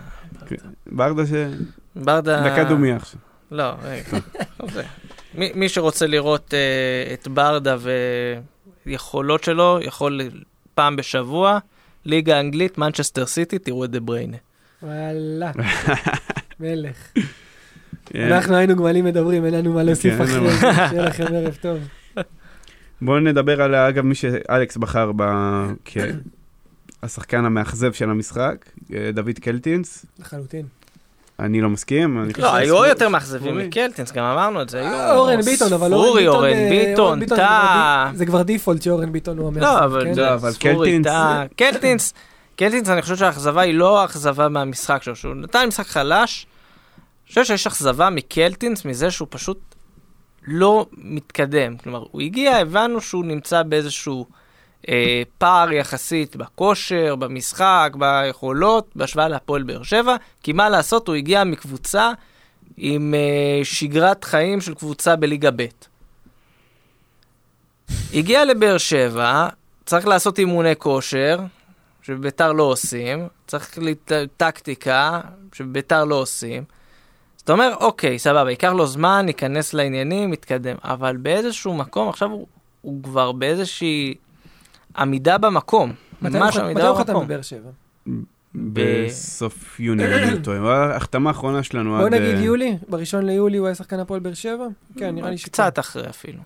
כן. 0.47 0.55
ברדה 0.91 1.25
ש... 1.25 1.29
ברדה... 1.95 2.49
דקה 2.51 2.63
דומיה 2.63 2.95
עכשיו. 2.95 3.19
לא, 3.51 3.71
רגע. 3.83 4.03
זה. 4.73 4.83
מי 5.35 5.51
מי 5.55 5.69
שרוצה 5.69 6.07
לראות 6.07 6.53
אה, 6.53 7.13
את 7.13 7.27
ברדה 7.27 7.75
ויכולות 8.85 9.43
שלו, 9.43 9.79
יכול 9.81 10.21
פעם 10.75 10.95
בשבוע, 10.95 11.59
ליגה 12.05 12.39
אנגלית, 12.39 12.77
מנצ'סטר 12.77 13.25
סיטי, 13.25 13.59
תראו 13.59 13.85
את 13.85 13.91
דה 13.91 13.99
בריינה. 13.99 14.37
וואלה, 14.83 15.51
מלך. 16.59 16.97
אה, 18.15 18.37
אנחנו 18.37 18.55
היינו 18.55 18.75
גמלים 18.75 19.05
מדברים, 19.05 19.45
אין 19.45 19.53
לנו 19.53 19.73
מה 19.73 19.83
להוסיף 19.83 20.13
כן, 20.13 20.23
אחרי 20.23 20.49
זה, 20.49 20.61
שיהיה 20.89 21.05
לכם 21.05 21.23
ערב 21.23 21.57
טוב. 21.61 21.77
בואו 23.01 23.19
נדבר 23.19 23.61
על, 23.61 23.75
אגב, 23.75 24.05
מי 24.05 24.15
שאלכס 24.15 24.77
בחר 24.77 25.11
ב... 25.15 25.23
כהשחקן 27.01 27.45
המאכזב 27.45 27.93
של 27.93 28.09
המשחק, 28.09 28.65
אה, 28.93 29.09
דוד 29.13 29.39
קלטינס. 29.41 30.05
לחלוטין. 30.19 30.65
אני 31.39 31.61
לא 31.61 31.69
מסכים. 31.69 32.23
אני 32.23 32.33
לא, 32.37 32.55
היו 32.55 32.85
יותר 32.85 33.09
מאכזבים. 33.09 33.57
מקלטינס, 33.57 34.11
גם 34.11 34.23
אמרנו 34.23 34.61
את 34.61 34.69
זה. 34.69 34.81
אה, 34.81 35.15
אורן 35.15 35.41
ביטון, 35.41 35.73
אבל 35.73 35.93
אורן 35.93 36.07
ספורי, 36.07 36.21
ביטון... 36.21 36.35
אורן 36.35 36.53
אה, 36.53 36.69
ביטון, 36.69 37.05
אורן 37.05 37.19
ביטון 37.19 37.37
זה 37.37 37.43
טאה. 37.43 38.11
זה 38.13 38.25
כבר 38.25 38.41
דיפולט 38.41 38.81
שאורן 38.81 39.11
ביטון 39.11 39.37
הוא 39.37 39.47
המאכזב. 39.47 39.65
לא, 39.65 39.83
אבל 39.85 40.05
כן? 40.05 40.21
לא, 40.21 40.33
אבל 40.33 40.51
ספורי, 40.51 41.01
קלטינס-. 41.01 41.55
קלטינס, 41.55 42.13
קלטינס, 42.55 42.89
אני 42.89 43.01
חושב 43.01 43.15
שהאכזבה 43.15 43.61
היא 43.61 43.73
לא 43.73 44.05
אכזבה 44.05 44.49
מהמשחק 44.49 45.03
שלו, 45.03 45.15
שהוא 45.15 45.35
נתן 45.35 45.65
משחק 45.67 45.87
חלש. 45.87 46.45
אני 46.45 47.27
חושב 47.29 47.43
שיש 47.43 47.67
אכזבה 47.67 48.09
מקלטינס 48.09 48.85
מזה 48.85 49.11
שהוא 49.11 49.27
פשוט 49.31 49.59
לא 50.47 50.85
מתקדם. 50.97 51.77
כלומר, 51.77 52.03
הוא 52.11 52.21
הגיע, 52.21 52.57
הבנו 52.57 53.01
שהוא 53.01 53.25
נמצא 53.25 53.63
באיזשהו 53.63 54.25
אה, 54.89 55.23
פער 55.37 55.71
יחסית 55.71 56.35
בכושר, 56.35 57.15
במשחק, 57.15 57.93
ביכולות, 57.97 58.89
בהשוואה 58.95 59.27
להפועל 59.27 59.63
באר 59.63 59.83
שבע, 59.83 60.15
כי 60.43 60.53
מה 60.53 60.69
לעשות, 60.69 61.07
הוא 61.07 61.15
הגיע 61.15 61.43
מקבוצה 61.43 62.11
עם 62.77 63.13
אה, 63.13 63.65
שגרת 63.65 64.23
חיים 64.23 64.61
של 64.61 64.73
קבוצה 64.73 65.15
בליגה 65.15 65.51
ב'. 65.55 65.65
הגיע 68.13 68.45
לבאר 68.45 68.77
שבע, 68.77 69.47
צריך 69.85 70.07
לעשות 70.07 70.39
אימוני 70.39 70.75
כושר, 70.77 71.39
שבביתר 72.01 72.53
לא 72.53 72.63
עושים, 72.63 73.27
צריך. 73.47 73.77
טקטיקה, 74.37 75.21
שבביתר 75.53 76.05
לא 76.05 76.15
עושים. 76.15 76.63
אז 77.37 77.41
אתה 77.41 77.53
אומר, 77.53 77.75
אוקיי, 77.79 78.19
סבבה, 78.19 78.49
ייקח 78.49 78.71
לו 78.71 78.87
זמן, 78.87 79.25
ייכנס 79.27 79.73
לעניינים, 79.73 80.33
יתקדם. 80.33 80.75
אבל 80.83 81.17
באיזשהו 81.17 81.73
מקום, 81.73 82.09
עכשיו 82.09 82.29
הוא, 82.29 82.47
הוא 82.81 83.03
כבר 83.03 83.31
באיזושהי 83.31 84.15
עמידה 84.97 85.37
במקום. 85.37 85.93
מתי 86.21 86.39
ממש 86.39 86.57
עמידה 86.57 86.79
מתי 86.79 86.87
הוא 86.87 86.97
חתם 86.97 87.13
במקום. 87.13 87.27
בבאר 87.27 87.41
שבע? 87.41 87.69
בסוף 88.55 89.79
יוני, 89.79 90.05
אם 90.05 90.11
אני 90.11 90.41
טועה. 90.41 90.93
ההחתמה 90.93 91.29
האחרונה 91.29 91.63
שלנו 91.63 91.97
בוא 91.97 92.05
עד... 92.05 92.13
נגיד 92.13 92.35
אה, 92.35 92.41
יולי, 92.41 92.77
בראשון 92.89 93.25
ליולי 93.25 93.57
הוא 93.57 93.67
היה 93.67 93.75
שחקן 93.75 93.99
הפועל 93.99 94.19
באר 94.19 94.33
שבע? 94.33 94.67
כן, 94.97 95.15
נראה 95.15 95.29
לי 95.29 95.37
שכן. 95.37 95.51
קצת 95.51 95.79
אחרי 95.79 96.09
אפילו. 96.09 96.39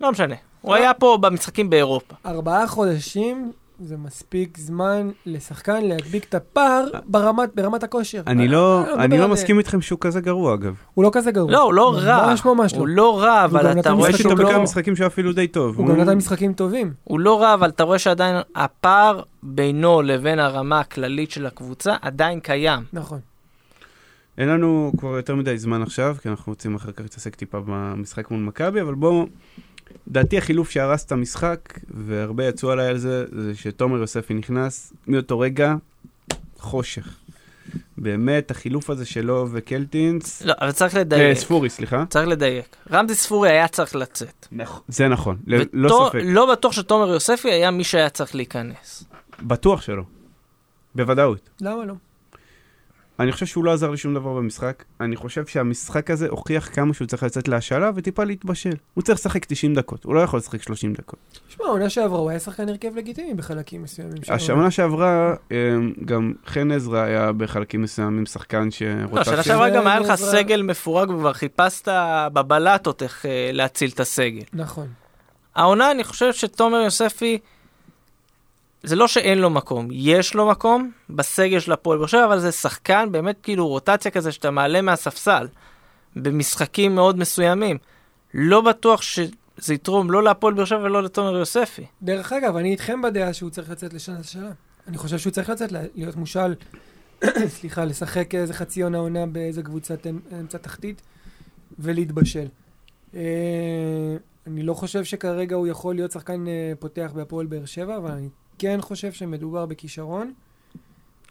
לא 0.00 0.12
משנה. 0.12 0.34
הוא 0.60 0.74
היה 0.74 0.94
פה 0.94 1.18
במשחקים 1.20 1.70
באירופה. 1.70 2.14
ארבעה 2.26 2.66
חודשים 2.66 3.52
זה 3.80 3.96
מספיק 3.96 4.58
זמן 4.58 5.10
לשחקן 5.26 5.84
להדביק 5.84 6.24
את 6.24 6.34
הפער 6.34 6.84
ברמת, 7.06 7.48
ברמת 7.54 7.82
הכושר. 7.82 8.22
אני 8.26 8.48
לא, 8.48 8.80
מדבר 8.82 9.04
אני 9.04 9.18
לא 9.18 9.28
מסכים 9.28 9.58
איתכם 9.58 9.80
שהוא 9.80 9.98
כזה 10.00 10.20
גרוע, 10.20 10.54
אגב. 10.54 10.74
הוא 10.94 11.04
לא 11.04 11.10
כזה 11.12 11.30
גרוע. 11.30 11.52
לא, 11.52 11.62
הוא 11.62 11.74
לא 11.74 11.94
רע. 11.96 12.26
ממש 12.26 12.44
ממש 12.44 12.74
לא. 12.74 12.78
הוא 12.78 12.88
לא 12.88 13.22
רע, 13.22 13.44
אבל 13.44 13.80
אתה 13.80 13.90
רואה 13.90 14.12
שהוא 14.12 14.32
אותו 14.32 14.42
בכמה 14.42 14.58
לא... 14.58 14.62
משחקים 14.62 14.96
שהוא 14.96 15.06
אפילו 15.06 15.32
די 15.32 15.48
טוב. 15.48 15.78
הוא 15.78 15.88
גם 15.88 16.00
נתן 16.00 16.16
משחקים 16.16 16.52
טובים. 16.52 16.92
הוא 17.04 17.20
לא 17.20 17.42
רע, 17.42 17.54
אבל 17.54 17.68
אתה 17.68 17.82
רואה 17.82 17.98
שעדיין 17.98 18.36
הפער 18.54 19.22
בינו 19.42 20.02
לבין 20.02 20.38
הרמה 20.38 20.80
הכללית 20.80 21.30
של 21.30 21.46
הקבוצה 21.46 21.96
עדיין 22.02 22.40
קיים. 22.40 22.82
נכון. 22.92 23.18
אין 24.38 24.48
לנו 24.48 24.92
כבר 24.98 25.16
יותר 25.16 25.34
מדי 25.34 25.58
זמן 25.58 25.82
עכשיו, 25.82 26.16
כי 26.22 26.28
אנחנו 26.28 26.52
רוצים 26.52 26.74
אחר 26.74 26.92
כך 26.92 27.00
להתעסק 27.00 27.34
טיפה 27.34 27.58
במשחק 27.66 28.30
מול 28.30 28.40
מכבי, 28.40 28.80
אבל 28.80 28.94
בואו, 28.94 29.26
דעתי 30.08 30.38
החילוף 30.38 30.70
שהרס 30.70 31.04
את 31.04 31.12
המשחק, 31.12 31.58
והרבה 31.90 32.44
יצאו 32.48 32.70
עליי 32.70 32.86
על 32.86 32.98
זה, 32.98 33.24
זה 33.32 33.54
שתומר 33.54 33.98
יוספי 33.98 34.34
נכנס, 34.34 34.92
מאותו 35.06 35.38
רגע, 35.38 35.74
חושך. 36.58 37.08
באמת, 37.98 38.50
החילוף 38.50 38.90
הזה 38.90 39.06
שלו 39.06 39.48
וקלטינס, 39.52 40.42
לא, 40.42 40.54
אבל 40.60 40.72
צריך 40.72 40.94
אה, 40.96 41.00
לדייק. 41.00 41.38
ספורי, 41.38 41.70
סליחה. 41.70 42.04
צריך 42.08 42.28
לדייק. 42.28 42.76
רמזי 42.90 43.14
ספורי 43.14 43.50
היה 43.50 43.68
צריך 43.68 43.96
לצאת. 43.96 44.48
זה 44.88 45.08
נכון, 45.08 45.36
ל- 45.46 45.62
לא 45.72 45.86
ותו- 45.94 46.06
ספק. 46.08 46.18
לא 46.24 46.52
בטוח 46.52 46.72
שתומר 46.72 47.08
יוספי 47.08 47.50
היה 47.52 47.70
מי 47.70 47.84
שהיה 47.84 48.10
צריך 48.10 48.34
להיכנס. 48.34 49.04
בטוח 49.42 49.82
שלא. 49.82 50.02
בוודאות. 50.94 51.50
למה 51.60 51.84
לא? 51.84 51.94
אני 53.20 53.32
חושב 53.32 53.46
שהוא 53.46 53.64
לא 53.64 53.72
עזר 53.72 53.90
לי 53.90 53.96
שום 53.96 54.14
דבר 54.14 54.32
במשחק. 54.32 54.84
אני 55.00 55.16
חושב 55.16 55.46
שהמשחק 55.46 56.10
הזה 56.10 56.28
הוכיח 56.28 56.68
כמה 56.74 56.94
שהוא 56.94 57.06
צריך 57.08 57.22
לצאת 57.22 57.48
להשאלה 57.48 57.90
וטיפה 57.94 58.24
להתבשל. 58.24 58.74
הוא 58.94 59.02
צריך 59.02 59.18
לשחק 59.18 59.44
90 59.44 59.74
דקות, 59.74 60.04
הוא 60.04 60.14
לא 60.14 60.20
יכול 60.20 60.38
לשחק 60.38 60.62
30 60.62 60.92
דקות. 60.92 61.18
שמע, 61.48 61.66
העונה 61.66 61.90
שעברה 61.90 62.18
הוא 62.18 62.30
היה 62.30 62.38
שחקן 62.38 62.68
הרכב 62.68 62.96
לגיטימי 62.96 63.34
בחלקים 63.34 63.82
מסוימים. 63.82 64.14
השנה 64.28 64.70
שעברה, 64.70 65.34
אה, 65.52 65.56
גם 66.04 66.32
חן 66.46 66.72
עזרא 66.72 66.98
היה 66.98 67.32
בחלקים 67.32 67.82
מסוימים 67.82 68.26
שחקן 68.26 68.64
לא, 68.64 68.70
שרוטציה. 68.70 69.24
שנה 69.24 69.42
שעברה 69.42 69.70
גם 69.70 69.86
היה 69.86 70.00
לך. 70.00 70.14
סגל 70.14 70.62
מפורק 70.62 71.08
וכבר 71.08 71.32
חיפשת 71.32 71.88
בבלטות 72.32 73.02
איך 73.02 73.26
אה, 73.26 73.50
להציל 73.52 73.90
את 73.90 74.00
הסגל. 74.00 74.42
נכון. 74.52 74.86
העונה, 75.54 75.90
אני 75.90 76.04
חושב 76.04 76.32
שתומר 76.32 76.78
יוספי, 76.78 77.38
זה 78.84 78.96
לא 78.96 79.08
שאין 79.08 79.38
לו 79.38 79.50
מקום, 79.50 79.88
יש 79.90 80.34
לו 80.34 80.48
מקום 80.48 80.90
בסגל 81.10 81.60
של 81.60 81.72
הפועל 81.72 81.98
באר 81.98 82.06
שבע, 82.06 82.24
אבל 82.24 82.38
זה 82.38 82.52
שחקן 82.52 83.08
באמת 83.12 83.36
כאילו 83.42 83.68
רוטציה 83.68 84.10
כזה 84.10 84.32
שאתה 84.32 84.50
מעלה 84.50 84.82
מהספסל 84.82 85.48
במשחקים 86.16 86.94
מאוד 86.94 87.18
מסוימים. 87.18 87.78
לא 88.34 88.60
בטוח 88.60 89.02
שזה 89.02 89.74
יתרום 89.74 90.10
לא 90.10 90.22
להפועל 90.22 90.54
באר 90.54 90.64
שבע 90.64 90.82
ולא 90.82 91.02
לתומר 91.02 91.36
יוספי. 91.36 91.86
דרך 92.02 92.32
אגב, 92.32 92.56
אני 92.56 92.70
איתכם 92.70 93.02
בדעה 93.02 93.32
שהוא 93.32 93.50
צריך 93.50 93.70
לצאת 93.70 93.94
לשנה 93.94 94.18
השאלה. 94.18 94.52
אני 94.88 94.98
חושב 94.98 95.18
שהוא 95.18 95.30
צריך 95.30 95.50
לצאת, 95.50 95.72
להיות 95.72 96.16
מושל, 96.16 96.54
סליחה, 97.58 97.84
לשחק 97.84 98.34
איזה 98.34 98.54
חצי 98.54 98.82
עונה 98.82 98.98
עונה 98.98 99.26
באיזה 99.26 99.62
קבוצת 99.62 100.06
אמ- 100.06 100.20
אמצע 100.40 100.58
תחתית 100.58 101.02
ולהתבשל. 101.78 102.46
אה, 103.14 103.20
אני 104.46 104.62
לא 104.62 104.74
חושב 104.74 105.04
שכרגע 105.04 105.56
הוא 105.56 105.66
יכול 105.66 105.94
להיות 105.94 106.12
שחקן 106.12 106.48
אה, 106.48 106.72
פותח 106.78 107.12
בהפועל 107.14 107.46
באר 107.46 107.64
שבע, 107.64 107.96
אבל 107.96 108.10
אני 108.10 108.28
כן 108.58 108.78
חושב 108.80 109.12
שמדובר 109.12 109.66
בכישרון. 109.66 110.32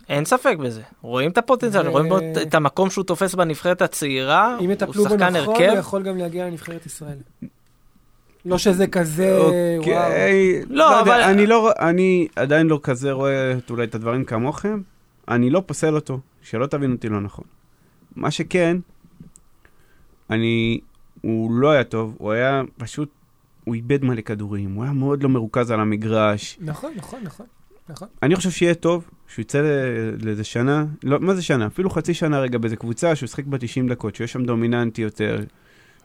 אין 0.09 0.25
ספק 0.25 0.55
בזה. 0.59 0.81
רואים 1.01 1.31
את 1.31 1.37
הפוטנציאל, 1.37 1.87
ו- 1.87 1.91
רואים 1.91 2.09
בו 2.09 2.17
את- 2.17 2.53
המקום 2.55 2.89
שהוא 2.89 3.03
תופס 3.03 3.35
בנבחרת 3.35 3.81
הצעירה, 3.81 4.57
אם 4.59 4.65
הוא 4.65 4.73
יטפלו 4.73 5.03
בו 5.03 5.09
שחקן 5.09 5.35
נכון, 5.37 5.55
הרכב. 5.55 5.69
הוא 5.69 5.79
יכול 5.79 6.03
גם 6.03 6.17
להגיע 6.17 6.47
לנבחרת 6.47 6.85
ישראל. 6.85 7.17
לא 8.45 8.57
שזה 8.57 8.87
כזה, 8.87 9.37
וואו. 9.39 9.77
אוקיי, 9.77 10.61
לא, 10.61 10.75
לא 10.75 11.01
אבל- 11.01 11.11
יודע, 11.11 11.29
אני 11.31 11.45
לא, 11.47 11.71
אני 11.79 12.27
עדיין 12.35 12.67
לא 12.67 12.79
כזה 12.83 13.11
רואה 13.11 13.51
את- 13.51 13.69
אולי 13.69 13.83
את 13.83 13.95
הדברים 13.95 14.25
כמוכם. 14.25 14.81
אני 15.27 15.49
לא 15.49 15.63
פוסל 15.65 15.95
אותו, 15.95 16.19
שלא 16.41 16.65
תבין 16.65 16.91
אותי 16.91 17.09
לא 17.09 17.21
נכון. 17.21 17.45
מה 18.15 18.31
שכן, 18.31 18.77
אני, 20.29 20.79
הוא 21.21 21.51
לא 21.53 21.71
היה 21.71 21.83
טוב, 21.83 22.15
הוא 22.17 22.31
היה 22.31 22.61
פשוט, 22.77 23.09
הוא 23.63 23.75
איבד 23.75 24.03
מלא 24.03 24.21
כדורים, 24.21 24.73
הוא 24.73 24.83
היה 24.83 24.93
מאוד 24.93 25.23
לא 25.23 25.29
מרוכז 25.29 25.71
על 25.71 25.79
המגרש. 25.79 26.57
נכון, 26.61 26.93
נכון, 26.95 27.19
נכון. 27.23 27.45
נכון. 27.89 28.07
אני 28.23 28.35
חושב 28.35 28.49
שיהיה 28.51 28.73
טוב 28.75 29.05
שהוא 29.27 29.41
יצא 29.43 29.61
ל- 29.61 30.25
לאיזה 30.25 30.43
שנה, 30.43 30.85
לא, 31.03 31.19
מה 31.19 31.35
זה 31.35 31.41
שנה? 31.41 31.67
אפילו 31.67 31.89
חצי 31.89 32.13
שנה 32.13 32.39
רגע 32.39 32.57
באיזה 32.57 32.75
קבוצה, 32.75 33.15
שהוא 33.15 33.25
ישחק 33.27 33.45
בה 33.45 33.57
90 33.57 33.87
דקות, 33.89 34.19
יהיה 34.19 34.27
שם 34.27 34.43
דומיננטי 34.45 35.01
יותר, 35.01 35.39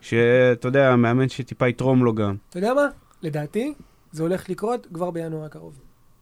שאתה 0.01 0.69
יודע, 0.69 0.97
מאמן 0.97 1.29
שטיפה 1.29 1.69
יתרום 1.69 2.05
לו 2.05 2.15
גם. 2.15 2.37
אתה 2.51 2.59
יודע 2.59 2.75
מה? 2.75 2.87
לדעתי, 3.23 3.75
זה 4.13 4.23
הולך 4.23 4.51
לקרות 4.51 4.87
כבר 4.95 5.11
בינואר 5.11 5.45
הקרוב. 5.45 5.79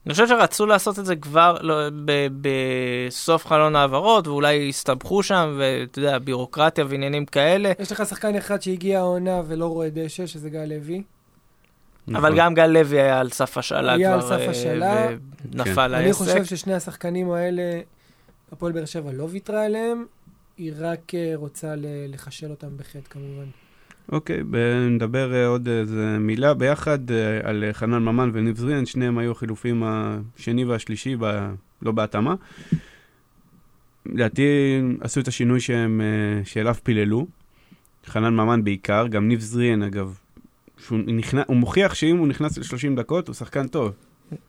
אני 0.06 0.12
חושב 0.14 0.26
שרצו 0.26 0.66
לעשות 0.66 0.98
את 0.98 1.06
זה 1.06 1.16
כבר 1.16 1.56
לא, 1.60 1.74
ב, 2.04 2.26
בסוף 2.40 3.46
חלון 3.46 3.76
העברות, 3.76 4.26
ואולי 4.28 4.68
הסתבכו 4.68 5.22
שם, 5.22 5.54
ואתה 5.58 5.98
יודע, 5.98 6.18
בירוקרטיה 6.18 6.84
ועניינים 6.88 7.26
כאלה. 7.26 7.72
יש 7.78 7.92
לך 7.92 8.06
שחקן 8.06 8.34
אחד 8.36 8.62
שהגיע 8.62 8.98
העונה 8.98 9.42
ולא 9.48 9.66
רואה 9.66 9.88
דשא, 9.92 10.26
שזה 10.26 10.50
גל 10.50 10.64
לוי. 10.64 11.02
אבל 12.08 12.18
נכון. 12.18 12.38
גם 12.38 12.54
גל 12.54 12.66
לוי 12.66 13.00
היה 13.00 13.20
על 13.20 13.30
סף 13.30 13.58
השאלה 13.58 13.92
היה 13.92 14.14
על 14.14 14.20
כבר, 14.20 14.28
סף 14.28 14.40
אה, 14.40 14.50
השאלה. 14.50 15.08
ונפל 15.52 15.94
אני 15.94 16.06
העסק. 16.06 16.18
חושב 16.18 16.44
ששני 16.44 16.74
השחקנים 16.74 17.30
האלה, 17.30 17.80
הפועל 18.52 18.72
באר 18.72 18.84
שבע 18.84 19.12
לא 19.12 19.28
ויתרה 19.30 19.64
עליהם, 19.64 20.04
היא 20.58 20.72
רק 20.78 21.14
אה, 21.14 21.32
רוצה 21.34 21.74
לחשל 22.08 22.50
אותם 22.50 22.68
בחטא 22.76 23.10
כמובן. 23.10 23.44
אוקיי, 24.12 24.42
נדבר 24.90 25.34
אה, 25.34 25.46
עוד 25.46 25.68
איזה 25.68 26.16
מילה 26.20 26.54
ביחד 26.54 26.98
על 27.42 27.64
חנן 27.72 28.02
ממן 28.02 28.30
וניב 28.32 28.56
זריאן, 28.56 28.86
שניהם 28.86 29.18
היו 29.18 29.32
החילופים 29.32 29.82
השני 29.86 30.64
והשלישי, 30.64 31.16
ב... 31.20 31.50
לא 31.82 31.92
בהתאמה. 31.92 32.34
לדעתי 34.06 34.42
עשו 35.00 35.20
את 35.20 35.28
השינוי 35.28 35.60
שהם, 35.60 36.00
שאליו 36.44 36.74
פיללו. 36.82 37.26
חנן 38.06 38.34
ממן 38.34 38.64
בעיקר, 38.64 39.06
גם 39.06 39.28
ניב 39.28 39.40
זריאן 39.40 39.82
אגב. 39.82 40.18
שהוא 40.78 40.98
נכנס, 40.98 41.44
הוא 41.46 41.56
מוכיח 41.56 41.94
שאם 41.94 42.16
הוא 42.16 42.28
נכנס 42.28 42.58
ל-30 42.58 42.96
דקות 42.96 43.28
הוא 43.28 43.34
שחקן 43.34 43.68
טוב. 43.68 43.92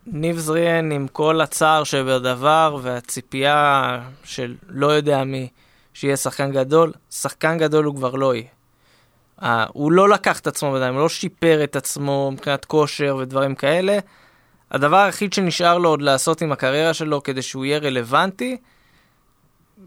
ניב 0.07 0.37
זריאן 0.37 0.91
עם 0.91 1.07
כל 1.07 1.41
הצער 1.41 1.83
שבדבר 1.83 2.77
והציפייה 2.81 3.99
של 4.23 4.55
לא 4.67 4.87
יודע 4.87 5.23
מי 5.23 5.49
שיהיה 5.93 6.17
שחקן 6.17 6.51
גדול, 6.51 6.93
שחקן 7.11 7.57
גדול 7.57 7.85
הוא 7.85 7.95
כבר 7.95 8.15
לא 8.15 8.33
יהיה. 8.35 8.47
הוא 9.67 9.91
לא 9.91 10.09
לקח 10.09 10.39
את 10.39 10.47
עצמו 10.47 10.71
בידיים, 10.71 10.93
הוא 10.93 11.01
לא 11.01 11.09
שיפר 11.09 11.63
את 11.63 11.75
עצמו 11.75 12.31
מבחינת 12.33 12.65
כושר 12.65 13.15
ודברים 13.19 13.55
כאלה. 13.55 13.99
הדבר 14.71 14.97
היחיד 14.97 15.33
שנשאר 15.33 15.77
לו 15.77 15.89
עוד 15.89 16.01
לעשות 16.01 16.41
עם 16.41 16.51
הקריירה 16.51 16.93
שלו 16.93 17.23
כדי 17.23 17.41
שהוא 17.41 17.65
יהיה 17.65 17.77
רלוונטי, 17.77 18.57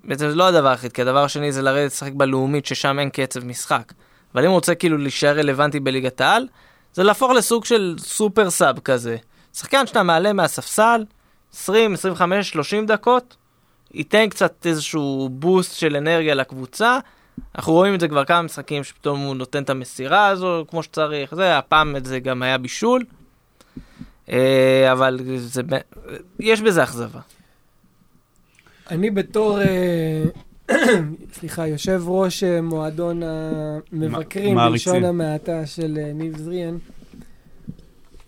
בעצם 0.04 0.28
זה 0.28 0.34
לא 0.34 0.48
הדבר 0.48 0.68
היחיד, 0.68 0.92
כי 0.92 1.02
הדבר 1.02 1.24
השני 1.24 1.52
זה 1.52 1.62
לרדת 1.62 1.92
לשחק 1.92 2.12
בלאומית 2.12 2.66
ששם 2.66 2.98
אין 2.98 3.10
קצב 3.10 3.44
משחק. 3.44 3.92
אבל 4.34 4.44
אם 4.44 4.48
הוא 4.48 4.54
רוצה 4.54 4.74
כאילו 4.74 4.98
להישאר 4.98 5.38
רלוונטי 5.38 5.80
בליגת 5.80 6.20
העל, 6.20 6.48
זה 6.94 7.02
להפוך 7.02 7.30
לסוג 7.32 7.64
של 7.64 7.96
סופר 7.98 8.50
סאב 8.50 8.78
כזה. 8.78 9.16
שחקן 9.54 9.86
שאתה 9.86 10.02
מעלה 10.02 10.32
מהספסל, 10.32 11.04
20, 11.54 11.94
25, 11.94 12.50
30 12.50 12.86
דקות, 12.86 13.36
ייתן 13.94 14.28
קצת 14.28 14.66
איזשהו 14.66 15.28
בוסט 15.32 15.76
של 15.76 15.96
אנרגיה 15.96 16.34
לקבוצה. 16.34 16.98
אנחנו 17.54 17.72
רואים 17.72 17.94
את 17.94 18.00
זה 18.00 18.08
כבר 18.08 18.24
כמה 18.24 18.42
משחקים 18.42 18.84
שפתאום 18.84 19.20
הוא 19.20 19.36
נותן 19.36 19.62
את 19.62 19.70
המסירה 19.70 20.26
הזו 20.26 20.64
כמו 20.68 20.82
שצריך, 20.82 21.34
זה, 21.34 21.58
הפעם 21.58 21.96
זה 22.04 22.20
גם 22.20 22.42
היה 22.42 22.58
בישול. 22.58 23.04
אה, 24.30 24.92
אבל 24.92 25.20
זה, 25.36 25.62
יש 26.40 26.60
בזה 26.60 26.82
אכזבה. 26.82 27.20
אני 28.90 29.10
בתור, 29.10 29.60
אה, 29.60 30.24
סליחה, 31.32 31.66
יושב 31.66 32.02
ראש 32.06 32.44
אה, 32.44 32.60
מועדון 32.60 33.22
המבקרים. 33.22 34.56
בלשון 34.56 35.04
המעטה 35.04 35.66
של 35.66 35.98
אה, 36.02 36.12
ניב 36.12 36.38
זריאן, 36.38 36.76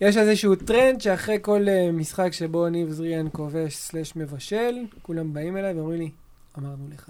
יש 0.01 0.17
איזשהו 0.17 0.55
טרנד 0.55 1.01
שאחרי 1.01 1.37
כל 1.41 1.69
אה, 1.69 1.91
משחק 1.91 2.33
שבו 2.33 2.69
ניב 2.69 2.89
זריאן 2.89 3.27
כובש 3.31 3.75
סלש 3.75 4.15
מבשל, 4.15 4.75
כולם 5.01 5.33
באים 5.33 5.57
אליי 5.57 5.73
ואומרים 5.73 5.99
לי, 5.99 6.09
אמרנו 6.59 6.87
לך. 6.93 7.09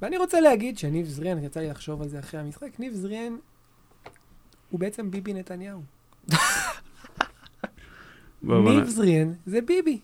ואני 0.00 0.16
רוצה 0.16 0.40
להגיד 0.40 0.78
שניב 0.78 1.06
זריאן, 1.06 1.44
יצא 1.44 1.60
לי 1.60 1.68
לחשוב 1.68 2.02
על 2.02 2.08
זה 2.08 2.18
אחרי 2.18 2.40
המשחק, 2.40 2.68
ניב 2.78 2.94
זריאן 2.94 3.36
הוא 4.70 4.80
בעצם 4.80 5.10
ביבי 5.10 5.34
נתניהו. 5.34 5.80
ניב 8.42 8.84
זריאן 8.84 9.32
זה 9.46 9.60
ביבי. 9.60 10.00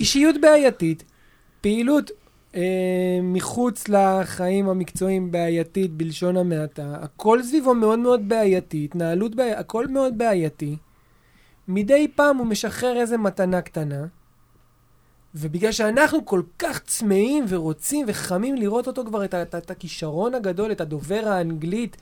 אישיות 0.00 0.34
בעייתית, 0.40 1.04
פעילות 1.60 2.10
מחוץ 3.22 3.88
לחיים 3.88 4.68
המקצועיים 4.68 5.30
בעייתית 5.30 5.92
בלשון 5.92 6.36
המעטה, 6.36 6.96
הכל 7.00 7.42
סביבו 7.42 7.74
מאוד 7.74 7.98
מאוד 7.98 8.28
בעייתי, 8.28 8.84
התנהלות 8.84 9.34
בעייתית, 9.34 9.60
הכל 9.60 9.86
מאוד 9.86 10.18
בעייתי. 10.18 10.76
מדי 11.68 12.08
פעם 12.14 12.36
הוא 12.36 12.46
משחרר 12.46 12.96
איזה 12.96 13.18
מתנה 13.18 13.60
קטנה, 13.60 14.04
ובגלל 15.34 15.72
שאנחנו 15.72 16.26
כל 16.26 16.42
כך 16.58 16.78
צמאים 16.78 17.44
ורוצים 17.48 18.06
וחמים 18.08 18.56
לראות 18.56 18.86
אותו 18.86 19.04
כבר, 19.04 19.24
את, 19.24 19.34
את, 19.34 19.54
את 19.54 19.70
הכישרון 19.70 20.34
הגדול, 20.34 20.72
את 20.72 20.80
הדובר 20.80 21.22
האנגלית 21.26 21.96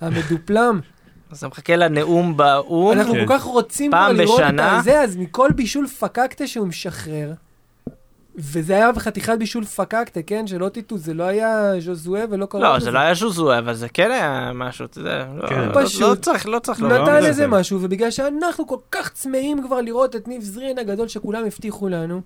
המדופלם, 0.00 0.80
אז 1.30 1.38
אתה 1.38 1.48
מחכה 1.48 1.76
לנאום 1.76 2.36
באו"ם. 2.36 2.92
אנחנו 2.92 3.14
כן. 3.14 3.26
כל 3.26 3.34
כך 3.34 3.42
רוצים 3.42 3.90
כבר 3.90 4.12
לראות 4.12 4.40
בשנה. 4.40 4.78
את 4.78 4.84
זה, 4.84 5.00
אז 5.00 5.16
מכל 5.16 5.48
בישול 5.56 5.86
פקקטה 5.86 6.46
שהוא 6.46 6.66
משחרר, 6.66 7.32
וזה 8.40 8.74
היה 8.74 8.92
בחתיכת 8.92 9.38
בישול 9.38 9.64
פקקטה, 9.64 10.22
כן? 10.22 10.46
שלא 10.46 10.68
תטעו, 10.68 10.98
זה 10.98 11.14
לא 11.14 11.24
היה 11.24 11.72
ז'וזואה 11.80 12.24
ולא 12.30 12.46
קרוב 12.46 12.62
לא, 12.64 12.76
לזה. 12.76 12.84
זה 12.84 12.90
לא 12.90 12.98
היה 12.98 13.14
ז'וזואה, 13.14 13.58
אבל 13.58 13.74
זה 13.74 13.88
כן 13.88 14.10
היה 14.10 14.50
משהו, 14.54 14.84
אתה 14.84 14.98
יודע. 14.98 15.26
לא- 15.36 15.48
כן. 15.48 15.60
לא- 15.68 15.84
פשוט. 15.84 16.00
לא 16.02 16.14
צריך, 16.14 16.46
לא 16.46 16.58
צריך. 16.58 16.80
נתן 16.82 17.04
לא 17.04 17.16
איזה 17.16 17.30
בסדר. 17.46 17.46
משהו, 17.60 17.78
ובגלל 17.82 18.10
שאנחנו 18.10 18.66
כל 18.66 18.76
כך 18.90 19.10
צמאים 19.12 19.62
כבר 19.62 19.80
לראות 19.80 20.16
את 20.16 20.28
ניב 20.28 20.42
זריאן 20.42 20.78
הגדול 20.78 21.08
שכולם 21.08 21.44
הבטיחו 21.46 21.88
לנו, 21.88 22.20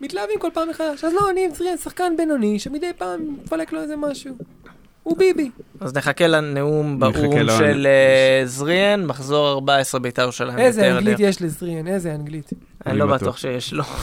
מתלהבים 0.00 0.38
כל 0.38 0.48
פעם 0.54 0.68
מחדש. 0.70 1.04
אז 1.04 1.12
לא, 1.12 1.32
ניב 1.34 1.54
זריאן 1.54 1.76
שחקן 1.76 2.12
בינוני, 2.16 2.58
שמדי 2.58 2.90
פעם 2.98 3.36
מפלק 3.44 3.72
לו 3.72 3.80
איזה 3.80 3.96
משהו. 3.96 4.34
הוא 5.02 5.16
ביבי. 5.18 5.50
אז 5.80 5.94
נחכה 5.96 6.26
לנאום 6.26 6.98
באו"ם 7.00 7.48
של 7.58 7.86
אה, 7.86 8.46
זריאן, 8.46 9.06
מחזור 9.06 9.48
14 9.48 10.00
בית"ר 10.00 10.22
ירושלים. 10.22 10.58
איזה. 10.58 10.92
אנגלית 10.92 11.20
יש 11.20 11.42
לזריאן, 11.42 11.86
איזה 11.86 12.14
אנגלית. 12.14 12.50
אני 12.86 12.98
לא. 12.98 13.06
בטוח 13.06 13.36
שיש 13.36 13.72
לו. 13.72 13.84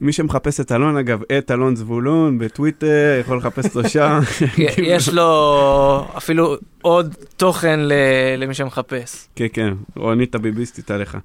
מי 0.00 0.12
שמחפש 0.12 0.60
את 0.60 0.72
אלון, 0.72 0.96
אגב, 0.96 1.20
את 1.38 1.50
אלון 1.50 1.76
זבולון 1.76 2.38
בטוויטר, 2.38 3.18
יכול 3.20 3.38
לחפש 3.38 3.76
אותו 3.76 3.88
שם. 3.88 4.20
יש 4.82 5.08
לו 5.08 6.06
אפילו 6.16 6.56
עוד 6.82 7.14
תוכן 7.36 7.80
ל- 7.80 7.92
למי 8.36 8.54
שמחפש. 8.54 9.28
כן, 9.36 9.46
כן, 9.52 9.74
רונית 9.96 10.34
הביביסטית 10.34 10.90
עליך. 10.90 11.18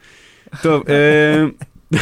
טוב, 0.62 0.84
אה, 0.90 1.46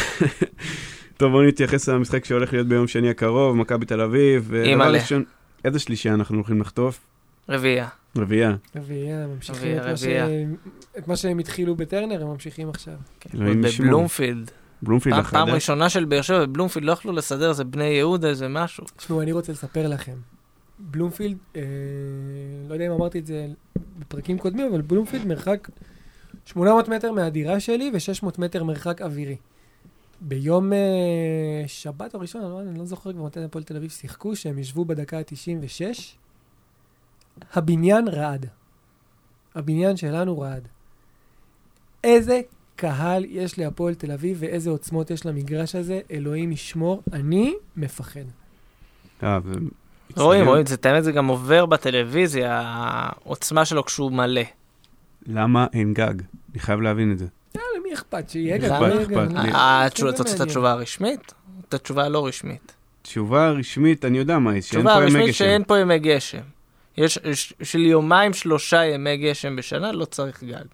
טוב, 1.16 1.32
בואו 1.32 1.42
נתייחס 1.42 1.88
למשחק 1.88 2.24
שהולך 2.24 2.52
להיות 2.52 2.66
ביום 2.68 2.86
שני 2.86 3.10
הקרוב, 3.10 3.56
מכבי 3.56 3.86
תל 3.86 4.00
אביב. 4.00 4.54
אימא'לה. 4.54 4.98
איזה 5.64 5.78
שלישייה 5.78 6.14
אנחנו 6.14 6.36
הולכים 6.36 6.60
לחטוף? 6.60 7.00
רביעייה. 7.48 7.88
רביעייה. 8.16 8.56
רביעייה, 8.76 9.26
ממשיכים 9.26 9.76
את 10.98 11.08
מה 11.08 11.16
שהם 11.16 11.38
התחילו 11.38 11.74
בטרנר, 11.74 12.22
הם 12.22 12.28
ממשיכים 12.28 12.68
עכשיו. 12.68 12.94
ישמור. 13.34 13.88
בבלומפילד. 13.88 14.50
בלומפילד 14.84 15.14
פעם- 15.16 15.24
פעם. 15.24 15.48
ראשונה 15.48 15.88
של 15.88 16.04
באר 16.04 16.22
שבע 16.22 16.46
בבלומפילד 16.46 16.86
לא 16.86 16.92
יכלו 16.92 17.12
לסדר 17.12 17.48
איזה 17.48 17.64
בני 17.64 17.84
יהודה, 17.84 18.28
איזה 18.28 18.48
משהו. 18.48 18.84
תשמעו, 18.96 19.22
אני 19.22 19.32
רוצה 19.32 19.52
לספר 19.52 19.88
לכם. 19.88 20.16
בלומפילד, 20.78 21.36
אה, 21.56 21.62
לא 22.68 22.74
יודע 22.74 22.86
אם 22.86 22.92
אמרתי 22.92 23.18
את 23.18 23.26
זה 23.26 23.46
בפרקים 23.98 24.38
קודמים, 24.38 24.72
אבל 24.72 24.80
בלומפילד 24.82 25.26
מרחק 25.26 25.68
800 26.44 26.88
מטר 26.88 27.12
מהדירה 27.12 27.60
שלי 27.60 27.90
ו-600 27.94 28.40
מטר 28.40 28.64
מרחק 28.64 29.02
אווירי. 29.02 29.36
ביום 30.20 30.72
אה, 30.72 30.78
שבת 31.66 32.14
או 32.14 32.20
ראשון, 32.20 32.42
אני 32.42 32.50
לא, 32.50 32.60
אני 32.60 32.78
לא 32.78 32.84
זוכר 32.84 33.12
כבר 33.12 33.22
מתי 33.24 33.40
הפועל 33.44 33.64
תל 33.64 33.76
אביב 33.76 33.90
שיחקו, 33.90 34.36
שהם 34.36 34.58
ישבו 34.58 34.84
בדקה 34.84 35.18
ה-96, 35.18 35.82
הבניין 37.52 38.08
רעד. 38.08 38.46
הבניין 39.54 39.96
שלנו 39.96 40.38
רעד. 40.38 40.68
איזה 42.04 42.40
קהל 42.76 43.24
יש 43.28 43.58
להפועל 43.58 43.94
תל 43.94 44.12
אביב 44.12 44.36
ואיזה 44.40 44.70
עוצמות 44.70 45.10
יש 45.10 45.26
למגרש 45.26 45.74
הזה, 45.74 46.00
אלוהים 46.10 46.52
ישמור, 46.52 47.02
אני 47.12 47.54
מפחד. 47.76 48.20
אה, 49.22 49.38
רואים, 50.16 50.46
רואים, 50.46 50.66
זה 50.66 50.76
האמת 50.84 51.04
זה 51.04 51.12
גם 51.12 51.26
עובר 51.26 51.66
בטלוויזיה, 51.66 52.60
העוצמה 52.64 53.64
שלו 53.64 53.84
כשהוא 53.84 54.12
מלא. 54.12 54.42
למה 55.26 55.66
אין 55.72 55.94
גג? 55.94 56.14
אני 56.52 56.58
חייב 56.60 56.80
להבין 56.80 57.12
את 57.12 57.18
זה. 57.18 57.26
אה, 57.56 57.60
למי 57.78 57.94
אכפת? 57.94 58.30
שיהיה 58.30 58.58
למה? 58.58 58.66
גג, 58.78 58.82
לא 58.82 58.86
יהיה 58.86 59.02
אכפת 59.02 59.32
גג. 59.32 59.38
לי. 59.38 59.52
אה, 59.52 59.86
את. 59.86 60.40
התשובה 60.40 60.70
הרשמית? 60.72 61.32
את 61.68 61.74
התשובה 61.74 62.04
הלא 62.04 62.26
רשמית. 62.26 62.72
תשובה 63.02 63.50
רשמית, 63.50 64.04
אני 64.04 64.18
יודע 64.18 64.38
מה 64.38 64.50
שאין 64.62 64.82
פה 64.84 65.04
ימי 65.08 65.22
גשם. 65.26 65.32
שאין 65.32 65.64
פה 65.64 65.78
ימי 65.78 65.98
גשם. 65.98 66.40
יש 66.96 67.18
יש- 67.24 67.54
של 67.62 67.80
יומיים 67.80 68.32
שלושה 68.32 68.84
ימי 68.84 69.16
גשם 69.16 69.56
בשנה 69.56 69.92
לא 69.92 70.04
צריך 70.04 70.44
גג. 70.44 70.64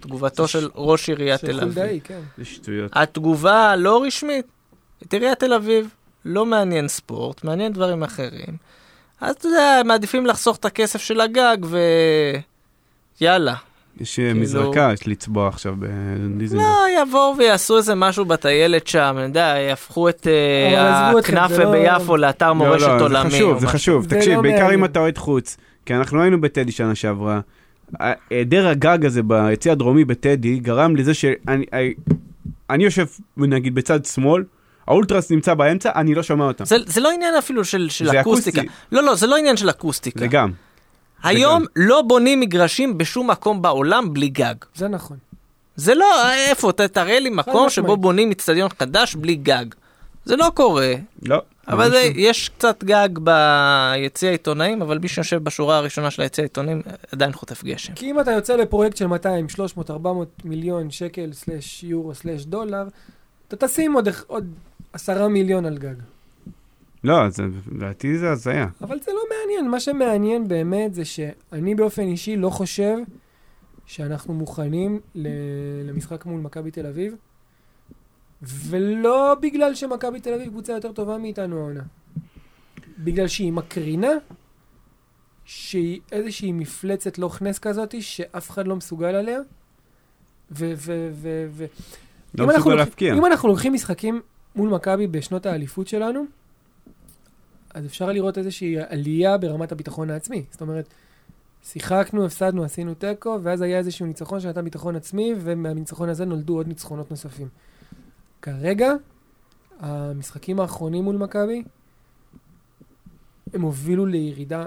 תגובתו 0.00 0.48
של 0.48 0.68
ראש 0.74 1.08
עיריית 1.08 1.40
תל 1.40 1.60
אביב. 1.60 1.74
חולדאי, 1.74 2.00
כן. 2.04 2.20
זה 2.38 2.44
שטויות. 2.44 2.90
התגובה 2.94 3.70
הלא 3.70 4.02
רשמית, 4.06 4.46
את 5.06 5.12
עיריית 5.12 5.38
תל 5.38 5.52
אביב 5.52 5.88
לא 6.24 6.46
מעניין 6.46 6.88
ספורט, 6.88 7.44
מעניין 7.44 7.72
דברים 7.72 8.02
אחרים. 8.02 8.56
אז 9.20 9.34
אתה 9.34 9.46
יודע, 9.48 9.80
מעדיפים 9.84 10.26
לחסוך 10.26 10.56
את 10.56 10.64
הכסף 10.64 11.00
של 11.02 11.20
הגג 11.20 11.56
ו... 11.64 11.78
יאללה. 13.20 13.54
יש 14.00 14.18
אה, 14.18 14.24
כאילו- 14.24 14.40
מזרקה, 14.40 14.90
יש 14.94 15.08
לצבוע 15.08 15.48
עכשיו 15.48 15.74
בדיזנגוף. 15.78 16.66
לא, 16.66 17.02
יבואו 17.02 17.34
ויעשו 17.38 17.76
איזה 17.76 17.94
משהו 17.94 18.24
בטיילת 18.24 18.86
שם, 18.86 19.14
אני 19.18 19.24
יודע, 19.26 19.54
יהפכו 19.68 20.08
את 20.08 20.26
אה, 20.26 21.10
הכנאפה 21.18 21.62
לא- 21.62 21.70
ביפו 21.72 22.16
לאתר 22.16 22.52
מורשת 22.52 22.86
לא, 22.86 23.00
עולמי. 23.00 23.30
זה 23.30 23.36
חשוב, 23.36 23.58
זה. 23.58 23.66
חשוב. 23.66 24.06
תקשיב, 24.06 24.32
לא 24.32 24.42
בעיקר 24.42 24.74
אם. 24.74 24.84
אתה 24.84 24.98
אוהד 24.98 25.18
חוץ, 25.18 25.56
כי 25.86 25.94
אנחנו 25.94 26.22
היינו 26.22 26.40
בטדי 26.40 26.72
שנה 26.72 26.94
שעברה. 26.94 27.40
היעדר 27.98 28.68
הגג 28.68 29.04
הזה 29.06 29.22
ביציא 29.22 29.72
הדרומי 29.72 30.04
בטדי 30.04 30.58
גרם 30.58 30.96
לזה 30.96 31.14
שאני 31.14 31.34
אני- 31.72 31.94
אני 32.70 32.84
יושב 32.84 33.06
נגיד 33.36 33.74
בצד 33.74 34.04
שמאל, 34.04 34.44
האולטרס 34.86 35.30
נמצא 35.30 35.54
באמצע, 35.54 35.90
אני 35.94 36.14
לא 36.14 36.22
שומע 36.22 36.44
אותם. 36.44 36.64
זה, 36.64 36.76
זה 36.86 37.00
לא 37.00 37.10
עניין 37.10 37.34
אפילו 37.34 37.64
של, 37.64 37.88
של 37.88 38.06
זה 38.06 38.20
אקוסטיקה. 38.20 38.60
אקוסטי. 38.60 38.76
לא, 38.92 39.02
לא, 39.02 39.14
זה 39.14 39.26
לא 39.26 39.36
עניין 39.36 39.56
של 39.56 39.70
אקוסטיקה. 39.70 40.18
זה 40.18 40.26
גם. 40.26 40.50
היום 41.22 41.64
לא 41.76 42.02
בונים 42.02 42.40
מגרשים 42.40 42.98
בשום 42.98 43.30
מקום 43.30 43.62
בעולם 43.62 44.12
בלי 44.14 44.28
גג. 44.28 44.54
זה 44.74 44.88
נכון. 44.88 45.16
זה 45.76 45.94
לא, 45.94 46.06
איפה, 46.48 46.72
תראה 46.72 47.20
לי 47.20 47.30
מקום. 47.30 47.70
שבו 47.70 47.96
בונים 47.96 48.30
אצטדיון 48.30 48.68
חדש 48.78 49.14
בלי 49.14 49.34
גג. 49.34 49.64
זה 50.24 50.36
לא 50.36 50.50
קורה, 50.54 50.92
לא. 51.22 51.42
אבל 51.68 51.90
זה. 51.90 52.10
יש 52.16 52.48
קצת 52.48 52.84
גג 52.84 53.08
ביציע 53.18 54.28
העיתונאים, 54.28 54.82
אבל 54.82 54.98
מי 54.98 55.08
שיושב 55.08 55.44
בשורה 55.44 55.76
הראשונה 55.78 56.10
של 56.10 56.22
היציע 56.22 56.42
העיתונאים 56.42 56.82
עדיין 57.12 57.32
חוטף 57.32 57.64
גשם. 57.64 57.94
כי 57.94 58.10
אם 58.10 58.20
אתה 58.20 58.30
יוצא 58.32 58.56
לפרויקט 58.56 58.96
של 58.96 59.06
200, 59.06 59.48
300, 59.48 59.90
400 59.90 60.28
מיליון 60.44 60.90
שקל, 60.90 61.32
סלש 61.32 61.84
יורו, 61.84 62.14
סלש 62.14 62.44
דולר, 62.44 62.88
אתה 63.48 63.66
תשים 63.66 63.92
עוד, 63.92 64.08
עוד 64.26 64.46
עשרה 64.92 65.28
מיליון 65.28 65.64
על 65.64 65.78
גג. 65.78 65.94
לא, 67.04 67.28
זה- 67.28 67.42
לדעתי 67.72 68.18
זה 68.18 68.30
הזיה. 68.30 68.66
אבל 68.82 68.96
זה 69.04 69.12
לא 69.12 69.20
מעניין, 69.30 69.70
מה 69.70 69.80
שמעניין 69.80 70.48
באמת 70.48 70.94
זה 70.94 71.04
שאני 71.04 71.74
באופן 71.74 72.02
אישי 72.02 72.36
לא 72.36 72.50
חושב 72.50 72.96
שאנחנו 73.86 74.34
מוכנים 74.34 75.00
למשחק 75.84 76.26
מול 76.26 76.40
מכבי 76.40 76.70
תל 76.70 76.86
אביב, 76.86 77.14
ולא 78.42 79.36
בגלל 79.40 79.74
שמכבי 79.74 80.20
תל 80.20 80.34
אביב 80.34 80.48
קבוצה 80.48 80.72
יותר 80.72 80.92
טובה 80.92 81.18
מאיתנו 81.18 81.58
העונה. 81.58 81.82
בגלל 82.98 83.28
שהיא 83.28 83.52
מקרינה 83.52 84.12
שהיא 85.44 86.00
איזושהי 86.12 86.52
מפלצת 86.52 87.18
לא 87.18 87.28
כנס 87.28 87.58
כזאת 87.58 88.02
שאף 88.02 88.50
אחד 88.50 88.66
לא 88.66 88.76
מסוגל 88.76 89.14
עליה. 89.14 89.40
ו... 90.50 90.72
ו... 90.76 91.08
ו... 91.12 91.46
ו... 91.50 91.66
לא 92.34 92.44
אם 92.44 92.50
אנחנו 92.50 92.60
מסוגל 92.60 92.76
להפקיע. 92.76 93.14
אם 93.14 93.26
אנחנו 93.26 93.48
לוקחים 93.48 93.72
משחקים 93.72 94.20
מול 94.56 94.68
מכבי 94.68 95.06
בשנות 95.06 95.46
האליפות 95.46 95.88
שלנו, 95.88 96.24
אז 97.74 97.86
אפשר 97.86 98.12
לראות 98.12 98.38
איזושהי 98.38 98.76
עלייה 98.88 99.38
ברמת 99.38 99.72
הביטחון 99.72 100.10
העצמי. 100.10 100.44
זאת 100.50 100.60
אומרת, 100.60 100.88
שיחקנו, 101.64 102.26
הפסדנו, 102.26 102.64
עשינו 102.64 102.94
תיקו, 102.94 103.38
ואז 103.42 103.60
היה 103.60 103.78
איזשהו 103.78 104.06
ניצחון 104.06 104.40
שנתן 104.40 104.64
ביטחון 104.64 104.96
עצמי, 104.96 105.34
ומהניצחון 105.40 106.08
הזה 106.08 106.24
נולדו 106.24 106.56
עוד 106.56 106.68
ניצחונות 106.68 107.10
נוספים. 107.10 107.48
כרגע, 108.42 108.92
המשחקים 109.80 110.60
האחרונים 110.60 111.04
מול 111.04 111.16
מכבי, 111.16 111.64
הם 113.54 113.62
הובילו 113.62 114.06
לירידה 114.06 114.66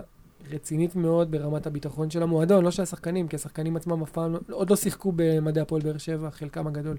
רצינית 0.52 0.96
מאוד 0.96 1.32
ברמת 1.32 1.68
הביטחון 1.68 2.10
של 2.10 2.24
המועדון, 2.24 2.64
לא 2.64 2.72
של 2.72 2.84
השחקנים, 2.84 3.28
כי 3.28 3.36
השחקנים 3.36 3.76
עצמם 3.76 4.02
אף 4.02 4.12
פעם 4.12 4.34
לא, 4.34 4.40
עוד 4.52 4.70
לא 4.70 4.76
שיחקו 4.76 5.14
במדעי 5.16 5.62
הפועל 5.62 5.82
באר 5.82 5.98
שבע, 5.98 6.30
חלקם 6.32 6.68
הגדול, 6.68 6.98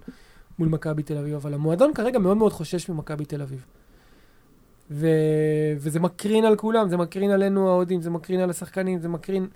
מול 0.59 0.69
מכבי 0.69 1.03
תל 1.03 1.17
אביב, 1.19 1.35
אבל 1.35 1.55
המועדון 1.55 1.95
כרגע 1.95 2.19
מאוד 2.19 2.37
מאוד 2.37 2.53
חושש 2.53 2.89
ממכבי 2.89 3.25
תל 3.25 3.43
אביב. 3.43 3.65
ו... 4.91 5.07
וזה 5.79 6.01
מקרין 6.01 6.45
על 6.45 6.57
כולם, 6.57 6.89
זה 6.89 6.97
מקרין 6.97 7.31
עלינו 7.31 7.69
האוהדים, 7.69 8.03
זה 8.03 8.11
מקרין 8.11 8.41
על 8.41 8.51
השחקנים, 8.51 8.99
זה 8.99 9.09
מקרין 9.09 9.47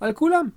על 0.00 0.12
כולם. 0.12 0.48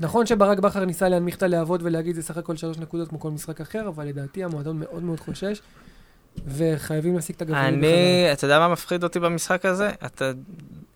נכון 0.00 0.26
שברק 0.26 0.58
בכר 0.58 0.84
ניסה 0.84 1.08
להנמיך 1.08 1.36
את 1.36 1.42
הלהבות 1.42 1.82
ולהגיד 1.82 2.14
זה 2.14 2.22
סך 2.22 2.36
הכל 2.36 2.56
שלוש 2.56 2.78
נקודות 2.78 3.08
כמו 3.08 3.20
כל 3.20 3.30
משחק 3.30 3.60
אחר, 3.60 3.88
אבל 3.88 4.06
לדעתי 4.06 4.44
המועדון 4.44 4.78
מאוד 4.78 5.02
מאוד 5.02 5.20
חושש, 5.20 5.60
וחייבים 6.46 7.14
להשיג 7.14 7.36
את 7.36 7.42
הגבוהים. 7.42 7.74
אני, 7.74 8.28
אתה 8.32 8.44
יודע 8.44 8.58
מה 8.58 8.68
מפחיד 8.68 9.04
אותי 9.04 9.20
במשחק 9.20 9.64
הזה? 9.66 9.90
אתה, 10.06 10.32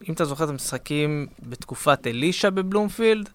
אם 0.08 0.14
אתה 0.14 0.24
זוכר 0.24 0.44
את 0.44 0.48
המשחקים 0.48 1.26
בתקופת 1.48 2.06
אלישע 2.06 2.50
בבלומפילד, 2.50 3.28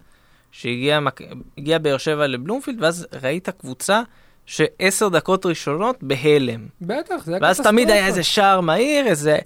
שהגיע 0.52 1.78
באר 1.82 1.98
שבע 1.98 2.28
לבלומפילד, 2.28 2.84
ואז 2.84 3.08
ראית 3.24 3.50
קבוצה 3.50 4.02
שעשר 4.46 5.10
דקות 5.10 5.46
ראשונות 5.46 5.96
בהלם. 6.02 6.68
בטח, 6.82 7.26
זה 7.26 7.32
היה 7.32 7.40
ואז 7.44 7.62
תמיד 7.62 7.90
היה 7.90 8.08
איזה 8.08 8.24
שער 8.24 8.62
מהיר, 8.62 9.08
איזה 9.08 9.38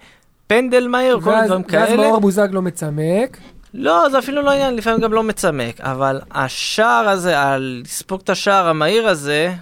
פנדל 0.47 0.87
מהיר, 0.87 1.19
כל 1.19 1.25
מיני 1.25 1.37
ואז, 1.37 1.47
דברים 1.47 1.63
ואז 1.69 1.89
כאלה. 1.89 2.01
מאור 2.01 2.21
בוזגלו 2.21 2.61
מצמק, 2.61 3.37
לא, 3.73 4.09
זה 4.09 4.19
אפילו 4.19 4.41
לא 4.41 4.51
עניין, 4.51 4.75
לפעמים 4.75 4.99
גם 4.99 5.13
לא 5.13 5.23
מצמק, 5.23 5.81
אבל 5.81 6.21
השער 6.31 7.09
הזה, 7.09 7.35
לספוג 7.59 8.21
את 8.23 8.29
השער 8.29 8.67
המהיר 8.67 9.07
הזה, 9.07 9.53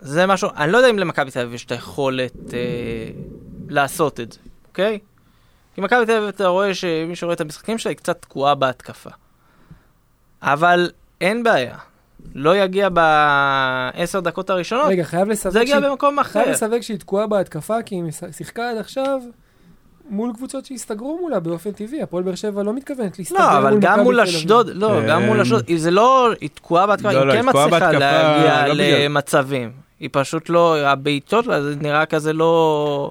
זה 0.00 0.26
משהו, 0.26 0.48
אני 0.56 0.72
לא 0.72 0.76
יודע 0.78 0.90
אם 0.90 0.98
למכבי 0.98 1.30
תל 1.30 1.40
אביב 1.40 1.54
יש 1.54 1.64
את 1.64 1.72
היכולת 1.72 2.54
אה, 2.54 2.58
לעשות 3.68 4.20
את 4.20 4.32
זה, 4.32 4.38
אוקיי? 4.68 4.98
כי 5.74 5.80
מכבי 5.80 6.06
תל 6.06 6.12
אביב, 6.12 6.28
אתה 6.28 6.46
רואה 6.46 6.74
שמי 6.74 7.16
שרואה 7.16 7.34
את 7.34 7.40
המשחקים 7.40 7.78
שלה, 7.78 7.90
היא 7.90 7.96
קצת 7.96 8.22
תקועה 8.22 8.54
בהתקפה. 8.54 9.10
אבל 10.42 10.90
אין 11.20 11.42
בעיה, 11.42 11.76
לא 12.34 12.56
יגיע 12.56 12.88
בעשר 12.88 14.20
דקות 14.20 14.50
הראשונות, 14.50 14.86
רגע, 14.88 15.04
חייב 15.04 15.28
לסווג 15.28 15.52
זה 15.52 15.60
יגיע 15.60 15.76
שהיא- 15.78 15.88
במקום 15.90 16.18
אחר. 16.18 16.32
חייב 16.32 16.48
לסווג 16.48 16.80
שהיא 16.80 16.98
תקועה 16.98 17.26
בהתקפה, 17.26 17.82
כי 17.82 17.94
היא 17.94 18.02
מש- 18.02 18.20
שיחקה 18.36 18.70
עד 18.70 18.76
עכשיו 18.76 19.20
מול 20.10 20.32
קבוצות 20.34 20.64
שהסתגרו 20.64 21.18
מולה 21.20 21.40
באופן 21.40 21.72
טבעי. 21.72 22.02
הפועל 22.02 22.22
באר 22.24 22.34
שבע 22.34 22.62
לא 22.62 22.74
מתכוונת 22.74 23.18
להסתגר 23.18 23.38
מול 23.38 23.48
לא, 23.52 23.58
אבל 23.58 23.78
גם. 23.80 24.00
מול 24.00 24.20
אשדוד, 24.20 24.68
לא, 24.74 25.00
גם 25.08 25.22
מול 25.22 25.36
אמ, 25.36 25.42
אשדוד, 25.42 25.64
היא- 25.66 25.78
זה 25.80 25.90
לא, 25.90 26.30
היא 26.40 26.48
תקועה 26.54 26.86
בהתקפה, 26.86 27.12
לא, 27.12 27.18
היא 27.18 27.26
לא, 27.26 27.32
כן 27.32 27.48
מצליחה 27.48 27.92
להגיע 27.92 28.66
לא 28.68 28.74
למצבים. 28.74 29.70
היא 30.00 30.08
פשוט 30.12 30.48
לא, 30.48 30.78
הבעיטות, 30.86 31.44
זה 31.44 31.74
נראה 31.80 32.06
כזה 32.06 32.32
לא, 32.32 33.10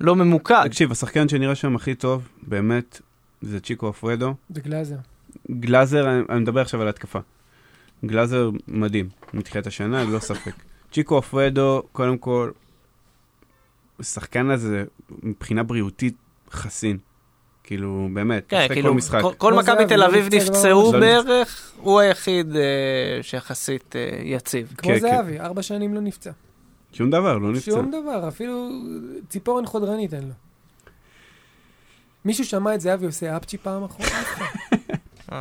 לא 0.00 0.16
ממוקד. 0.16 0.62
תקשיב, 0.66 0.92
השחקן 0.92 1.28
שנראה 1.28 1.54
שם 1.54 1.76
הכי 1.76 1.94
טוב, 1.94 2.28
באמת, 2.42 3.00
זה 3.42 3.60
צ'יקו 3.60 3.90
אפרדו. 3.90 4.34
זה 4.54 4.60
גלאזר. 4.60 4.96
גלאזר, 5.50 6.10
אני, 6.10 6.22
אני 6.28 6.40
מדבר 6.40 6.60
עכשיו 6.60 6.82
על 6.82 6.88
התקפה. 6.88 7.18
גלאזר 8.04 8.50
מדהים, 8.68 9.08
מתחילת 9.34 9.66
השנה, 9.66 10.04
ללא 10.04 10.18
ספק. 10.18 10.52
צ'יקו 10.92 11.18
אפרדו, 11.18 11.82
קודם 11.92 12.18
כל, 12.18 12.50
השחקן 14.00 14.50
הזה, 14.50 14.84
מבחינה 15.22 15.62
בריאותית, 15.62 16.14
חסין. 16.52 16.98
כאילו, 17.64 18.08
באמת, 18.12 18.44
כן, 18.48 18.56
אחרי 18.56 18.68
כאילו, 18.76 18.88
כל 18.90 18.96
משחק. 18.96 19.20
כל- 19.22 19.32
כל 19.38 19.54
מכבי 19.54 19.86
תל 19.88 19.96
לא 19.96 20.06
אביב 20.06 20.34
נפצעו 20.34 20.92
לא 20.92 21.00
בערך, 21.00 21.72
הוא 21.76 22.00
היחיד 22.00 22.56
אה, 22.56 22.62
שיחסית 23.22 23.96
אה, 23.96 24.20
יציב. 24.24 24.72
כמו 24.78 24.90
כן, 24.90 24.98
זהבי, 24.98 25.40
ארבע 25.40 25.62
שנים 25.62 25.94
לא 25.94 26.00
נפצע. 26.00 26.30
שום 26.92 27.10
דבר, 27.10 27.38
לא 27.38 27.52
נפצע. 27.52 27.70
שום 27.70 27.90
דבר, 27.90 28.28
אפילו 28.28 28.68
ציפורן 29.28 29.66
חודרנית 29.66 30.14
אין 30.14 30.22
לו. 30.22 30.34
מישהו 32.24 32.44
שמע 32.44 32.74
את 32.74 32.80
זהבי 32.80 33.06
עושה 33.06 33.36
אפצ'י 33.36 33.58
פעם 33.58 33.84
אחרונה? 33.84 34.22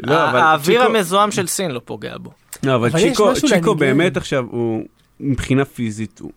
לא, 0.00 0.30
אבל 0.30 0.38
האוויר 0.38 0.80
צ'יקו- 0.82 0.96
המזוהם 0.96 1.30
של 1.30 1.46
סין 1.46 1.70
לא 1.70 1.80
פוגע 1.84 2.18
בו. 2.18 2.30
לא, 2.62 2.74
אבל 2.74 2.90
צ'יקו. 3.48 3.74
באמת 3.74 4.16
עכשיו, 4.16 4.44
הוא 4.50 4.82
מבחינה 5.20 5.64
פיזית, 5.64 6.18
הוא 6.20 6.30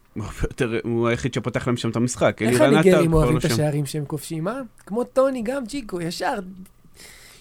הוא 0.84 1.07
היחיד 1.07 1.34
שפותח 1.34 1.68
להם 1.68 1.78
שם 1.78 1.89
את 1.89 1.95
המשחק. 1.95 2.41
איך 2.41 2.62
הניגרים 2.62 3.14
אוהבים 3.14 3.36
לא 3.36 3.39
את. 3.39 3.45
השערים 3.45 3.86
שהם 3.86 4.05
כובשים, 4.05 4.47
אה? 4.47 4.62
כמו 4.86 5.03
טוני, 5.03 5.41
גם 5.41 5.66
צ'יקו, 5.66 6.01
ישר. 6.01 6.39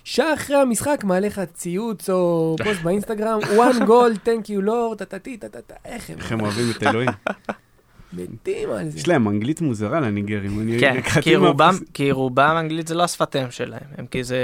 שעה 0.04 0.34
אחרי 0.34 0.56
המשחק 0.56 1.04
מעלה 1.04 1.26
לך 1.26 1.40
ציוץ 1.54 2.10
או 2.10 2.56
פוסט 2.64 2.80
באינסטגרם, 2.82 3.38
one 3.68 3.82
goal, 3.82 4.26
thank 4.26 4.46
you 4.48 4.66
lord, 4.66 4.96
טטטי, 4.96 5.36
טטטה, 5.36 5.74
איך 5.84 6.10
הם 6.10 6.18
איך 6.18 6.32
הם 6.32 6.40
אוהבים 6.40 6.64
את 6.76 6.82
אלוהים. 6.86 7.10
מתים 8.12 8.70
על 8.70 8.90
זה. 8.90 8.98
יש 8.98 9.08
להם 9.08 9.28
אנגלית 9.28 9.60
מוזרה 9.60 10.00
לניגרים. 10.00 10.80
כן, 10.80 11.00
כי 11.20 11.36
רובם, 11.36 11.74
כי 11.94 12.12
רובם 12.12 12.56
אנגלית 12.60 12.88
זה 12.88 12.94
לא 12.94 13.02
השפת 13.04 13.36
אם 13.36 13.50
שלהם, 13.50 13.80
הם 13.98 14.06
כזה, 14.06 14.38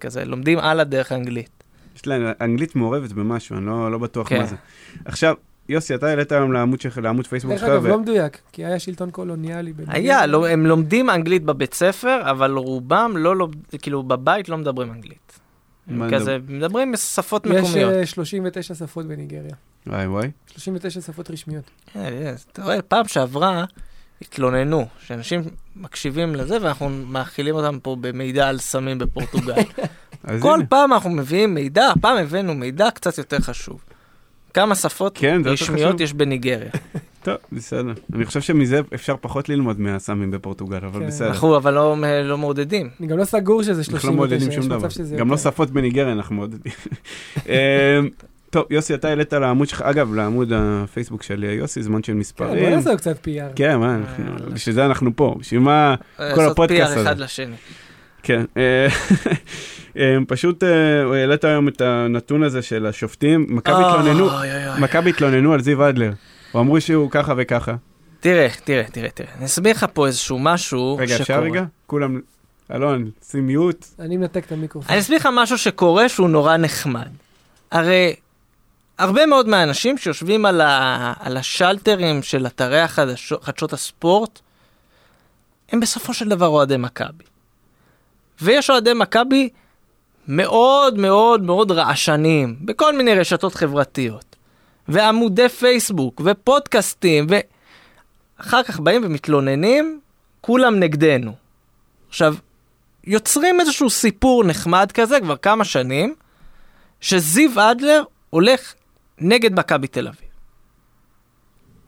כזה 0.00 0.24
לומדים 0.24 0.58
על 0.58 0.80
הדרך 0.80 1.12
אנגלית. 1.12 1.50
יש 1.96 2.06
להם 2.06 2.22
אנגלית 2.40 2.76
מעורבת 2.76 3.12
במשהו, 3.12 3.56
אני 3.56 3.66
לא 3.66 3.92
לא 3.92 3.98
בטוח 3.98 4.28
כן. 4.28 4.38
מה 4.38 4.46
זה. 4.46 4.56
עכשיו, 5.04 5.34
יוסי, 5.70 5.94
אתה 5.94 6.06
העלית 6.06 6.32
היום 6.32 6.52
לעמוד 6.52 6.80
שלך, 6.80 6.98
לעמוד 6.98 7.26
פייסבוק 7.26 7.50
דרך 7.52 7.60
שלך, 7.60 7.70
אגב, 7.70 7.84
ו- 7.84 7.88
לא 7.88 7.98
מדויק, 7.98 8.38
כי 8.52 8.64
היה 8.64 8.78
שלטון 8.78 9.10
קולוניאלי. 9.10 9.72
בניגריה. 9.72 9.96
היה, 9.98 10.26
לא, 10.26 10.48
הם 10.48 10.66
לומדים 10.66 11.10
אנגלית 11.10 11.44
בבית 11.44 11.74
ספר, 11.74 12.20
אבל 12.30 12.52
רובם 12.52 13.12
לא, 13.16 13.36
לומד- 13.36 13.56
כאילו 13.82 14.02
בבית 14.02 14.48
לא 14.48 14.58
מדברים 14.58 14.92
אנגלית. 14.92 15.38
כזה, 16.12 16.38
מדברים 16.48 16.96
שפות 16.96 17.46
יש 17.46 17.52
מקומיות. 17.52 17.92
אה, 17.92 18.06
39 18.06 18.74
שפות 18.74 19.06
בניגריה. 19.06 19.54
וואי 19.86 20.06
וואי. 20.06 20.30
39 20.52 21.00
שפות 21.00 21.30
רשמיות. 21.30 21.64
אה, 21.96 22.08
אה, 22.08 22.32
אתה 22.52 22.62
רואה, 22.64 22.82
פעם 22.82 23.08
שעברה 23.08 23.64
התלוננו, 24.22 24.86
שאנשים 25.06 25.42
מקשיבים 25.76 26.34
לזה 26.34 26.58
ואנחנו 26.62 26.88
מאכילים 26.88 27.54
אותם 27.54 27.78
פה 27.82 27.96
במידע 28.00 28.48
על 28.48 28.58
סמים 28.58 28.98
בפורטוגל. 28.98 29.54
כל 30.42 30.54
הנה. 30.54 30.66
פעם 30.66 30.92
אנחנו 30.92 31.10
מביאים 31.10 31.54
מידע, 31.54 31.86
הפעם 31.96 32.16
הבאנו 32.18 32.54
מידע 32.54 32.90
קצת 32.90 33.18
יותר 33.18 33.38
חשוב. 33.40 33.84
כמה 34.54 34.74
שפות 34.74 35.18
כן, 35.18 35.42
רשמיות. 35.44 36.00
יש 36.00 36.12
בניגריה. 36.12 36.70
טוב, 37.24 37.34
בסדר. 37.52 37.92
אני 38.14 38.24
חושב 38.24 38.40
שמזה 38.40 38.80
אפשר 38.94 39.14
פחות 39.20 39.48
ללמוד 39.48 39.80
מהסמים 39.80 40.30
בפורטוגל, 40.30 40.76
אבל 40.76 41.00
כן. 41.00 41.06
בסדר. 41.06 41.28
אנחנו 41.28 41.56
אבל 41.56 41.74
לא, 41.74 41.96
לא 42.24 42.38
מעודדים. 42.38 42.88
אני 43.00 43.08
גם 43.08 43.18
לא 43.18 43.24
סגור 43.24 43.62
שזה 43.62 43.72
אנחנו 43.72 43.92
לא 43.92 44.00
39, 44.00 44.10
מעודדים 44.16 44.52
שום 44.52 44.68
דבר. 44.68 44.88
גם 45.18 45.28
לא 45.28 45.34
יותר. 45.34 45.42
שפות 45.50 45.70
בניגריה 45.70 46.12
אנחנו 46.12 46.34
מעודדים. 46.36 46.72
אמ, 47.46 47.52
טוב, 48.50 48.64
יוסי, 48.70 48.94
אתה 48.94 49.08
העלית 49.08 49.32
לעמוד 49.32 49.68
שלך, 49.68 49.82
אגב, 49.82 50.14
לעמוד 50.14 50.52
הפייסבוק 50.54 51.22
של 51.22 51.44
יוסי, 51.44 51.82
זמן 51.82 52.02
של 52.02 52.06
כן, 52.06 52.12
בוא 52.12 52.20
מספרים. 52.20 52.70
נעשה 52.74 52.96
קצת 52.96 53.26
PR. 53.26 53.56
כן, 53.56 53.76
מה, 53.76 53.94
אנחנו- 53.94 54.24
בשביל 54.54 54.74
זה 54.74 54.86
אנחנו 54.86 55.10
פה, 55.16 55.36
בשביל 55.40 55.60
מה... 55.60 55.94
לעשות 56.18 56.52
הפודקאסט 56.52 56.92
PR 56.92 56.98
הזה. 56.98 57.02
אחד 57.02 57.18
לשני. 57.18 57.56
כן. 58.22 58.44
אה, 59.96 60.02
אה, 60.02 60.18
פשוט 60.28 60.64
אה, 60.64 61.18
העלית 61.18 61.44
היום 61.44 61.68
את 61.68 61.80
הנתון 61.80 62.42
הזה 62.42 62.62
של 62.62 62.86
השופטים, 62.86 63.46
מכבי 63.48 63.82
התלוננו. 63.84 64.28
מכבי 64.80 65.10
התלוננו 65.10 65.52
על 65.52 65.62
זיו 65.62 65.88
אדלר. 65.88 66.12
הוא 66.52 66.60
אמרו 66.60 66.80
שהוא 66.80 67.10
ככה 67.10 67.34
וככה. 67.36 67.74
תראה, 68.20 68.48
תראה, 68.64 68.84
תראה, 68.92 69.10
תראה. 69.10 69.28
אני 69.38 69.44
אסביר 69.44 69.72
לך 69.72 69.86
פה 69.92 70.06
איזשהו 70.06 70.38
משהו 70.38 70.96
רגע, 70.96 71.14
אפשר 71.14 71.24
שקורה. 71.24 71.40
רגע? 71.40 71.64
כולם... 71.86 72.20
אלון, 72.74 73.10
שים 73.22 73.46
מיוט. 73.46 73.86
אני 73.98 74.16
מנתק 74.16 74.44
את 74.46 74.52
המיקרופון. 74.52 74.90
אני 74.90 75.00
אסביר 75.00 75.16
לך 75.18 75.28
משהו 75.32 75.58
שקורה 75.58 76.08
שהוא 76.08 76.28
נורא 76.28 76.56
נחמד. 76.56 77.08
הרי 77.70 78.14
הרבה 78.98 79.26
מאוד 79.26 79.48
מהאנשים 79.48 79.98
שיושבים 79.98 80.46
על, 80.46 80.60
ה... 80.60 81.12
על 81.20 81.36
השלטרים 81.36 82.22
של 82.22 82.46
אתרי 82.46 82.80
החדשות, 82.80 83.44
חדשות 83.44 83.72
הספורט, 83.72 84.40
הם 85.72 85.80
בסופו 85.80 86.14
של 86.14 86.28
דבר 86.28 86.46
אוהדי 86.46 86.76
מכבי. 86.76 87.24
ויש 88.42 88.70
אוהדי 88.70 88.94
מכבי 88.94 89.48
מאוד 90.32 90.98
מאוד 90.98 91.42
מאוד 91.42 91.70
רעשניים, 91.70 92.56
בכל 92.60 92.96
מיני 92.96 93.14
רשתות 93.14 93.54
חברתיות, 93.54 94.36
ועמודי 94.88 95.48
פייסבוק, 95.48 96.20
ופודקאסטים, 96.24 97.26
ואחר 97.28 98.62
כך 98.62 98.80
באים 98.80 99.02
ומתלוננים, 99.04 100.00
כולם 100.40 100.80
נגדנו. 100.80 101.32
עכשיו, 102.08 102.34
יוצרים 103.04 103.60
איזשהו 103.60 103.90
סיפור 103.90 104.44
נחמד 104.44 104.92
כזה 104.94 105.20
כבר 105.20 105.36
כמה 105.36 105.64
שנים, 105.64 106.14
שזיו 107.00 107.50
אדלר 107.70 108.02
הולך 108.30 108.74
נגד 109.18 109.58
מכבי 109.58 109.86
תל 109.86 110.08
אביב. 110.08 110.28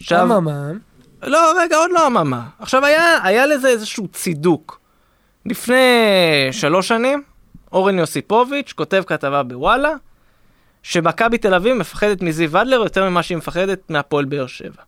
עכשיו, 0.01 0.25
אממה, 0.25 0.71
לא, 1.23 1.53
רגע, 1.61 1.77
עוד 1.77 1.91
לא 1.91 2.07
אממה. 2.07 2.49
עכשיו, 2.59 2.85
היה, 2.85 3.19
היה 3.23 3.47
לזה 3.47 3.69
איזשהו 3.69 4.09
צידוק. 4.09 4.81
לפני 5.47 5.77
שלוש 6.53 6.89
שנים, 6.89 7.23
אורן 7.73 7.99
יוסיפוביץ' 7.99 8.73
כותב 8.73 9.03
כתבה 9.07 9.43
בוואלה, 9.43 9.93
שמכבי 10.83 11.39
תל 11.39 11.55
אביב 11.55 11.75
מפחדת 11.75 12.23
מזיו 12.23 12.61
אדלר 12.63 12.77
יותר 12.77 13.11
ממה 13.11 13.23
שהיא 13.23 13.39
מפחדת 13.39 13.91
מהפועל 13.91 14.25
באר 14.25 14.47
שבע. 14.47 14.83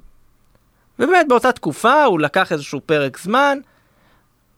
ובאמת, 0.98 1.28
באותה 1.28 1.52
תקופה 1.52 2.04
הוא 2.04 2.20
לקח 2.20 2.52
איזשהו 2.52 2.80
פרק 2.86 3.18
זמן, 3.18 3.58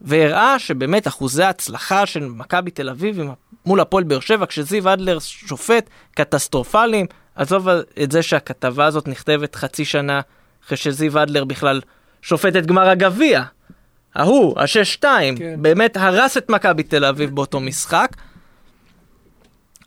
והראה 0.01 0.59
שבאמת 0.59 1.09
אחוזי 1.09 1.43
ההצלחה 1.43 2.07
של 2.07 2.27
מכבי 2.27 2.71
תל 2.71 2.89
אביב 2.89 3.21
מול 3.67 3.81
הפועל 3.81 4.05
באר 4.05 4.21
שבע, 4.21 4.47
כשזיו 4.47 4.93
אדלר 4.93 5.19
שופט, 5.19 5.91
קטסטרופליים. 6.15 7.07
עזוב 7.35 7.69
את 8.03 8.13
זה 8.13 8.23
שהכתבה 8.23 8.85
הזאת 8.85 9.09
נכתבת 9.09 9.55
חצי 9.55 9.85
שנה 9.85 10.21
אחרי 10.67 10.77
שזיו 10.77 11.23
אדלר 11.23 11.45
בכלל 11.45 11.81
שופט 12.23 12.57
את 12.57 12.67
גמר 12.67 12.89
הגביע. 12.89 13.43
ההוא, 14.17 14.61
השש-שתיים, 14.61 15.37
כן. 15.37 15.63
באמת 15.63 15.97
הרס 15.97 16.37
את 16.37 16.51
מכבי 16.51 16.83
תל 16.83 17.05
אביב 17.05 17.35
באותו 17.35 17.61
משחק, 17.61 18.09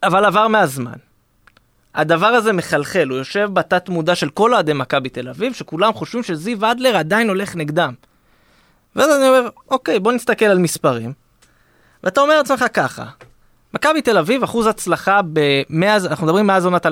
אבל 0.03 0.25
עבר 0.25 0.47
מהזמן. 0.47 0.97
הדבר 1.95 2.27
הזה 2.27 2.53
מחלחל, 2.53 3.07
הוא 3.09 3.17
יושב 3.17 3.49
בתת 3.53 3.89
מודע 3.89 4.15
של 4.15 4.29
כל 4.29 4.53
אוהדי 4.53 4.73
מכבי 4.73 5.09
תל 5.09 5.29
אביב, 5.29 5.53
שכולם 5.53 5.93
חושבים 5.93 6.23
שזיו 6.23 6.71
אדלר 6.71 6.97
עדיין 6.97 7.29
הולך 7.29 7.55
נגדם. 7.55 7.93
ואז 8.95 9.09
אני 9.17 9.27
אומר, 9.27 9.49
אוקיי, 9.71 9.99
בוא 9.99 10.11
נסתכל 10.11 10.45
על 10.45 10.57
מספרים. 10.57 11.13
ואתה 12.03 12.21
אומר 12.21 12.37
לעצמך 12.37 12.65
ככה, 12.73 13.05
מכבי 13.73 14.01
תל 14.01 14.17
אביב, 14.17 14.43
אחוז 14.43 14.67
הצלחה 14.67 15.21
במאז, 15.33 16.05
אנחנו 16.05 16.25
מדברים 16.25 16.47
מאז 16.47 16.65
עונת 16.65 16.85
2014-2015, 16.85 16.89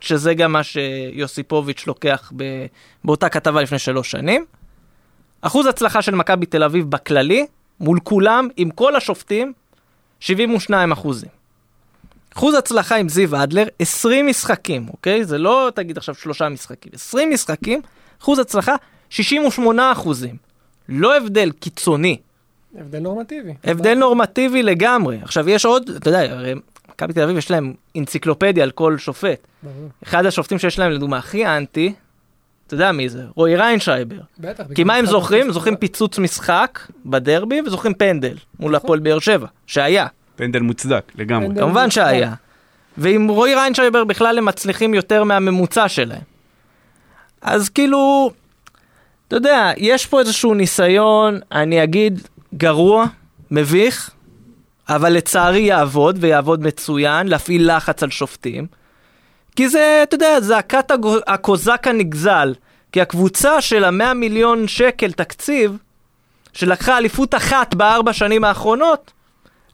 שזה 0.00 0.34
גם 0.34 0.52
מה 0.52 0.62
שיוסיפוביץ' 0.62 1.86
לוקח 1.86 2.32
ב, 2.36 2.44
באותה 3.04 3.28
כתבה 3.28 3.62
לפני 3.62 3.78
שלוש 3.78 4.10
שנים. 4.10 4.44
אחוז 5.46 5.66
הצלחה 5.66 6.02
של 6.02 6.14
מכבי 6.14 6.46
תל 6.46 6.62
אביב 6.62 6.90
בכללי, 6.90 7.46
מול 7.80 7.98
כולם, 8.02 8.48
עם 8.56 8.70
כל 8.70 8.96
השופטים, 8.96 9.52
72 10.20 10.92
אחוזים. 10.92 11.28
אחוז 12.36 12.54
הצלחה 12.54 12.96
עם 12.96 13.08
זיו 13.08 13.42
אדלר, 13.42 13.66
20 13.78 14.26
משחקים, 14.26 14.88
אוקיי? 14.88 15.24
זה 15.24 15.38
לא 15.38 15.70
תגיד 15.74 15.98
עכשיו 15.98 16.14
שלושה 16.14 16.48
משחקים, 16.48 16.92
20 16.94 17.30
משחקים, 17.30 17.80
אחוז 18.22 18.38
הצלחה, 18.38 18.74
68 19.10 19.92
אחוזים. 19.92 20.36
לא 20.88 21.16
הבדל 21.16 21.50
קיצוני, 21.60 22.16
הבדל 22.78 22.98
נורמטיבי. 22.98 23.54
הבדל 23.64 23.94
נורמטיבי 23.94 24.62
לגמרי. 24.62 25.18
עכשיו 25.22 25.50
יש 25.50 25.64
עוד, 25.64 25.90
אתה 25.96 26.08
יודע, 26.08 26.20
הרי 26.20 26.54
מכבי 26.92 27.12
תל 27.12 27.22
אביב 27.22 27.36
יש 27.36 27.50
להם 27.50 27.72
אנציקלופדיה 27.96 28.64
על 28.64 28.70
כל 28.70 28.98
שופט. 28.98 29.46
ברור. 29.62 29.88
אחד 30.02 30.26
השופטים 30.26 30.58
שיש 30.58 30.78
להם 30.78 30.90
לדוגמה 30.90 31.18
הכי 31.18 31.46
אנטי, 31.46 31.94
אתה 32.66 32.74
יודע 32.74 32.92
מי 32.92 33.08
זה? 33.08 33.22
רועי 33.34 33.56
ריינשרייבר. 33.56 34.20
בטח. 34.38 34.64
כי 34.74 34.84
מה 34.84 34.94
הם 34.94 35.06
זוכרים? 35.06 35.52
זוכרים 35.52 35.76
פיצוץ 35.76 36.18
משחק 36.18 36.80
בדרבי 37.06 37.60
וזוכרים 37.66 37.94
פנדל 37.94 38.36
מול 38.60 38.74
הפועל 38.74 39.00
באר 39.00 39.18
שבע, 39.18 39.46
שהיה, 39.66 40.06
פנדל 40.36 40.60
מוצדק, 40.60 41.12
לגמרי. 41.14 41.56
כמובן. 41.60 41.90
שהיה. 41.90 42.34
ועם 42.98 43.28
רועי 43.28 43.54
ריינשרייבר 43.54 44.04
בכלל 44.04 44.38
הם 44.38 44.44
מצליחים 44.44 44.94
יותר 44.94 45.24
מהממוצע 45.24 45.88
שלהם. 45.88 46.22
אז 47.42 47.68
כאילו, 47.68 48.30
אתה 49.28 49.36
יודע, 49.36 49.70
יש 49.76 50.06
פה 50.06 50.20
איזשהו 50.20 50.54
ניסיון, 50.54 51.40
אני 51.52 51.82
אגיד, 51.82 52.20
גרוע, 52.54 53.06
מביך, 53.50 54.10
אבל 54.88 55.12
לצערי 55.12 55.60
יעבוד, 55.60 56.16
ויעבוד 56.20 56.62
מצוין, 56.62 57.28
להפעיל 57.28 57.76
לחץ 57.76 58.02
על 58.02 58.10
שופטים. 58.10 58.66
כי 59.56 59.68
זה, 59.68 60.00
אתה 60.02 60.14
יודע, 60.14 60.40
זעקת 60.40 60.90
הקוזק 61.26 61.86
הנגזל. 61.86 62.54
כי 62.92 63.00
הקבוצה 63.00 63.60
של 63.60 63.84
המאה 63.84 64.14
מיליון 64.14 64.68
שקל 64.68 65.12
תקציב, 65.12 65.78
שלקחה 66.52 66.98
אליפות 66.98 67.34
אחת 67.34 67.74
בארבע 67.74 68.12
שנים 68.12 68.44
האחרונות, 68.44 69.12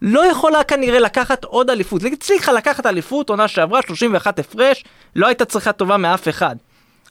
לא 0.03 0.27
יכולה 0.27 0.65
כנראה 0.65 1.01
לקחת 1.01 1.45
עוד 1.45 1.71
אליפות. 1.71 2.03
היא 2.03 2.13
הצליחה 2.13 2.53
לקחת 2.53 2.87
אליפות, 2.87 3.31
עונה 3.31 3.49
שעברה, 3.49 3.83
31 3.83 4.39
הפרש, 4.39 4.85
לא 5.17 5.27
הייתה 5.27 5.45
צריכה 5.45 5.73
טובה 5.73 5.97
מאף 5.97 6.29
אחד. 6.29 6.57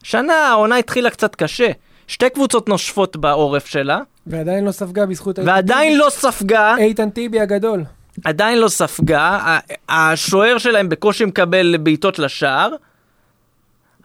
שנה 0.03 0.33
העונה 0.33 0.75
התחילה 0.75 1.09
קצת 1.09 1.35
קשה. 1.35 1.71
שתי 2.07 2.29
קבוצות 2.29 2.69
נושפות 2.69 3.15
בעורף 3.15 3.65
שלה, 3.65 3.99
ועדיין 4.27 4.65
לא 4.65 4.71
ספגה 4.71 5.05
בזכות 5.05 5.39
ועדיין. 5.39 5.97
לא 5.97 6.09
ספגה, 6.09 6.75
איתן 6.77 7.09
טיבי 7.09 7.39
הגדול. 7.39 7.83
עדיין 8.23 8.57
לא 8.57 8.67
ספגה, 8.67 9.57
השוער 9.89 10.57
שלהם 10.57 10.89
בקושי 10.89 11.25
מקבל 11.25 11.77
בעיטות 11.77 12.19
לשער, 12.19 12.69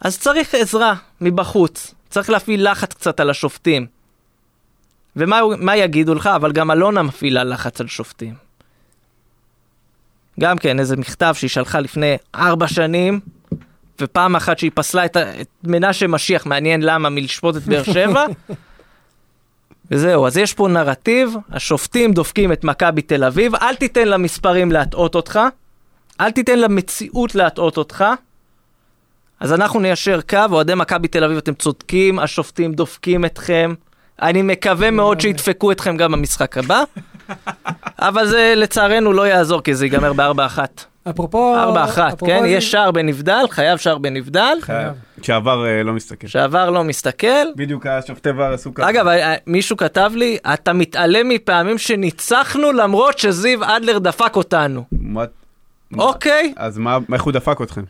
אז 0.01 0.19
צריך 0.19 0.55
עזרה 0.55 0.93
מבחוץ. 1.21 1.95
צריך 2.09 2.29
להפעיל 2.29 2.71
לחץ 2.71 2.93
קצת 2.93 3.19
על 3.19 3.29
השופטים. 3.29 3.85
ומה 5.15 5.41
מה 5.57 5.75
יגידו 5.75 6.15
לך? 6.15 6.27
אבל 6.27 6.51
גם 6.51 6.71
אלונה 6.71 7.03
מפעילה 7.03 7.43
לחץ 7.43 7.81
על 7.81 7.87
שופטים. 7.87 8.33
גם 10.39 10.57
כן, 10.57 10.79
איזה 10.79 10.97
מכתב 10.97 11.33
שהיא 11.37 11.49
שלחה 11.49 11.79
לפני 11.79 12.17
ארבע 12.35 12.67
שנים, 12.67 13.19
ופעם 14.01 14.35
אחת 14.35 14.59
שהיא 14.59 14.71
פסלה 14.73 15.05
את, 15.05 15.17
את 15.17 15.47
מנשה 15.63 16.07
משיח, 16.07 16.45
מעניין 16.45 16.81
למה, 16.81 17.09
מלשפוט 17.09 17.55
את 17.55 17.61
באר 17.61 17.83
שבע. 17.83 18.25
וזהו, 19.91 20.27
אז 20.27 20.37
יש 20.37 20.53
פה 20.53 20.67
נרטיב, 20.67 21.35
השופטים 21.51 22.13
דופקים 22.13 22.51
את 22.51 22.63
מכבי 22.63 23.01
תל 23.01 23.23
אביב, 23.23 23.55
אל 23.55 23.75
תיתן 23.75 24.07
למספרים 24.07 24.71
להטעות 24.71 25.15
אותך, 25.15 25.39
אל 26.21 26.31
תיתן 26.31 26.59
למציאות 26.59 27.35
להטעות 27.35 27.77
אותך. 27.77 28.05
אז 29.39 29.53
אנחנו 29.53 29.79
ניישר 29.79 30.19
קו, 30.29 30.37
אוהדי 30.51 30.75
מכבי 30.75 31.07
תל 31.07 31.23
אביב, 31.23 31.37
אתם 31.37 31.53
צודקים, 31.53 32.19
השופטים 32.19 32.73
דופקים 32.73 33.25
אתכם. 33.25 33.73
אני 34.21 34.41
מקווה 34.41 34.91
מאוד 34.91 35.21
שידפקו 35.21 35.71
אתכם 35.71 35.97
גם 35.97 36.11
במשחק 36.11 36.57
הבא, 36.57 36.83
אבל 37.99 38.27
זה 38.27 38.53
לצערנו 38.55 39.13
לא 39.13 39.27
יעזור, 39.27 39.61
כי 39.61 39.75
זה 39.75 39.85
ייגמר 39.85 40.13
בארבע 40.13 40.45
אחת. 40.45 40.85
אפרופו... 41.09 41.55
ארבע 41.55 41.83
אחת, 41.83 42.23
כן? 42.25 42.39
זה- 42.41 42.47
יש 42.47 42.71
שער 42.71 42.91
בנבדל, 42.91 43.45
חייב 43.49 43.77
שער 43.77 43.97
בנבדל, 43.97 44.57
חייב. 44.61 44.93
שעבר 45.21 45.65
אה, 45.65 45.83
לא 45.83 45.93
מסתכל. 45.93 46.27
שעבר 46.27 46.69
לא 46.69 46.83
מסתכל. 46.83 47.45
בדיוק 47.55 47.85
השופטי 47.87 48.29
ור 48.29 48.43
עשו 48.43 48.73
ככה. 48.73 48.89
אגב, 48.89 49.07
אה, 49.07 49.35
מישהו 49.47 49.77
כתב 49.77 50.11
לי, 50.15 50.37
אתה 50.53 50.73
מתעלם 50.73 51.29
מפעמים 51.29 51.77
שניצחנו 51.77 52.71
למרות 52.71 53.19
שזיו 53.19 53.59
אדלר 53.63 53.97
דפק 53.99 54.35
אותנו. 54.35 54.83
מה- 54.91 55.23
אוקיי, 55.97 56.53
אז 56.57 56.77
מה, 56.77 56.97
איך 57.13 57.23
הוא 57.23 57.33
דפק 57.33 57.61
אתכם? 57.61 57.81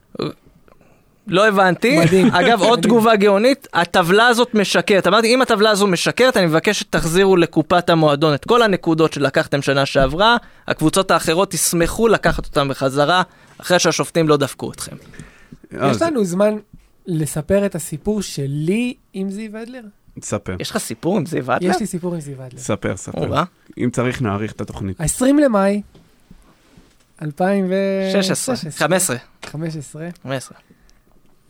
לא 1.28 1.47
הבנתי. 1.47 1.99
מדהים. 1.99 2.28
אגב, 2.28 2.61
עוד. 2.61 2.82
תגובה 2.86 3.15
גאונית, 3.15 3.67
הטבלה 3.73 4.28
הזאת 4.28 4.53
משקרת. 4.53 5.07
אמרתי, 5.07 5.34
אם 5.34 5.41
הטבלה 5.41 5.69
הזו 5.69 5.88
משקרת, 5.88 6.38
אני 6.38 6.45
מבקש 6.45 6.80
שתחזירו 6.80 7.38
לקופת 7.38 7.89
המועדון 7.89 8.34
את 8.34 8.45
כל 8.45 8.61
הנקודות 8.61 9.13
שלקחתם 9.13 9.61
שנה 9.61 9.86
שעברה, 9.86 10.38
הקבוצות 10.67 11.11
האחרות 11.11 11.53
ישמחו 11.53 12.07
לקחת 12.07 12.45
אותם 12.45 12.67
בחזרה, 12.67 13.21
אחרי 13.57 13.80
שהשופטים 13.80 14.28
לא 14.28 14.38
דפקו 14.38 14.71
אתכם. 14.71 14.95
אה, 15.82 15.91
יש 15.91 16.01
לנו 16.01 16.26
זמן 16.26 16.55
לספר 17.07 17.65
את 17.65 17.76
הסיפור 17.76 18.21
שלי 18.21 18.93
עם 19.13 19.30
זיו 19.30 19.61
אדלר? 19.61 19.82
ספר, 20.21 20.55
יש 20.59 20.71
לך 20.71 20.78
סיפור 20.78 21.17
עם 21.17 21.26
זיו 21.26 21.55
אדלר? 21.55 21.69
יש 21.69 21.80
לי 21.80 21.86
סיפור 21.86 22.13
עם 22.13 22.19
זיו 22.19 22.36
אדלר. 22.45 22.59
ספר, 22.59 22.97
ספר. 22.97 23.43
אם 23.78 23.89
צריך 23.93 24.21
נאריך 24.21 24.51
את 24.51 24.61
התוכנית. 24.61 25.01
ה-20 25.01 25.26
למאי 25.45 25.82
2016. 27.21 28.55
16, 28.55 28.88
15. 28.88 29.17
15. 29.45 30.07
15. 30.23 30.57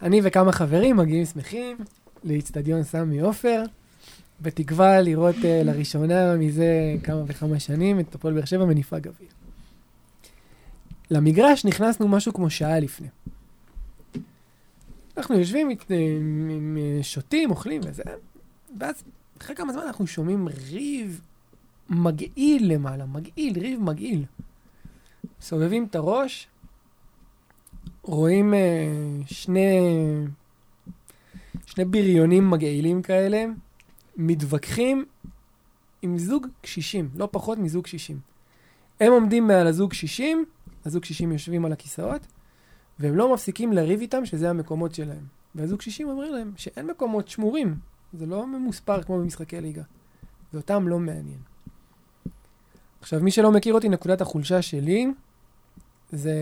אני 0.02 0.22
וכמה 0.24 0.52
חברים 0.52 0.98
מגיעים 0.98 1.26
שמחים 1.26 1.78
לאיצטדיון 2.24 2.84
סמי 2.84 3.20
עופר, 3.20 3.64
בתקווה 4.42 5.02
לראות 5.02 5.36
uh, 5.36 5.46
לראשונה 5.64 6.36
מזה 6.36 6.66
כמה 7.04 7.22
וכמה 7.28 7.60
שנים 7.60 8.00
את 8.00 8.16
הפועל 8.16 8.34
באר 8.34 8.46
שבע 8.46 8.66
מניפה 8.66 9.00
גביע. 9.00 9.28
למגרש 11.12 11.66
נכנסנו 11.66 12.08
משהו 12.08 12.34
כמו 12.34 12.50
שעה 12.50 12.80
לפני. 12.80 13.08
אנחנו 15.18 15.36
יושבים, 15.40 15.68
מת- 15.68 15.92
אה, 15.92 16.18
עם- 16.56 16.78
שותים, 17.02 17.52
אוכלים 17.52 17.82
וזה, 17.86 18.04
ואז 18.80 19.04
אחרי 19.42 19.56
כמה 19.56 19.74
זמן 19.74 19.82
אנחנו 19.82 20.08
שומעים 20.08 20.48
ריב 20.72 21.22
מגעיל 21.90 22.74
למעלה, 22.74 23.06
מגעיל, 23.06 23.60
ריב 23.60 23.82
מגעיל. 23.82 24.26
מסובבים 25.42 25.86
את 25.90 25.96
הראש, 25.96 26.48
רואים 28.06 28.54
אה, 28.54 28.60
שני, 29.26 29.80
שני 31.66 31.86
בריונים 31.86 32.50
מגעילים 32.50 33.02
כאלה, 33.02 33.46
מתווכחים 34.18 35.06
עם 36.02 36.18
זוג 36.18 36.48
קשישים, 36.62 37.10
לא 37.16 37.30
פחות 37.32 37.58
מזוג 37.58 37.84
קשישים. 37.84 38.20
הם 39.00 39.12
עומדים 39.12 39.48
מעל 39.48 39.68
הזוג 39.68 39.90
קשישים, 39.90 40.46
הזוג 40.86 41.02
קשישים 41.02 41.32
יושבים 41.32 41.66
על 41.66 41.72
הכיסאות, 41.72 42.28
והם 43.00 43.16
לא 43.16 43.34
מפסיקים 43.34 43.74
לריב 43.74 44.02
איתם 44.02 44.26
שזה 44.26 44.50
המקומות 44.50 44.96
שלהם. 44.96 45.24
והזוג 45.56 45.80
קשישים 45.80 46.10
אומרים 46.10 46.34
להם 46.34 46.54
שאין 46.58 46.88
מקומות 46.88 47.28
שמורים, 47.28 47.76
זה 48.14 48.26
לא 48.26 48.48
ממוספר 48.48 49.04
כמו 49.04 49.20
במשחקי 49.20 49.62
ליגה. 49.62 49.84
ואותם 50.54 50.88
לא 50.88 51.00
מעניין. 51.00 51.40
עכשיו, 53.02 53.20
מי 53.20 53.32
שלא 53.32 53.52
מכיר 53.52 53.74
אותי, 53.74 53.90
נקודת 53.90 54.22
החולשה 54.22 54.62
שלי 54.62 55.12
זה, 56.12 56.34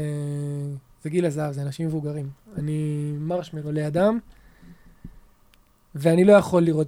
זה 1.04 1.10
גיל 1.10 1.26
הזהב, 1.26 1.52
זה 1.52 1.62
אנשים 1.62 1.88
מבוגרים. 1.88 2.30
אני 2.58 3.12
מרשמרו 3.20 3.72
לידם, 3.72 4.20
ואני 5.96 6.26
לא 6.26 6.34
יכול 6.34 6.64
לראות 6.64 6.88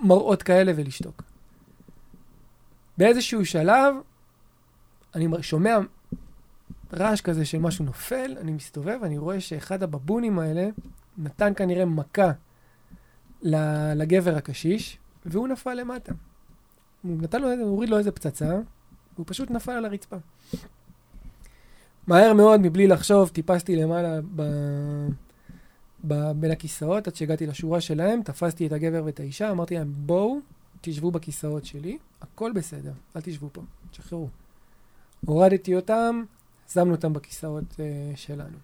מראות 0.00 0.42
כאלה 0.42 0.72
ולשתוק. 0.76 1.22
באיזשהו 2.98 3.46
שלב, 3.46 3.94
אני 5.14 5.28
שומע 5.40 5.78
רעש 6.92 7.20
כזה 7.20 7.44
של 7.44 7.58
משהו 7.58 7.84
נופל, 7.84 8.36
אני 8.40 8.52
מסתובב, 8.52 8.98
אני 9.02 9.18
רואה 9.18 9.40
שאחד 9.40 9.82
הבבונים 9.82 10.38
האלה 10.38 10.68
נתן 11.18 11.52
כנראה 11.56 11.84
מכה 11.84 12.32
לגבר 13.42 14.36
הקשיש, 14.36 14.98
והוא 15.26 15.48
נפל 15.48 15.74
למטה. 15.74 16.12
הוא 17.02 17.22
נתן 17.22 17.42
לו 17.42 17.52
הוא 17.52 17.60
הוריד 17.60 17.90
לו 17.90 17.98
איזה 17.98 18.12
פצצה, 18.12 18.58
והוא 19.14 19.26
פשוט 19.26 19.50
נפל 19.50 19.72
על 19.72 19.84
הרצפה. 19.84 20.16
מהר 22.08 22.32
מאוד, 22.32 22.60
מבלי 22.60 22.86
לחשוב, 22.86 23.28
טיפסתי 23.28 23.76
למעלה 23.76 24.20
ב... 24.36 24.42
ב... 26.06 26.32
בין 26.32 26.50
הכיסאות 26.50 27.08
עד 27.08 27.14
שהגעתי 27.14 27.46
לשורה 27.46 27.80
שלהם, 27.80 28.22
תפסתי 28.22 28.66
את 28.66 28.72
הגבר 28.72 29.02
ואת 29.04 29.20
האישה, 29.20 29.50
אמרתי 29.50 29.74
להם, 29.74 29.92
בואו, 29.96 30.38
תשבו 30.80 31.10
בכיסאות 31.10 31.64
שלי, 31.64 31.98
הכל 32.22 32.52
בסדר, 32.54 32.92
אל 33.16 33.20
תשבו 33.20 33.48
פה, 33.52 33.62
תשחררו. 33.90 34.28
הורדתי 35.26 35.74
אותם, 35.74 36.24
שמנו 36.72 36.90
אותם 36.94 37.12
בכיסאות 37.12 37.64
uh, 37.72 37.76
שלנו. 38.16 38.56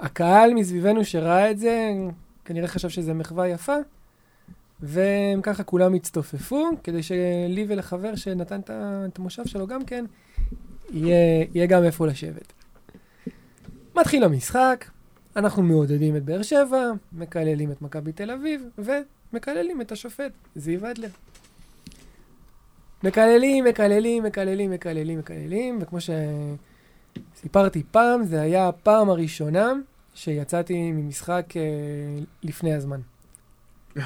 הקהל 0.00 0.54
מסביבנו 0.54 1.04
שראה 1.04 1.50
את 1.50 1.58
זה, 1.58 1.92
כנראה 2.44 2.68
חשב 2.68 2.88
שזה 2.88 3.14
מחווה 3.14 3.48
יפה, 3.48 3.76
והם 4.80 5.42
ככה 5.42 5.64
כולם 5.64 5.94
הצטופפו, 5.94 6.70
כדי 6.84 7.02
שלי 7.02 7.66
ולחבר 7.68 8.16
שנתן 8.16 8.60
את 8.60 9.18
המושב 9.18 9.46
שלו 9.46 9.66
גם 9.66 9.84
כן, 9.84 10.04
יהיה, 10.90 11.44
יהיה 11.54 11.66
גם 11.66 11.84
איפה 11.84 12.06
לשבת. 12.06 12.52
מתחיל 13.94 14.24
המשחק, 14.24 14.84
אנחנו 15.36 15.62
מעודדים 15.62 16.16
את 16.16 16.24
באר 16.24 16.42
שבע, 16.42 16.90
מקללים 17.12 17.72
את 17.72 17.82
מכבי 17.82 18.12
תל 18.12 18.30
אביב, 18.30 18.64
ומקללים 18.78 19.80
את 19.80 19.92
השופט, 19.92 20.32
זיו 20.56 20.90
אדלר. 20.90 21.08
מקללים, 23.04 23.64
מקללים, 23.64 24.22
מקללים, 24.22 24.70
מקללים, 24.70 25.18
מקללים, 25.18 25.78
וכמו 25.80 25.98
שסיפרתי 27.34 27.82
פעם, 27.90 28.24
זה 28.24 28.40
היה 28.40 28.68
הפעם 28.68 29.10
הראשונה 29.10 29.72
שיצאתי 30.14 30.92
ממשחק 30.92 31.44
אה, 31.56 31.62
לפני 32.42 32.74
הזמן. 32.74 33.00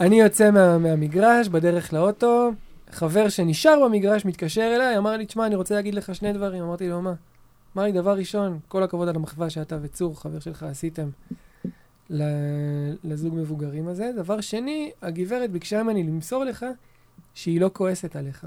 אני 0.00 0.20
יוצא 0.20 0.50
מה, 0.50 0.78
מהמגרש, 0.78 1.48
בדרך 1.48 1.92
לאוטו, 1.92 2.50
חבר 2.90 3.28
שנשאר 3.28 3.84
במגרש 3.84 4.24
מתקשר 4.24 4.72
אליי, 4.76 4.98
אמר 4.98 5.16
לי, 5.16 5.26
תשמע, 5.26 5.46
אני 5.46 5.54
רוצה 5.54 5.74
להגיד 5.74 5.94
לך 5.94 6.14
שני 6.14 6.32
דברים. 6.32 6.62
אמרתי 6.62 6.88
לו, 6.88 7.02
מה? 7.02 7.14
אמר 7.76 7.82
לי, 7.84 7.92
דבר 7.92 8.16
ראשון, 8.16 8.58
כל 8.68 8.82
הכבוד 8.82 9.08
על 9.08 9.16
המחווה 9.16 9.50
שאתה 9.50 9.78
וצור, 9.82 10.20
חבר 10.20 10.38
שלך, 10.38 10.62
עשיתם 10.62 11.08
לזוג 13.04 13.34
מבוגרים 13.34 13.88
הזה. 13.88 14.10
דבר 14.16 14.40
שני, 14.40 14.90
הגברת 15.02 15.50
ביקשה 15.50 15.82
ממני 15.82 16.04
למסור 16.04 16.44
לך 16.44 16.66
שהיא 17.34 17.60
לא 17.60 17.70
כועסת 17.72 18.16
עליך. 18.16 18.46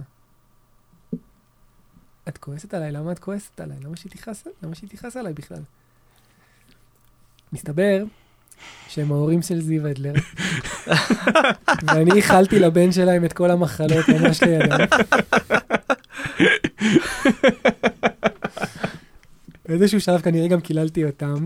את 2.27 2.37
כועסת 2.37 2.73
עליי? 2.73 2.91
למה 2.91 3.11
את 3.11 3.19
כועסת 3.19 3.61
עליי? 3.61 3.77
למה 4.61 4.75
שהיא 4.75 4.89
תכעס 4.89 5.17
עליי 5.17 5.33
בכלל? 5.33 5.61
מסתבר 7.53 8.03
שהם 8.93 9.11
ההורים 9.11 9.41
של 9.41 9.61
זיו 9.61 9.91
אדלר, 9.91 10.13
ואני 11.83 12.11
איחלתי 12.11 12.59
לבן 12.59 12.91
שלהם 12.91 13.25
את 13.25 13.33
כל 13.33 13.51
המחלות 13.51 14.09
ממש 14.09 14.43
לידם. 14.43 14.77
באיזשהו 19.67 20.01
שלב 20.01 20.21
כנראה 20.21 20.47
גם 20.47 20.61
קיללתי 20.61 21.05
אותם. 21.05 21.45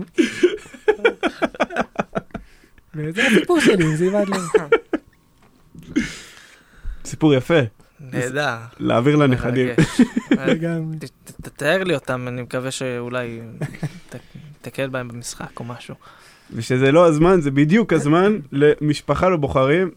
וזה 2.94 3.26
הסיפור 3.26 3.60
שלי 3.60 3.84
עם 3.84 3.96
זיו 3.96 4.22
אדלר. 4.22 4.38
סיפור 7.04 7.34
יפה, 7.34 7.60
נהדר. 8.00 8.56
להעביר 8.78 9.16
לנכדים. 9.16 9.68
תתאר 11.42 11.84
לי 11.84 11.94
אותם, 11.94 12.28
אני 12.28 12.42
מקווה 12.42 12.70
שאולי 12.70 13.40
תקל 14.62 14.88
בהם 14.88 15.08
במשחק 15.08 15.60
או 15.60 15.64
משהו. 15.64 15.94
ושזה 16.52 16.92
לא 16.92 17.06
הזמן, 17.06 17.40
זה 17.40 17.50
בדיוק 17.50 17.92
הזמן 17.92 18.38
למשפחה 18.52 19.28
לבוחרים. 19.28 19.90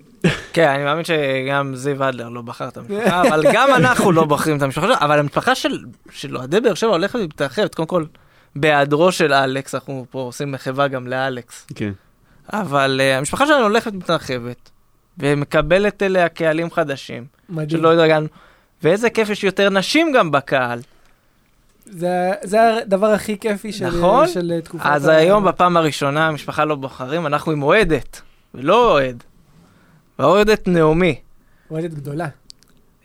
כן, 0.53 0.67
אני 0.67 0.83
מאמין 0.83 1.03
שגם 1.03 1.75
זיו 1.75 2.09
אדלר 2.09 2.29
לא 2.29 2.41
בחר 2.41 2.67
את 2.67 2.77
המשפחה, 2.77 3.21
אבל 3.21 3.43
גם 3.53 3.69
אנחנו 3.75 4.11
לא 4.11 4.25
בוחרים 4.25 4.57
את 4.57 4.61
המשפחה 4.61 4.85
שלו, 4.85 4.95
אבל 4.99 5.19
המשפחה 5.19 5.55
של 5.55 5.79
של 6.11 6.37
אוהדי 6.37 6.59
באר 6.59 6.73
שבע 6.73 6.89
הולכת 6.89 7.19
ומתרחבת. 7.19 7.75
קודם 7.75 7.87
כל, 7.87 8.05
בהיעדרו 8.55 9.11
של 9.11 9.33
אלכס, 9.33 9.75
אנחנו 9.75 10.05
פה 10.09 10.19
עושים 10.19 10.51
מחווה 10.51 10.87
גם 10.87 11.07
לאלכס. 11.07 11.67
כן. 11.75 11.91
אבל 12.53 13.01
uh, 13.01 13.17
המשפחה 13.17 13.47
שלנו 13.47 13.63
הולכת 13.63 13.93
ומתרחבת, 13.93 14.69
ומקבלת 15.17 16.03
אליה 16.03 16.29
קהלים 16.29 16.71
חדשים, 16.71 17.25
מדהים. 17.49 17.79
שלא 17.79 17.93
התרגלנו. 17.93 18.27
ואיזה 18.83 19.09
כיף, 19.09 19.29
יש 19.29 19.43
יותר 19.43 19.69
נשים 19.69 20.11
גם 20.11 20.31
בקהל. 20.31 20.79
זה, 21.89 22.31
זה 22.43 22.75
הדבר 22.77 23.07
הכי 23.07 23.39
כיפי 23.39 23.71
של, 23.71 23.87
נכון? 23.97 24.27
של 24.27 24.59
תקופת... 24.63 24.85
אז 24.85 25.07
ה- 25.07 25.15
היום, 25.15 25.43
בפעם 25.45 25.77
הראשונה, 25.77 26.27
המשפחה 26.27 26.65
לא 26.65 26.75
בוחרים, 26.75 27.25
אנחנו 27.27 27.51
עם 27.51 27.63
אוהדת, 27.63 28.21
ולא 28.55 28.91
אוהד. 28.91 29.23
והאוהדת 30.19 30.67
נעמי. 30.67 31.15
אוהדת 31.71 31.93
גדולה. 31.93 32.27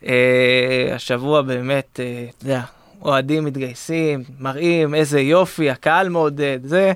אה, 0.05 0.89
השבוע 0.95 1.41
באמת, 1.41 1.99
אה, 2.03 2.25
אתה 2.37 2.45
יודע, 2.45 2.61
אוהדים 3.01 3.45
מתגייסים, 3.45 4.23
מראים 4.39 4.95
איזה 4.95 5.19
יופי, 5.19 5.69
הקהל 5.69 6.09
מעודד, 6.09 6.59
זה. 6.63 6.93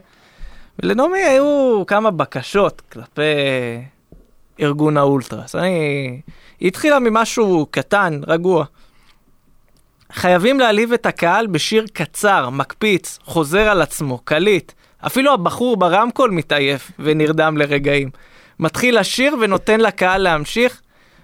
ולנעמי 0.83 1.19
היו 1.19 1.83
כמה 1.87 2.11
בקשות 2.11 2.81
כלפי 2.91 3.21
ארגון 4.61 4.97
האולטרס. 4.97 5.55
אני... 5.55 6.21
היא 6.59 6.67
התחילה 6.67 6.99
ממשהו 6.99 7.67
קטן, 7.71 8.21
רגוע. 8.27 8.65
חייבים 10.14 10.60
להעליב 10.60 10.93
את 10.93 11.05
הקהל 11.05 11.47
בשיר 11.47 11.86
קצר, 11.93 12.49
מקפיץ, 12.49 13.20
חוזר 13.24 13.60
על 13.70 13.82
עצמו, 13.82 14.18
קליט. 14.24 14.72
אפילו 15.07 15.34
הבחור 15.34 15.78
ברמקול 15.78 16.32
מתעייף 16.32 16.91
ונרדם 16.99 17.57
לרגעים. 17.57 18.10
מתחיל 18.60 18.99
לשיר 18.99 19.36
ונותן 19.41 19.80
לקהל 19.80 20.22
להמשיך, 20.22 20.82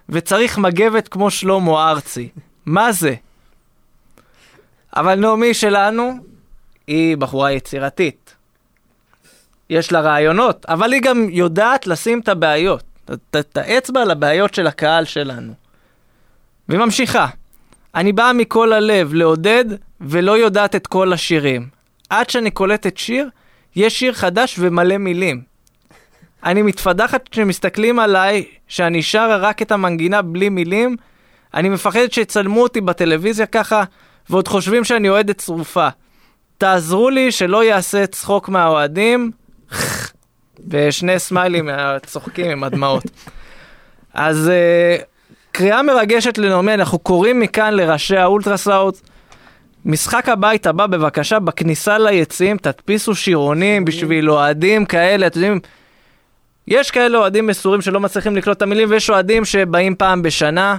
וצריך 0.09 0.57
מגבת 0.57 1.07
כמו 1.07 1.31
שלמה 1.31 1.89
ארצי. 1.91 2.29
מה 2.65 2.91
זה? 2.91 3.15
אבל 4.95 5.15
נעמי 5.15 5.53
שלנו 5.53 6.11
היא 6.87 7.17
בחורה 7.17 7.51
יצירתית. 7.51 8.35
יש 9.69 9.91
לה 9.91 10.01
רעיונות, 10.01 10.65
אבל 10.65 10.93
היא 10.93 11.01
גם 11.01 11.27
יודעת 11.29 11.87
לשים 11.87 12.19
את 12.19 12.29
הבעיות, 12.29 12.83
את- 13.35 13.57
האצבע 13.57 14.01
על 14.01 14.11
הבעיות 14.11 14.53
של 14.53 14.67
הקהל 14.67 15.05
שלנו. 15.05 15.53
והיא 16.69 16.79
ממשיכה. 16.79 17.27
אני 17.95 18.11
באה 18.13 18.33
מכל 18.33 18.73
הלב 18.73 19.13
לעודד 19.13 19.65
ולא 20.01 20.37
יודעת 20.37 20.75
את 20.75 20.87
כל 20.87 21.13
השירים. 21.13 21.67
עד 22.09 22.29
שאני 22.29 22.51
קולטת 22.51 22.97
שיר, 22.97 23.29
יש 23.75 23.99
שיר 23.99 24.13
חדש 24.13 24.55
ומלא 24.59 24.97
מילים. 24.97 25.41
אני 26.43 26.61
מתפדחת 26.61 27.29
כשמסתכלים 27.29 27.99
עליי 27.99 28.43
שאני 28.67 29.03
שרה 29.03 29.37
רק 29.37 29.61
את 29.61 29.71
המנגינה 29.71 30.21
בלי 30.21 30.49
מילים. 30.49 30.95
אני 31.53 31.69
מפחדת 31.69 32.11
שיצלמו 32.13 32.63
אותי 32.63 32.81
בטלוויזיה 32.81 33.45
ככה, 33.45 33.83
ועוד 34.29 34.47
חושבים 34.47 34.83
שאני 34.83 35.09
אוהדת 35.09 35.39
שרופה. 35.39 35.87
תעזרו 36.57 37.09
לי 37.09 37.31
שלא 37.31 37.63
יעשה 37.63 38.07
צחוק 38.07 38.49
מהאוהדים. 38.49 39.31
ושני 40.69 41.19
סמיילים 41.19 41.69
צוחקים 42.05 42.51
עם 42.51 42.63
הדמעות. 42.63 43.03
אז 44.13 44.51
uh, 44.51 45.14
קריאה 45.57 45.83
מרגשת 45.83 46.37
לנעמי, 46.37 46.73
אנחנו 46.73 46.99
קוראים 46.99 47.39
מכאן 47.39 47.73
לראשי 47.73 48.17
האולטרסאוט. 48.17 48.99
משחק 49.85 50.29
הבית 50.29 50.67
הבא, 50.67 50.87
בבקשה, 50.87 51.39
בכניסה 51.39 51.97
ליציעים, 51.97 52.57
תדפיסו 52.57 53.15
שירונים 53.15 53.85
בשביל 53.85 54.29
אוהדים 54.29 54.85
כאלה, 54.85 55.27
אתם 55.27 55.39
יודעים, 55.39 55.59
יש 56.67 56.91
כאלה 56.91 57.17
אוהדים 57.17 57.47
מסורים 57.47 57.81
שלא 57.81 57.99
מצליחים 57.99 58.35
לקלוט 58.35 58.57
את 58.57 58.61
המילים, 58.61 58.89
ויש 58.91 59.09
אוהדים 59.09 59.45
שבאים 59.45 59.95
פעם 59.95 60.21
בשנה, 60.21 60.77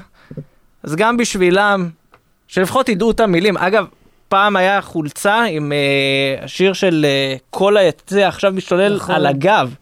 אז 0.82 0.96
גם 0.96 1.16
בשבילם, 1.16 1.88
שלפחות 2.48 2.88
ידעו 2.88 3.10
את 3.10 3.20
המילים. 3.20 3.56
אגב, 3.56 3.86
פעם 4.28 4.56
היה 4.56 4.80
חולצה 4.80 5.42
עם 5.42 5.72
uh, 5.72 6.44
השיר 6.44 6.72
של 6.72 7.06
uh, 7.36 7.40
כל 7.50 7.76
היציע 7.76 8.28
עכשיו 8.28 8.52
משתולל 8.52 8.96
נכון. 8.96 9.14
על 9.14 9.26
הגב. 9.26 9.74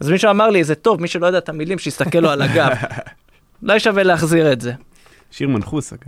אז 0.00 0.10
מישהו 0.10 0.30
אמר 0.30 0.50
לי, 0.50 0.64
זה 0.64 0.74
טוב, 0.74 1.00
מי 1.00 1.08
שלא 1.08 1.26
יודע 1.26 1.38
את 1.38 1.48
המילים, 1.48 1.78
שיסתכל 1.78 2.18
לו 2.18 2.30
על 2.30 2.42
הגב. 2.42 2.70
אולי 3.64 3.80
שווה 3.80 4.02
להחזיר 4.02 4.52
את 4.52 4.60
זה. 4.60 4.72
שיר 5.30 5.48
מנחוס, 5.48 5.92
אגב. 5.92 6.02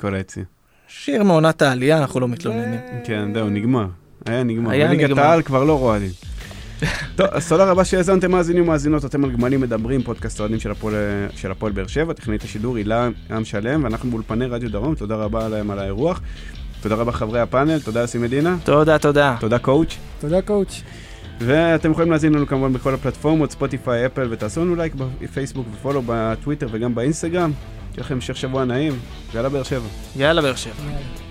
כל 0.00 0.14
היציע. 0.14 0.44
שיר 0.88 1.22
מעונת 1.22 1.62
העלייה, 1.62 1.98
אנחנו 1.98 2.20
לא 2.20 2.28
מתלוננים. 2.28 2.80
כן, 3.04 3.34
זהו, 3.34 3.48
נגמר. 3.48 3.86
היה 4.26 4.42
נגמר. 4.42 4.70
היה 4.70 4.88
בליגת 4.88 5.10
נגמר. 5.10 5.22
העל 5.22 5.42
כבר 5.42 5.64
לא 5.64 5.78
רועדים. 5.78 6.10
טוב, 7.16 7.26
אז 7.30 7.48
תודה 7.48 7.64
רבה 7.70 7.84
שהאזנתם 7.84 8.30
מאזינים 8.30 8.62
ומאזינות, 8.62 9.04
אתם 9.04 9.24
על 9.24 9.30
גמלים 9.32 9.60
מדברים, 9.60 10.02
פודקאסט 10.02 10.40
אוהדים 10.40 10.60
של 10.60 10.70
הפועל- 11.50 11.72
באר 11.72 11.86
שבע, 11.86 12.12
טכנית 12.12 12.42
השידור 12.44 12.76
הילה 12.76 13.08
עם 13.30 13.44
שלם, 13.44 13.84
ואנחנו 13.84 14.10
באולפני 14.10 14.46
רדיו 14.46 14.70
דרום, 14.70 14.94
תודה 14.94 15.14
רבה 15.16 15.48
להם 15.48 15.70
על 15.70 15.78
האירוח. 15.78 16.20
תודה 16.80 16.94
רבה 16.94 17.12
חברי 17.12 17.40
הפאנל, 17.40 17.80
תודה 17.80 18.04
אסי 18.04 18.18
מדינה, 18.18 18.56
תודה, 18.64 18.98
תודה. 18.98 19.36
תודה 19.40 19.58
coach, 19.58 19.96
תודה, 20.20 20.42
coach. 20.42 20.82
ואתם 21.40 21.90
יכולים 21.90 22.10
להאזין 22.10 22.34
לנו 22.34 22.46
כמובן 22.46 22.72
בכל 22.72 22.94
הפלטפורמות, 22.94 23.50
ספוטיפיי, 23.50 24.06
אפל, 24.06 24.28
ותעשו 24.30 24.60
לנו 24.60 24.76
לייק 24.76 24.94
בפייסבוק 24.94 25.66
ו 25.72 25.76
follow 25.76 26.02
בטוויטר 26.06 26.68
וגם 26.70 26.94
באינסטגרם. 26.94 27.52
שיהיה 27.92 28.04
לכם 28.04 28.14
המשך 28.14 28.36
שבוע 28.36 28.64
נעים, 28.64 28.92
יאללה 29.34 29.48
באר 29.48 29.62
שבע. 29.62 29.88
יאללה, 30.16 30.42
באר 30.42 30.54
שבע. 30.54 30.74
יאללה. 30.84 31.29